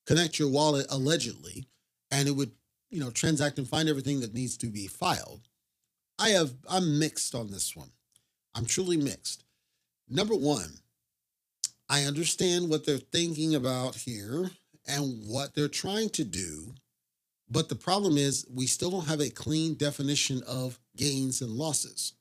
connect 0.07 0.39
your 0.39 0.49
wallet 0.49 0.87
allegedly, 0.91 1.65
and 2.11 2.29
it 2.29 2.33
would, 2.33 2.51
you 2.91 2.99
know, 2.99 3.11
transact 3.11 3.59
and 3.59 3.69
find 3.69 3.89
everything 3.89 4.21
that 4.21 4.35
needs 4.35 4.57
to 4.57 4.67
be 4.67 4.89
filed. 4.89 5.43
I 6.19 6.31
have 6.31 6.55
I'm 6.69 6.99
mixed 6.99 7.35
on 7.35 7.51
this 7.51 7.77
one. 7.77 7.91
I'm 8.55 8.67
truly 8.67 8.97
mixed. 8.97 9.44
Number 10.09 10.35
one, 10.35 10.81
I 11.89 12.05
understand 12.05 12.69
what 12.69 12.85
they're 12.85 12.99
thinking 12.99 13.55
about 13.55 13.95
here 13.95 14.51
and 14.87 15.27
what 15.27 15.55
they're 15.55 15.69
trying 15.69 16.11
to 16.11 16.25
do. 16.25 16.75
But 17.51 17.69
the 17.69 17.75
problem 17.75 18.17
is, 18.17 18.47
we 18.53 18.67
still 18.67 18.91
don't 18.91 19.07
have 19.07 19.21
a 19.21 19.31
clean 19.31 19.75
definition 19.75 20.43
of 20.47 20.79
gains 20.97 21.41
and 21.41 21.51
losses. 21.51 22.15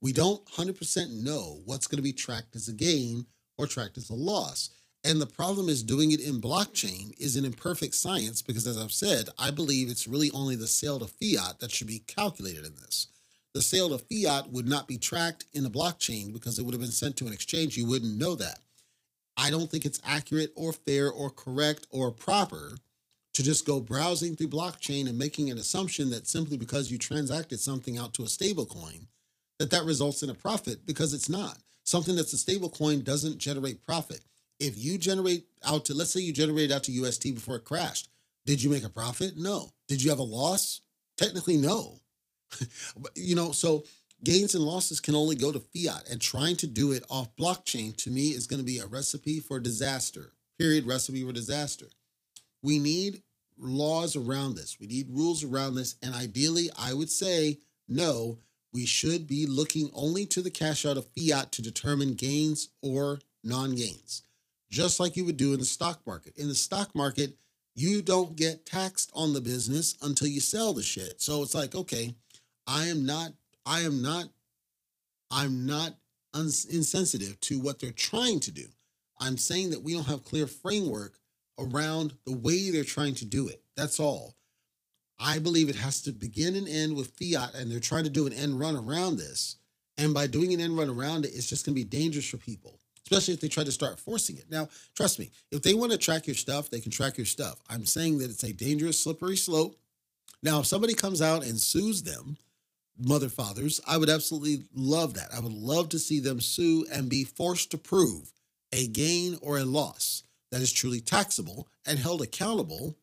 We 0.00 0.12
don't 0.12 0.44
100% 0.46 1.22
know 1.22 1.60
what's 1.64 1.86
going 1.86 1.98
to 1.98 2.02
be 2.02 2.12
tracked 2.12 2.56
as 2.56 2.68
a 2.68 2.72
gain 2.72 3.26
or 3.58 3.66
tracked 3.66 3.98
as 3.98 4.10
a 4.10 4.14
loss. 4.14 4.70
And 5.04 5.20
the 5.20 5.26
problem 5.26 5.68
is 5.68 5.82
doing 5.82 6.12
it 6.12 6.20
in 6.20 6.40
blockchain 6.40 7.12
is 7.18 7.36
an 7.36 7.44
imperfect 7.44 7.94
science 7.94 8.40
because, 8.40 8.66
as 8.66 8.78
I've 8.78 8.92
said, 8.92 9.28
I 9.38 9.50
believe 9.50 9.90
it's 9.90 10.08
really 10.08 10.30
only 10.32 10.56
the 10.56 10.66
sale 10.66 10.98
to 11.00 11.06
fiat 11.06 11.60
that 11.60 11.70
should 11.70 11.86
be 11.88 12.00
calculated 12.00 12.64
in 12.64 12.74
this. 12.76 13.08
The 13.54 13.62
sale 13.62 13.92
of 13.92 14.02
fiat 14.10 14.50
would 14.50 14.66
not 14.66 14.88
be 14.88 14.96
tracked 14.96 15.44
in 15.52 15.66
a 15.66 15.70
blockchain 15.70 16.32
because 16.32 16.58
it 16.58 16.64
would 16.64 16.72
have 16.72 16.80
been 16.80 16.90
sent 16.90 17.16
to 17.18 17.26
an 17.26 17.32
exchange. 17.32 17.76
You 17.76 17.86
wouldn't 17.86 18.18
know 18.18 18.34
that. 18.36 18.60
I 19.36 19.50
don't 19.50 19.70
think 19.70 19.84
it's 19.84 20.00
accurate 20.04 20.52
or 20.56 20.72
fair 20.72 21.10
or 21.10 21.30
correct 21.30 21.86
or 21.90 22.10
proper 22.10 22.76
to 23.34 23.42
just 23.42 23.66
go 23.66 23.80
browsing 23.80 24.36
through 24.36 24.48
blockchain 24.48 25.08
and 25.08 25.18
making 25.18 25.50
an 25.50 25.58
assumption 25.58 26.10
that 26.10 26.26
simply 26.26 26.56
because 26.56 26.90
you 26.90 26.98
transacted 26.98 27.60
something 27.60 27.98
out 27.98 28.12
to 28.14 28.24
a 28.24 28.28
stable 28.28 28.66
coin, 28.66 29.06
that 29.58 29.70
that 29.70 29.84
results 29.84 30.22
in 30.22 30.30
a 30.30 30.34
profit 30.34 30.84
because 30.86 31.14
it's 31.14 31.28
not. 31.28 31.58
Something 31.84 32.14
that's 32.14 32.32
a 32.32 32.38
stable 32.38 32.68
coin 32.68 33.02
doesn't 33.02 33.38
generate 33.38 33.84
profit. 33.84 34.20
If 34.60 34.76
you 34.76 34.98
generate 34.98 35.46
out 35.64 35.86
to, 35.86 35.94
let's 35.94 36.12
say 36.12 36.20
you 36.20 36.32
generated 36.32 36.72
out 36.72 36.84
to 36.84 36.92
UST 36.92 37.34
before 37.34 37.56
it 37.56 37.64
crashed, 37.64 38.08
did 38.44 38.62
you 38.62 38.70
make 38.70 38.84
a 38.84 38.88
profit? 38.88 39.36
No. 39.36 39.70
Did 39.88 40.02
you 40.02 40.10
have 40.10 40.18
a 40.18 40.24
loss? 40.24 40.80
Technically, 41.16 41.56
no. 41.56 42.01
you 43.14 43.34
know, 43.34 43.52
so 43.52 43.84
gains 44.24 44.54
and 44.54 44.64
losses 44.64 45.00
can 45.00 45.14
only 45.14 45.36
go 45.36 45.52
to 45.52 45.60
fiat, 45.60 46.08
and 46.10 46.20
trying 46.20 46.56
to 46.56 46.66
do 46.66 46.92
it 46.92 47.04
off 47.10 47.34
blockchain 47.36 47.96
to 47.98 48.10
me 48.10 48.28
is 48.28 48.46
going 48.46 48.60
to 48.60 48.66
be 48.66 48.78
a 48.78 48.86
recipe 48.86 49.40
for 49.40 49.58
disaster. 49.60 50.32
Period. 50.58 50.86
Recipe 50.86 51.24
for 51.24 51.32
disaster. 51.32 51.86
We 52.62 52.78
need 52.78 53.22
laws 53.58 54.16
around 54.16 54.54
this. 54.54 54.78
We 54.80 54.86
need 54.86 55.08
rules 55.10 55.44
around 55.44 55.74
this. 55.74 55.96
And 56.02 56.14
ideally, 56.14 56.70
I 56.78 56.94
would 56.94 57.10
say 57.10 57.58
no, 57.88 58.38
we 58.72 58.86
should 58.86 59.26
be 59.26 59.46
looking 59.46 59.90
only 59.92 60.26
to 60.26 60.40
the 60.40 60.50
cash 60.50 60.86
out 60.86 60.96
of 60.96 61.06
fiat 61.16 61.52
to 61.52 61.62
determine 61.62 62.14
gains 62.14 62.68
or 62.80 63.20
non 63.44 63.74
gains, 63.74 64.22
just 64.70 64.98
like 64.98 65.16
you 65.16 65.24
would 65.24 65.36
do 65.36 65.52
in 65.52 65.58
the 65.58 65.64
stock 65.64 66.00
market. 66.06 66.36
In 66.36 66.48
the 66.48 66.54
stock 66.54 66.94
market, 66.94 67.36
you 67.74 68.02
don't 68.02 68.36
get 68.36 68.66
taxed 68.66 69.10
on 69.14 69.32
the 69.32 69.40
business 69.40 69.96
until 70.02 70.28
you 70.28 70.40
sell 70.40 70.72
the 70.72 70.82
shit. 70.82 71.20
So 71.20 71.42
it's 71.42 71.54
like, 71.54 71.74
okay, 71.74 72.14
I 72.66 72.86
am 72.86 73.04
not, 73.04 73.32
I 73.66 73.80
am 73.80 74.02
not, 74.02 74.26
I'm 75.30 75.66
not 75.66 75.94
insensitive 76.34 77.38
to 77.40 77.60
what 77.60 77.78
they're 77.80 77.90
trying 77.90 78.40
to 78.40 78.50
do. 78.50 78.66
I'm 79.20 79.36
saying 79.36 79.70
that 79.70 79.82
we 79.82 79.94
don't 79.94 80.06
have 80.06 80.24
clear 80.24 80.46
framework 80.46 81.18
around 81.58 82.14
the 82.26 82.36
way 82.36 82.70
they're 82.70 82.84
trying 82.84 83.14
to 83.16 83.24
do 83.24 83.48
it. 83.48 83.62
That's 83.76 84.00
all. 84.00 84.34
I 85.18 85.38
believe 85.38 85.68
it 85.68 85.76
has 85.76 86.02
to 86.02 86.12
begin 86.12 86.56
and 86.56 86.68
end 86.68 86.96
with 86.96 87.12
fiat, 87.12 87.54
and 87.54 87.70
they're 87.70 87.78
trying 87.78 88.04
to 88.04 88.10
do 88.10 88.26
an 88.26 88.32
end 88.32 88.58
run 88.58 88.76
around 88.76 89.16
this. 89.16 89.56
And 89.98 90.12
by 90.12 90.26
doing 90.26 90.52
an 90.52 90.60
end 90.60 90.76
run 90.76 90.88
around 90.88 91.24
it, 91.24 91.32
it's 91.34 91.48
just 91.48 91.64
going 91.64 91.76
to 91.76 91.80
be 91.80 91.88
dangerous 91.88 92.28
for 92.28 92.38
people, 92.38 92.80
especially 93.04 93.34
if 93.34 93.40
they 93.40 93.48
try 93.48 93.62
to 93.62 93.70
start 93.70 94.00
forcing 94.00 94.38
it. 94.38 94.46
Now, 94.50 94.68
trust 94.96 95.18
me, 95.18 95.30
if 95.50 95.62
they 95.62 95.74
want 95.74 95.92
to 95.92 95.98
track 95.98 96.26
your 96.26 96.34
stuff, 96.34 96.70
they 96.70 96.80
can 96.80 96.90
track 96.90 97.18
your 97.18 97.26
stuff. 97.26 97.60
I'm 97.68 97.84
saying 97.84 98.18
that 98.18 98.30
it's 98.30 98.42
a 98.42 98.52
dangerous, 98.52 98.98
slippery 98.98 99.36
slope. 99.36 99.76
Now, 100.42 100.60
if 100.60 100.66
somebody 100.66 100.94
comes 100.94 101.22
out 101.22 101.44
and 101.44 101.60
sues 101.60 102.02
them, 102.02 102.36
mother 102.98 103.28
fathers, 103.28 103.80
I 103.86 103.96
would 103.96 104.10
absolutely 104.10 104.64
love 104.74 105.14
that. 105.14 105.28
I 105.34 105.40
would 105.40 105.52
love 105.52 105.88
to 105.90 105.98
see 105.98 106.20
them 106.20 106.40
sue 106.40 106.86
and 106.92 107.08
be 107.08 107.24
forced 107.24 107.70
to 107.70 107.78
prove 107.78 108.32
a 108.72 108.86
gain 108.88 109.38
or 109.42 109.58
a 109.58 109.64
loss 109.64 110.24
that 110.50 110.60
is 110.60 110.72
truly 110.72 111.00
taxable 111.00 111.68
and 111.86 111.98
held 111.98 112.22
accountable 112.22 112.96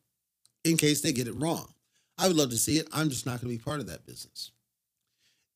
in 0.64 0.76
case 0.76 1.00
they 1.00 1.12
get 1.12 1.28
it 1.28 1.40
wrong. 1.40 1.72
I 2.18 2.28
would 2.28 2.36
love 2.36 2.50
to 2.50 2.58
see 2.58 2.78
it. 2.78 2.88
I'm 2.92 3.08
just 3.08 3.26
not 3.26 3.40
going 3.40 3.52
to 3.52 3.58
be 3.58 3.64
part 3.64 3.80
of 3.80 3.86
that 3.86 4.06
business. 4.06 4.50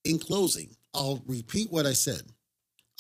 In 0.05 0.19
closing, 0.19 0.77
I'll 0.95 1.23
repeat 1.27 1.71
what 1.71 1.87
I 1.87 1.93
said. 1.93 2.23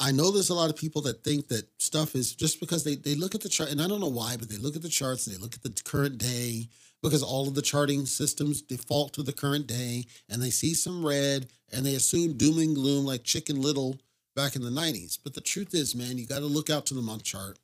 I 0.00 0.10
know 0.10 0.30
there's 0.30 0.50
a 0.50 0.54
lot 0.54 0.70
of 0.70 0.76
people 0.76 1.02
that 1.02 1.22
think 1.22 1.48
that 1.48 1.68
stuff 1.78 2.14
is 2.14 2.34
just 2.34 2.58
because 2.60 2.82
they, 2.82 2.96
they 2.96 3.14
look 3.14 3.34
at 3.34 3.42
the 3.42 3.48
chart, 3.48 3.70
and 3.70 3.80
I 3.80 3.86
don't 3.86 4.00
know 4.00 4.08
why, 4.08 4.36
but 4.36 4.48
they 4.48 4.56
look 4.56 4.74
at 4.76 4.82
the 4.82 4.88
charts 4.88 5.26
and 5.26 5.36
they 5.36 5.40
look 5.40 5.54
at 5.54 5.62
the 5.62 5.72
current 5.84 6.18
day 6.18 6.68
because 7.04 7.22
all 7.22 7.46
of 7.46 7.54
the 7.54 7.60
charting 7.60 8.06
systems 8.06 8.62
default 8.62 9.12
to 9.12 9.22
the 9.22 9.32
current 9.32 9.66
day 9.66 10.06
and 10.30 10.42
they 10.42 10.48
see 10.48 10.72
some 10.72 11.04
red 11.04 11.46
and 11.70 11.84
they 11.84 11.94
assume 11.94 12.32
doom 12.32 12.58
and 12.58 12.74
gloom 12.74 13.04
like 13.04 13.22
Chicken 13.22 13.60
Little 13.60 13.98
back 14.34 14.56
in 14.56 14.62
the 14.62 14.70
90s. 14.70 15.18
But 15.22 15.34
the 15.34 15.42
truth 15.42 15.74
is, 15.74 15.94
man, 15.94 16.16
you 16.16 16.26
got 16.26 16.38
to 16.38 16.46
look 16.46 16.70
out 16.70 16.86
to 16.86 16.94
the 16.94 17.02
month 17.02 17.22
chart 17.22 17.58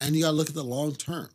and 0.00 0.16
you 0.16 0.22
got 0.22 0.30
to 0.30 0.36
look 0.36 0.48
at 0.48 0.56
the 0.56 0.64
long 0.64 0.96
term 0.96 1.28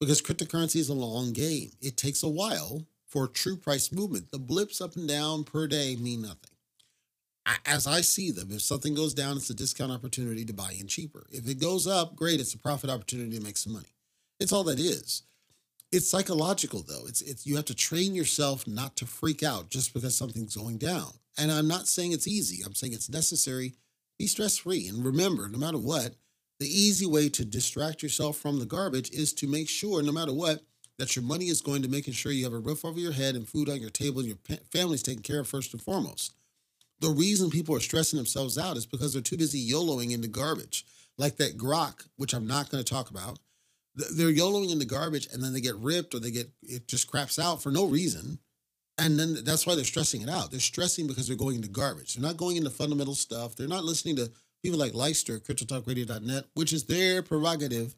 because 0.00 0.20
cryptocurrency 0.20 0.80
is 0.80 0.88
a 0.88 0.94
long 0.94 1.32
game. 1.32 1.70
It 1.80 1.96
takes 1.96 2.24
a 2.24 2.28
while 2.28 2.82
for 3.06 3.28
true 3.28 3.56
price 3.56 3.92
movement. 3.92 4.32
The 4.32 4.40
blips 4.40 4.80
up 4.80 4.96
and 4.96 5.08
down 5.08 5.44
per 5.44 5.68
day 5.68 5.94
mean 5.94 6.22
nothing. 6.22 6.50
As 7.64 7.86
I 7.86 8.00
see 8.00 8.32
them, 8.32 8.48
if 8.50 8.62
something 8.62 8.96
goes 8.96 9.14
down, 9.14 9.36
it's 9.36 9.48
a 9.48 9.54
discount 9.54 9.92
opportunity 9.92 10.44
to 10.44 10.52
buy 10.52 10.74
in 10.76 10.88
cheaper. 10.88 11.24
If 11.30 11.48
it 11.48 11.60
goes 11.60 11.86
up, 11.86 12.16
great, 12.16 12.40
it's 12.40 12.54
a 12.54 12.58
profit 12.58 12.90
opportunity 12.90 13.38
to 13.38 13.44
make 13.44 13.56
some 13.56 13.74
money. 13.74 13.94
It's 14.40 14.52
all 14.52 14.64
that 14.64 14.80
is. 14.80 15.22
It's 15.96 16.10
psychological 16.10 16.84
though. 16.86 17.06
It's 17.06 17.22
it's 17.22 17.46
you 17.46 17.56
have 17.56 17.64
to 17.64 17.74
train 17.74 18.14
yourself 18.14 18.66
not 18.66 18.96
to 18.96 19.06
freak 19.06 19.42
out 19.42 19.70
just 19.70 19.94
because 19.94 20.14
something's 20.14 20.54
going 20.54 20.76
down. 20.76 21.08
And 21.38 21.50
I'm 21.50 21.66
not 21.66 21.88
saying 21.88 22.12
it's 22.12 22.28
easy. 22.28 22.62
I'm 22.62 22.74
saying 22.74 22.92
it's 22.92 23.08
necessary. 23.08 23.72
Be 24.18 24.26
stress 24.26 24.58
free 24.58 24.88
and 24.88 25.02
remember, 25.02 25.48
no 25.48 25.56
matter 25.56 25.78
what, 25.78 26.14
the 26.60 26.66
easy 26.66 27.06
way 27.06 27.30
to 27.30 27.46
distract 27.46 28.02
yourself 28.02 28.36
from 28.36 28.58
the 28.58 28.66
garbage 28.66 29.10
is 29.10 29.32
to 29.34 29.46
make 29.46 29.70
sure, 29.70 30.02
no 30.02 30.12
matter 30.12 30.34
what, 30.34 30.60
that 30.98 31.16
your 31.16 31.24
money 31.24 31.46
is 31.46 31.62
going 31.62 31.80
to 31.80 31.88
making 31.88 32.12
sure 32.12 32.30
you 32.30 32.44
have 32.44 32.52
a 32.52 32.58
roof 32.58 32.84
over 32.84 33.00
your 33.00 33.12
head 33.12 33.34
and 33.34 33.48
food 33.48 33.70
on 33.70 33.80
your 33.80 33.88
table 33.88 34.20
and 34.20 34.28
your 34.28 34.58
family's 34.70 35.02
taken 35.02 35.22
care 35.22 35.40
of 35.40 35.48
first 35.48 35.72
and 35.72 35.80
foremost. 35.80 36.34
The 37.00 37.08
reason 37.08 37.48
people 37.48 37.74
are 37.74 37.80
stressing 37.80 38.18
themselves 38.18 38.58
out 38.58 38.76
is 38.76 38.84
because 38.84 39.14
they're 39.14 39.22
too 39.22 39.38
busy 39.38 39.66
YOLOing 39.66 40.12
into 40.12 40.28
garbage, 40.28 40.84
like 41.16 41.38
that 41.38 41.56
grok, 41.56 42.06
which 42.16 42.34
I'm 42.34 42.46
not 42.46 42.68
going 42.68 42.84
to 42.84 42.92
talk 42.92 43.08
about, 43.08 43.38
they're 43.96 44.32
YOLOing 44.32 44.70
in 44.70 44.78
the 44.78 44.84
garbage 44.84 45.28
and 45.32 45.42
then 45.42 45.52
they 45.52 45.60
get 45.60 45.76
ripped 45.76 46.14
or 46.14 46.20
they 46.20 46.30
get 46.30 46.50
it 46.62 46.86
just 46.86 47.10
craps 47.10 47.38
out 47.38 47.62
for 47.62 47.70
no 47.70 47.86
reason. 47.86 48.38
And 48.98 49.18
then 49.18 49.44
that's 49.44 49.66
why 49.66 49.74
they're 49.74 49.84
stressing 49.84 50.22
it 50.22 50.28
out. 50.28 50.50
They're 50.50 50.60
stressing 50.60 51.06
because 51.06 51.26
they're 51.26 51.36
going 51.36 51.56
into 51.56 51.68
garbage. 51.68 52.14
They're 52.14 52.26
not 52.26 52.38
going 52.38 52.56
into 52.56 52.70
fundamental 52.70 53.14
stuff. 53.14 53.54
They're 53.54 53.68
not 53.68 53.84
listening 53.84 54.16
to 54.16 54.30
people 54.62 54.78
like 54.78 54.94
Leister, 54.94 55.38
CryptoTalkRadio.net, 55.38 56.44
which 56.54 56.72
is 56.72 56.84
their 56.84 57.22
prerogative. 57.22 57.94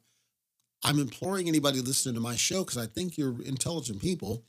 I'm 0.85 0.99
imploring 0.99 1.49
anybody 1.49 1.81
listening 1.81 2.15
to 2.17 2.21
my 2.21 2.37
show 2.37 2.65
because 2.65 2.79
I 2.79 2.87
think 2.87 3.17
you're 3.17 3.41
intelligent 3.43 4.01
people. 4.01 4.45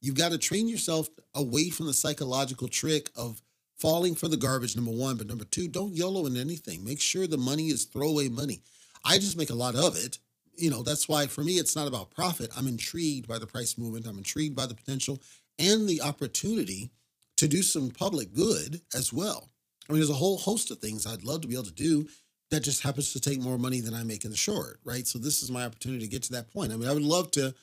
You've 0.00 0.16
got 0.16 0.32
to 0.32 0.38
train 0.38 0.68
yourself 0.68 1.08
away 1.34 1.68
from 1.68 1.86
the 1.86 1.92
psychological 1.92 2.68
trick 2.68 3.10
of 3.14 3.42
falling 3.78 4.14
for 4.14 4.28
the 4.28 4.36
garbage, 4.36 4.76
number 4.76 4.90
one. 4.90 5.16
But 5.16 5.26
number 5.26 5.44
two, 5.44 5.68
don't 5.68 5.94
YOLO 5.94 6.26
in 6.26 6.36
anything. 6.36 6.84
Make 6.84 7.00
sure 7.00 7.26
the 7.26 7.36
money 7.36 7.68
is 7.68 7.84
throwaway 7.84 8.28
money. 8.28 8.62
I 9.04 9.18
just 9.18 9.36
make 9.36 9.50
a 9.50 9.54
lot 9.54 9.74
of 9.74 9.96
it 9.96 10.18
you 10.60 10.70
know, 10.70 10.82
that's 10.82 11.08
why 11.08 11.26
for 11.26 11.42
me, 11.42 11.52
it's 11.52 11.76
not 11.76 11.88
about 11.88 12.10
profit. 12.10 12.50
I'm 12.56 12.66
intrigued 12.66 13.26
by 13.26 13.38
the 13.38 13.46
price 13.46 13.78
movement. 13.78 14.06
I'm 14.06 14.18
intrigued 14.18 14.56
by 14.56 14.66
the 14.66 14.74
potential 14.74 15.18
and 15.58 15.88
the 15.88 16.02
opportunity 16.02 16.90
to 17.36 17.48
do 17.48 17.62
some 17.62 17.90
public 17.90 18.34
good 18.34 18.80
as 18.94 19.12
well. 19.12 19.48
I 19.88 19.92
mean, 19.92 20.00
there's 20.00 20.10
a 20.10 20.14
whole 20.14 20.38
host 20.38 20.70
of 20.70 20.78
things 20.78 21.06
I'd 21.06 21.24
love 21.24 21.40
to 21.42 21.48
be 21.48 21.54
able 21.54 21.64
to 21.64 21.72
do 21.72 22.08
that 22.50 22.60
just 22.60 22.82
happens 22.82 23.12
to 23.12 23.20
take 23.20 23.40
more 23.40 23.58
money 23.58 23.80
than 23.80 23.94
I 23.94 24.02
make 24.02 24.24
in 24.24 24.30
the 24.30 24.36
short, 24.36 24.80
right? 24.84 25.06
So 25.06 25.18
this 25.18 25.42
is 25.42 25.50
my 25.50 25.64
opportunity 25.64 26.04
to 26.04 26.10
get 26.10 26.22
to 26.24 26.32
that 26.32 26.52
point. 26.52 26.72
I 26.72 26.76
mean, 26.76 26.88
I 26.88 26.92
would 26.92 27.02
love 27.02 27.30
to 27.32 27.54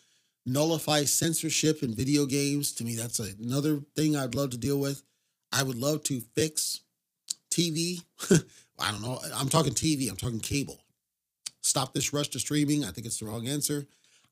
nullify 0.46 1.04
censorship 1.04 1.84
in 1.84 1.94
video 1.94 2.26
games. 2.26 2.72
To 2.74 2.84
me, 2.84 2.96
that's 2.96 3.20
another 3.20 3.82
thing 3.96 4.16
I'd 4.16 4.36
love 4.36 4.52
to 4.52 4.58
deal 4.58 4.80
with. 4.80 5.04
I 5.52 5.64
would 5.64 5.78
love 5.78 6.04
to 6.04 6.22
fix 6.36 6.82
TV. 7.52 8.02
I 8.80 8.92
don't 8.92 9.02
know. 9.02 9.20
I'm 9.36 9.50
talking 9.50 9.74
TV, 9.74 10.10
I'm 10.10 10.16
talking 10.16 10.40
cable 10.40 10.80
stop 11.68 11.94
this 11.94 12.14
rush 12.14 12.30
to 12.30 12.40
streaming. 12.40 12.84
I 12.86 12.92
think 12.92 13.06
it's 13.06 13.20
the 13.20 13.26
wrong 13.26 13.48
answer. 13.48 13.88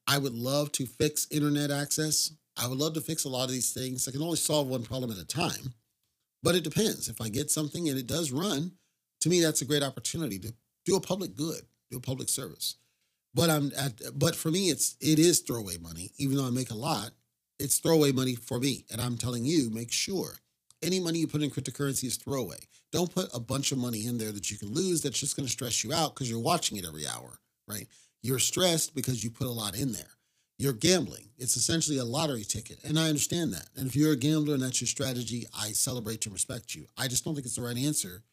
I 0.08 0.18
would 0.18 0.34
love 0.34 0.72
to 0.74 0.86
fix 0.86 1.28
internet 1.30 1.72
access. 1.72 2.32
I 2.58 2.68
would 2.68 2.78
love 2.78 2.94
to 2.94 3.02
fix 3.02 3.26
a 3.26 3.30
lot 3.30 3.46
of 3.46 3.52
these 3.52 3.74
things. 3.74 4.08
I 4.08 4.12
can 4.12 4.22
only 4.22 4.38
solve 4.38 4.68
one 4.68 4.84
problem 4.84 5.12
at 5.12 5.18
a 5.18 5.26
time, 5.26 5.74
but 6.42 6.56
it 6.56 6.64
depends. 6.64 7.10
If 7.10 7.20
I 7.20 7.30
get 7.30 7.52
something 7.52 7.90
and 7.90 7.98
it 7.98 8.08
does 8.08 8.32
run, 8.32 8.72
to 9.22 9.30
me, 9.30 9.42
that's 9.42 9.62
a 9.62 9.66
great 9.66 9.84
opportunity 9.84 10.40
to 10.40 10.54
do 10.86 10.96
a 10.96 11.02
public 11.02 11.36
good, 11.36 11.62
do 11.92 11.98
a 11.98 12.02
public 12.02 12.30
service. 12.30 12.76
But 13.34 13.50
I'm 13.50 13.72
at, 13.78 14.00
but 14.18 14.36
for 14.36 14.50
me, 14.50 14.70
it's 14.70 14.96
it 15.02 15.20
is 15.20 15.40
throwaway 15.40 15.78
money. 15.78 16.12
Even 16.18 16.38
though 16.38 16.48
I 16.48 16.52
make 16.52 16.72
a 16.72 16.76
lot, 16.76 17.12
it's 17.60 17.80
throwaway 17.80 18.14
money 18.14 18.36
for 18.36 18.60
me. 18.60 18.86
And 18.90 19.02
I'm 19.02 19.18
telling 19.18 19.44
you, 19.44 19.70
make 19.70 19.92
sure 19.92 20.36
any 20.82 21.00
money 21.00 21.20
you 21.20 21.28
put 21.28 21.42
in 21.42 21.50
cryptocurrency 21.50 22.06
is 22.06 22.18
throwaway. 22.18 22.60
Don't 22.92 23.14
put 23.14 23.30
a 23.34 23.40
bunch 23.40 23.72
of 23.72 23.78
money 23.78 24.06
in 24.06 24.18
there 24.18 24.32
that 24.32 24.52
you 24.52 24.58
can 24.58 24.74
lose 24.74 25.02
that's 25.02 25.20
just 25.20 25.36
going 25.36 25.46
to 25.46 25.52
stress 25.52 25.84
you 25.84 25.94
out 25.94 26.14
because 26.14 26.30
you're 26.30 26.40
watching 26.40 26.78
it 26.78 26.86
every 26.86 27.08
hour, 27.08 27.40
right? 27.68 27.88
You're 28.22 28.40
stressed 28.40 28.96
because 28.96 29.24
you 29.24 29.30
put 29.30 29.48
a 29.48 29.52
lot 29.52 29.78
in 29.78 29.92
there. 29.92 30.12
You're 30.58 30.74
gambling. 30.74 31.30
It's 31.38 31.58
essentially 31.58 31.98
a 31.98 32.06
lottery 32.06 32.44
ticket. 32.44 32.84
And 32.84 32.98
I 32.98 33.10
understand 33.10 33.54
that. 33.54 33.68
And 33.76 33.88
if 33.88 33.96
you're 33.96 34.14
a 34.14 34.18
gambler 34.18 34.54
and 34.54 34.64
that's 34.64 34.80
your 34.80 34.88
strategy, 34.88 35.46
I 35.58 35.70
celebrate 35.70 36.26
and 36.26 36.34
respect 36.34 36.74
you. 36.74 36.86
I 36.98 37.08
just 37.08 37.26
don't 37.26 37.36
think 37.36 37.46
it's 37.46 37.58
the 37.58 37.62
right 37.62 37.78
answer, 37.78 38.24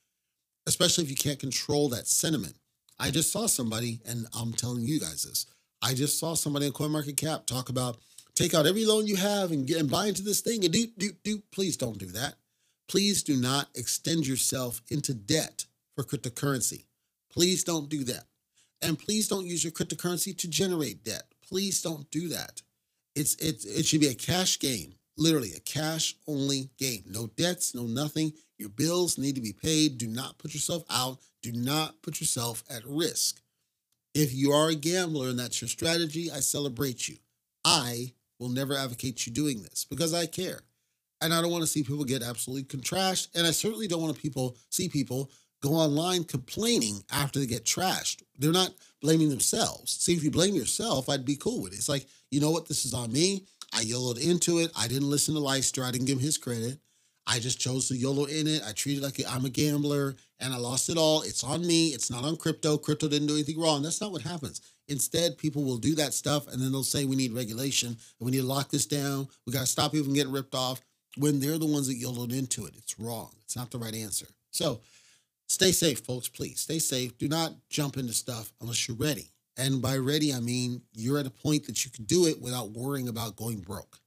especially 0.66 1.04
if 1.04 1.10
you 1.10 1.16
can't 1.16 1.40
control 1.40 1.88
that 1.88 2.06
sentiment. 2.06 2.54
I 2.98 3.10
just 3.10 3.32
saw 3.32 3.46
somebody, 3.46 4.00
and 4.06 4.26
I'm 4.38 4.52
telling 4.52 4.84
you 4.84 5.00
guys 5.00 5.24
this. 5.24 5.46
I 5.82 5.94
just 5.94 6.20
saw 6.20 6.34
somebody 6.34 6.66
in 6.66 6.72
CoinMarketCap 6.72 7.46
talk 7.46 7.68
about 7.68 7.98
take 8.34 8.54
out 8.54 8.66
every 8.66 8.84
loan 8.84 9.06
you 9.06 9.16
have 9.16 9.50
and 9.50 9.66
get 9.66 9.78
and 9.78 9.90
buy 9.90 10.06
into 10.06 10.22
this 10.22 10.40
thing 10.40 10.64
and 10.64 10.72
do 10.72 10.86
do 10.98 11.10
do. 11.22 11.42
Please 11.52 11.76
don't 11.76 11.98
do 11.98 12.06
that. 12.06 12.34
Please 12.88 13.22
do 13.22 13.36
not 13.36 13.68
extend 13.74 14.26
yourself 14.26 14.82
into 14.90 15.14
debt 15.14 15.66
for 15.94 16.04
cryptocurrency. 16.04 16.84
Please 17.30 17.64
don't 17.64 17.88
do 17.88 18.04
that. 18.04 18.24
And 18.82 18.98
please 18.98 19.28
don't 19.28 19.46
use 19.46 19.62
your 19.64 19.72
cryptocurrency 19.72 20.36
to 20.38 20.48
generate 20.48 21.04
debt. 21.04 21.22
Please 21.48 21.80
don't 21.80 22.10
do 22.10 22.28
that. 22.28 22.62
It's 23.14 23.34
it, 23.36 23.64
it 23.64 23.86
should 23.86 24.00
be 24.00 24.08
a 24.08 24.14
cash 24.14 24.58
game, 24.58 24.94
literally 25.16 25.52
a 25.54 25.60
cash 25.60 26.16
only 26.26 26.70
game. 26.78 27.04
No 27.06 27.28
debts, 27.28 27.74
no 27.74 27.84
nothing. 27.84 28.32
Your 28.58 28.70
bills 28.70 29.18
need 29.18 29.34
to 29.34 29.40
be 29.40 29.52
paid. 29.52 29.98
Do 29.98 30.06
not 30.06 30.38
put 30.38 30.54
yourself 30.54 30.84
out. 30.90 31.18
Do 31.42 31.52
not 31.52 32.00
put 32.02 32.20
yourself 32.20 32.62
at 32.70 32.86
risk. 32.86 33.40
If 34.14 34.34
you 34.34 34.52
are 34.52 34.68
a 34.68 34.74
gambler 34.74 35.28
and 35.28 35.38
that's 35.38 35.60
your 35.60 35.68
strategy, 35.68 36.30
I 36.30 36.40
celebrate 36.40 37.08
you. 37.08 37.16
I 37.64 38.12
will 38.42 38.50
never 38.50 38.76
advocate 38.76 39.26
you 39.26 39.32
doing 39.32 39.62
this 39.62 39.86
because 39.88 40.12
I 40.12 40.26
care. 40.26 40.60
And 41.20 41.32
I 41.32 41.40
don't 41.40 41.52
want 41.52 41.62
to 41.62 41.68
see 41.68 41.84
people 41.84 42.04
get 42.04 42.22
absolutely 42.22 42.64
trashed. 42.80 43.28
And 43.34 43.46
I 43.46 43.52
certainly 43.52 43.86
don't 43.86 44.02
want 44.02 44.14
to 44.14 44.20
people 44.20 44.56
see 44.70 44.88
people 44.88 45.30
go 45.62 45.70
online 45.70 46.24
complaining 46.24 47.04
after 47.12 47.38
they 47.38 47.46
get 47.46 47.64
trashed. 47.64 48.22
They're 48.36 48.50
not 48.50 48.74
blaming 49.00 49.30
themselves. 49.30 49.92
See, 49.92 50.14
if 50.14 50.24
you 50.24 50.32
blame 50.32 50.54
yourself, 50.54 51.08
I'd 51.08 51.24
be 51.24 51.36
cool 51.36 51.62
with 51.62 51.72
it. 51.72 51.76
It's 51.76 51.88
like, 51.88 52.08
you 52.32 52.40
know 52.40 52.50
what? 52.50 52.66
This 52.66 52.84
is 52.84 52.92
on 52.92 53.12
me. 53.12 53.46
I 53.72 53.82
YOLOed 53.82 54.18
into 54.18 54.58
it. 54.58 54.72
I 54.76 54.88
didn't 54.88 55.08
listen 55.08 55.34
to 55.34 55.40
Leister. 55.40 55.84
I 55.84 55.92
didn't 55.92 56.08
give 56.08 56.18
him 56.18 56.24
his 56.24 56.36
credit. 56.38 56.78
I 57.26 57.38
just 57.38 57.60
chose 57.60 57.86
to 57.88 57.96
YOLO 57.96 58.24
in 58.24 58.48
it. 58.48 58.62
I 58.66 58.72
treated 58.72 59.04
like 59.04 59.20
I'm 59.30 59.44
a 59.44 59.50
gambler 59.50 60.16
and 60.40 60.52
I 60.52 60.56
lost 60.56 60.90
it 60.90 60.98
all. 60.98 61.22
It's 61.22 61.44
on 61.44 61.64
me. 61.64 61.88
It's 61.90 62.10
not 62.10 62.24
on 62.24 62.36
crypto. 62.36 62.76
Crypto 62.76 63.08
didn't 63.08 63.28
do 63.28 63.34
anything 63.34 63.60
wrong. 63.60 63.82
That's 63.82 64.00
not 64.00 64.10
what 64.10 64.22
happens. 64.22 64.60
Instead, 64.88 65.38
people 65.38 65.62
will 65.62 65.78
do 65.78 65.94
that 65.94 66.12
stuff 66.12 66.46
and 66.48 66.60
then 66.60 66.72
they'll 66.72 66.82
say 66.82 67.04
we 67.04 67.16
need 67.16 67.32
regulation 67.32 67.88
and 67.88 67.96
we 68.20 68.32
need 68.32 68.40
to 68.40 68.46
lock 68.46 68.70
this 68.70 68.86
down. 68.86 69.28
We 69.46 69.52
got 69.52 69.60
to 69.60 69.66
stop 69.66 69.92
people 69.92 70.06
from 70.06 70.14
getting 70.14 70.32
ripped 70.32 70.54
off 70.54 70.80
when 71.16 71.40
they're 71.40 71.58
the 71.58 71.66
ones 71.66 71.86
that 71.88 72.00
YOLOed 72.00 72.36
into 72.36 72.66
it. 72.66 72.74
It's 72.76 72.98
wrong. 72.98 73.30
It's 73.42 73.56
not 73.56 73.70
the 73.70 73.78
right 73.78 73.94
answer. 73.94 74.26
So 74.50 74.80
stay 75.48 75.72
safe, 75.72 76.00
folks. 76.00 76.28
Please 76.28 76.60
stay 76.60 76.78
safe. 76.78 77.16
Do 77.18 77.28
not 77.28 77.52
jump 77.70 77.96
into 77.96 78.12
stuff 78.12 78.52
unless 78.60 78.88
you're 78.88 78.96
ready. 78.96 79.30
And 79.56 79.82
by 79.82 79.96
ready, 79.98 80.32
I 80.32 80.40
mean 80.40 80.82
you're 80.94 81.18
at 81.18 81.26
a 81.26 81.30
point 81.30 81.66
that 81.66 81.84
you 81.84 81.90
can 81.90 82.04
do 82.04 82.26
it 82.26 82.40
without 82.40 82.70
worrying 82.70 83.08
about 83.08 83.36
going 83.36 83.60
broke. 83.60 83.98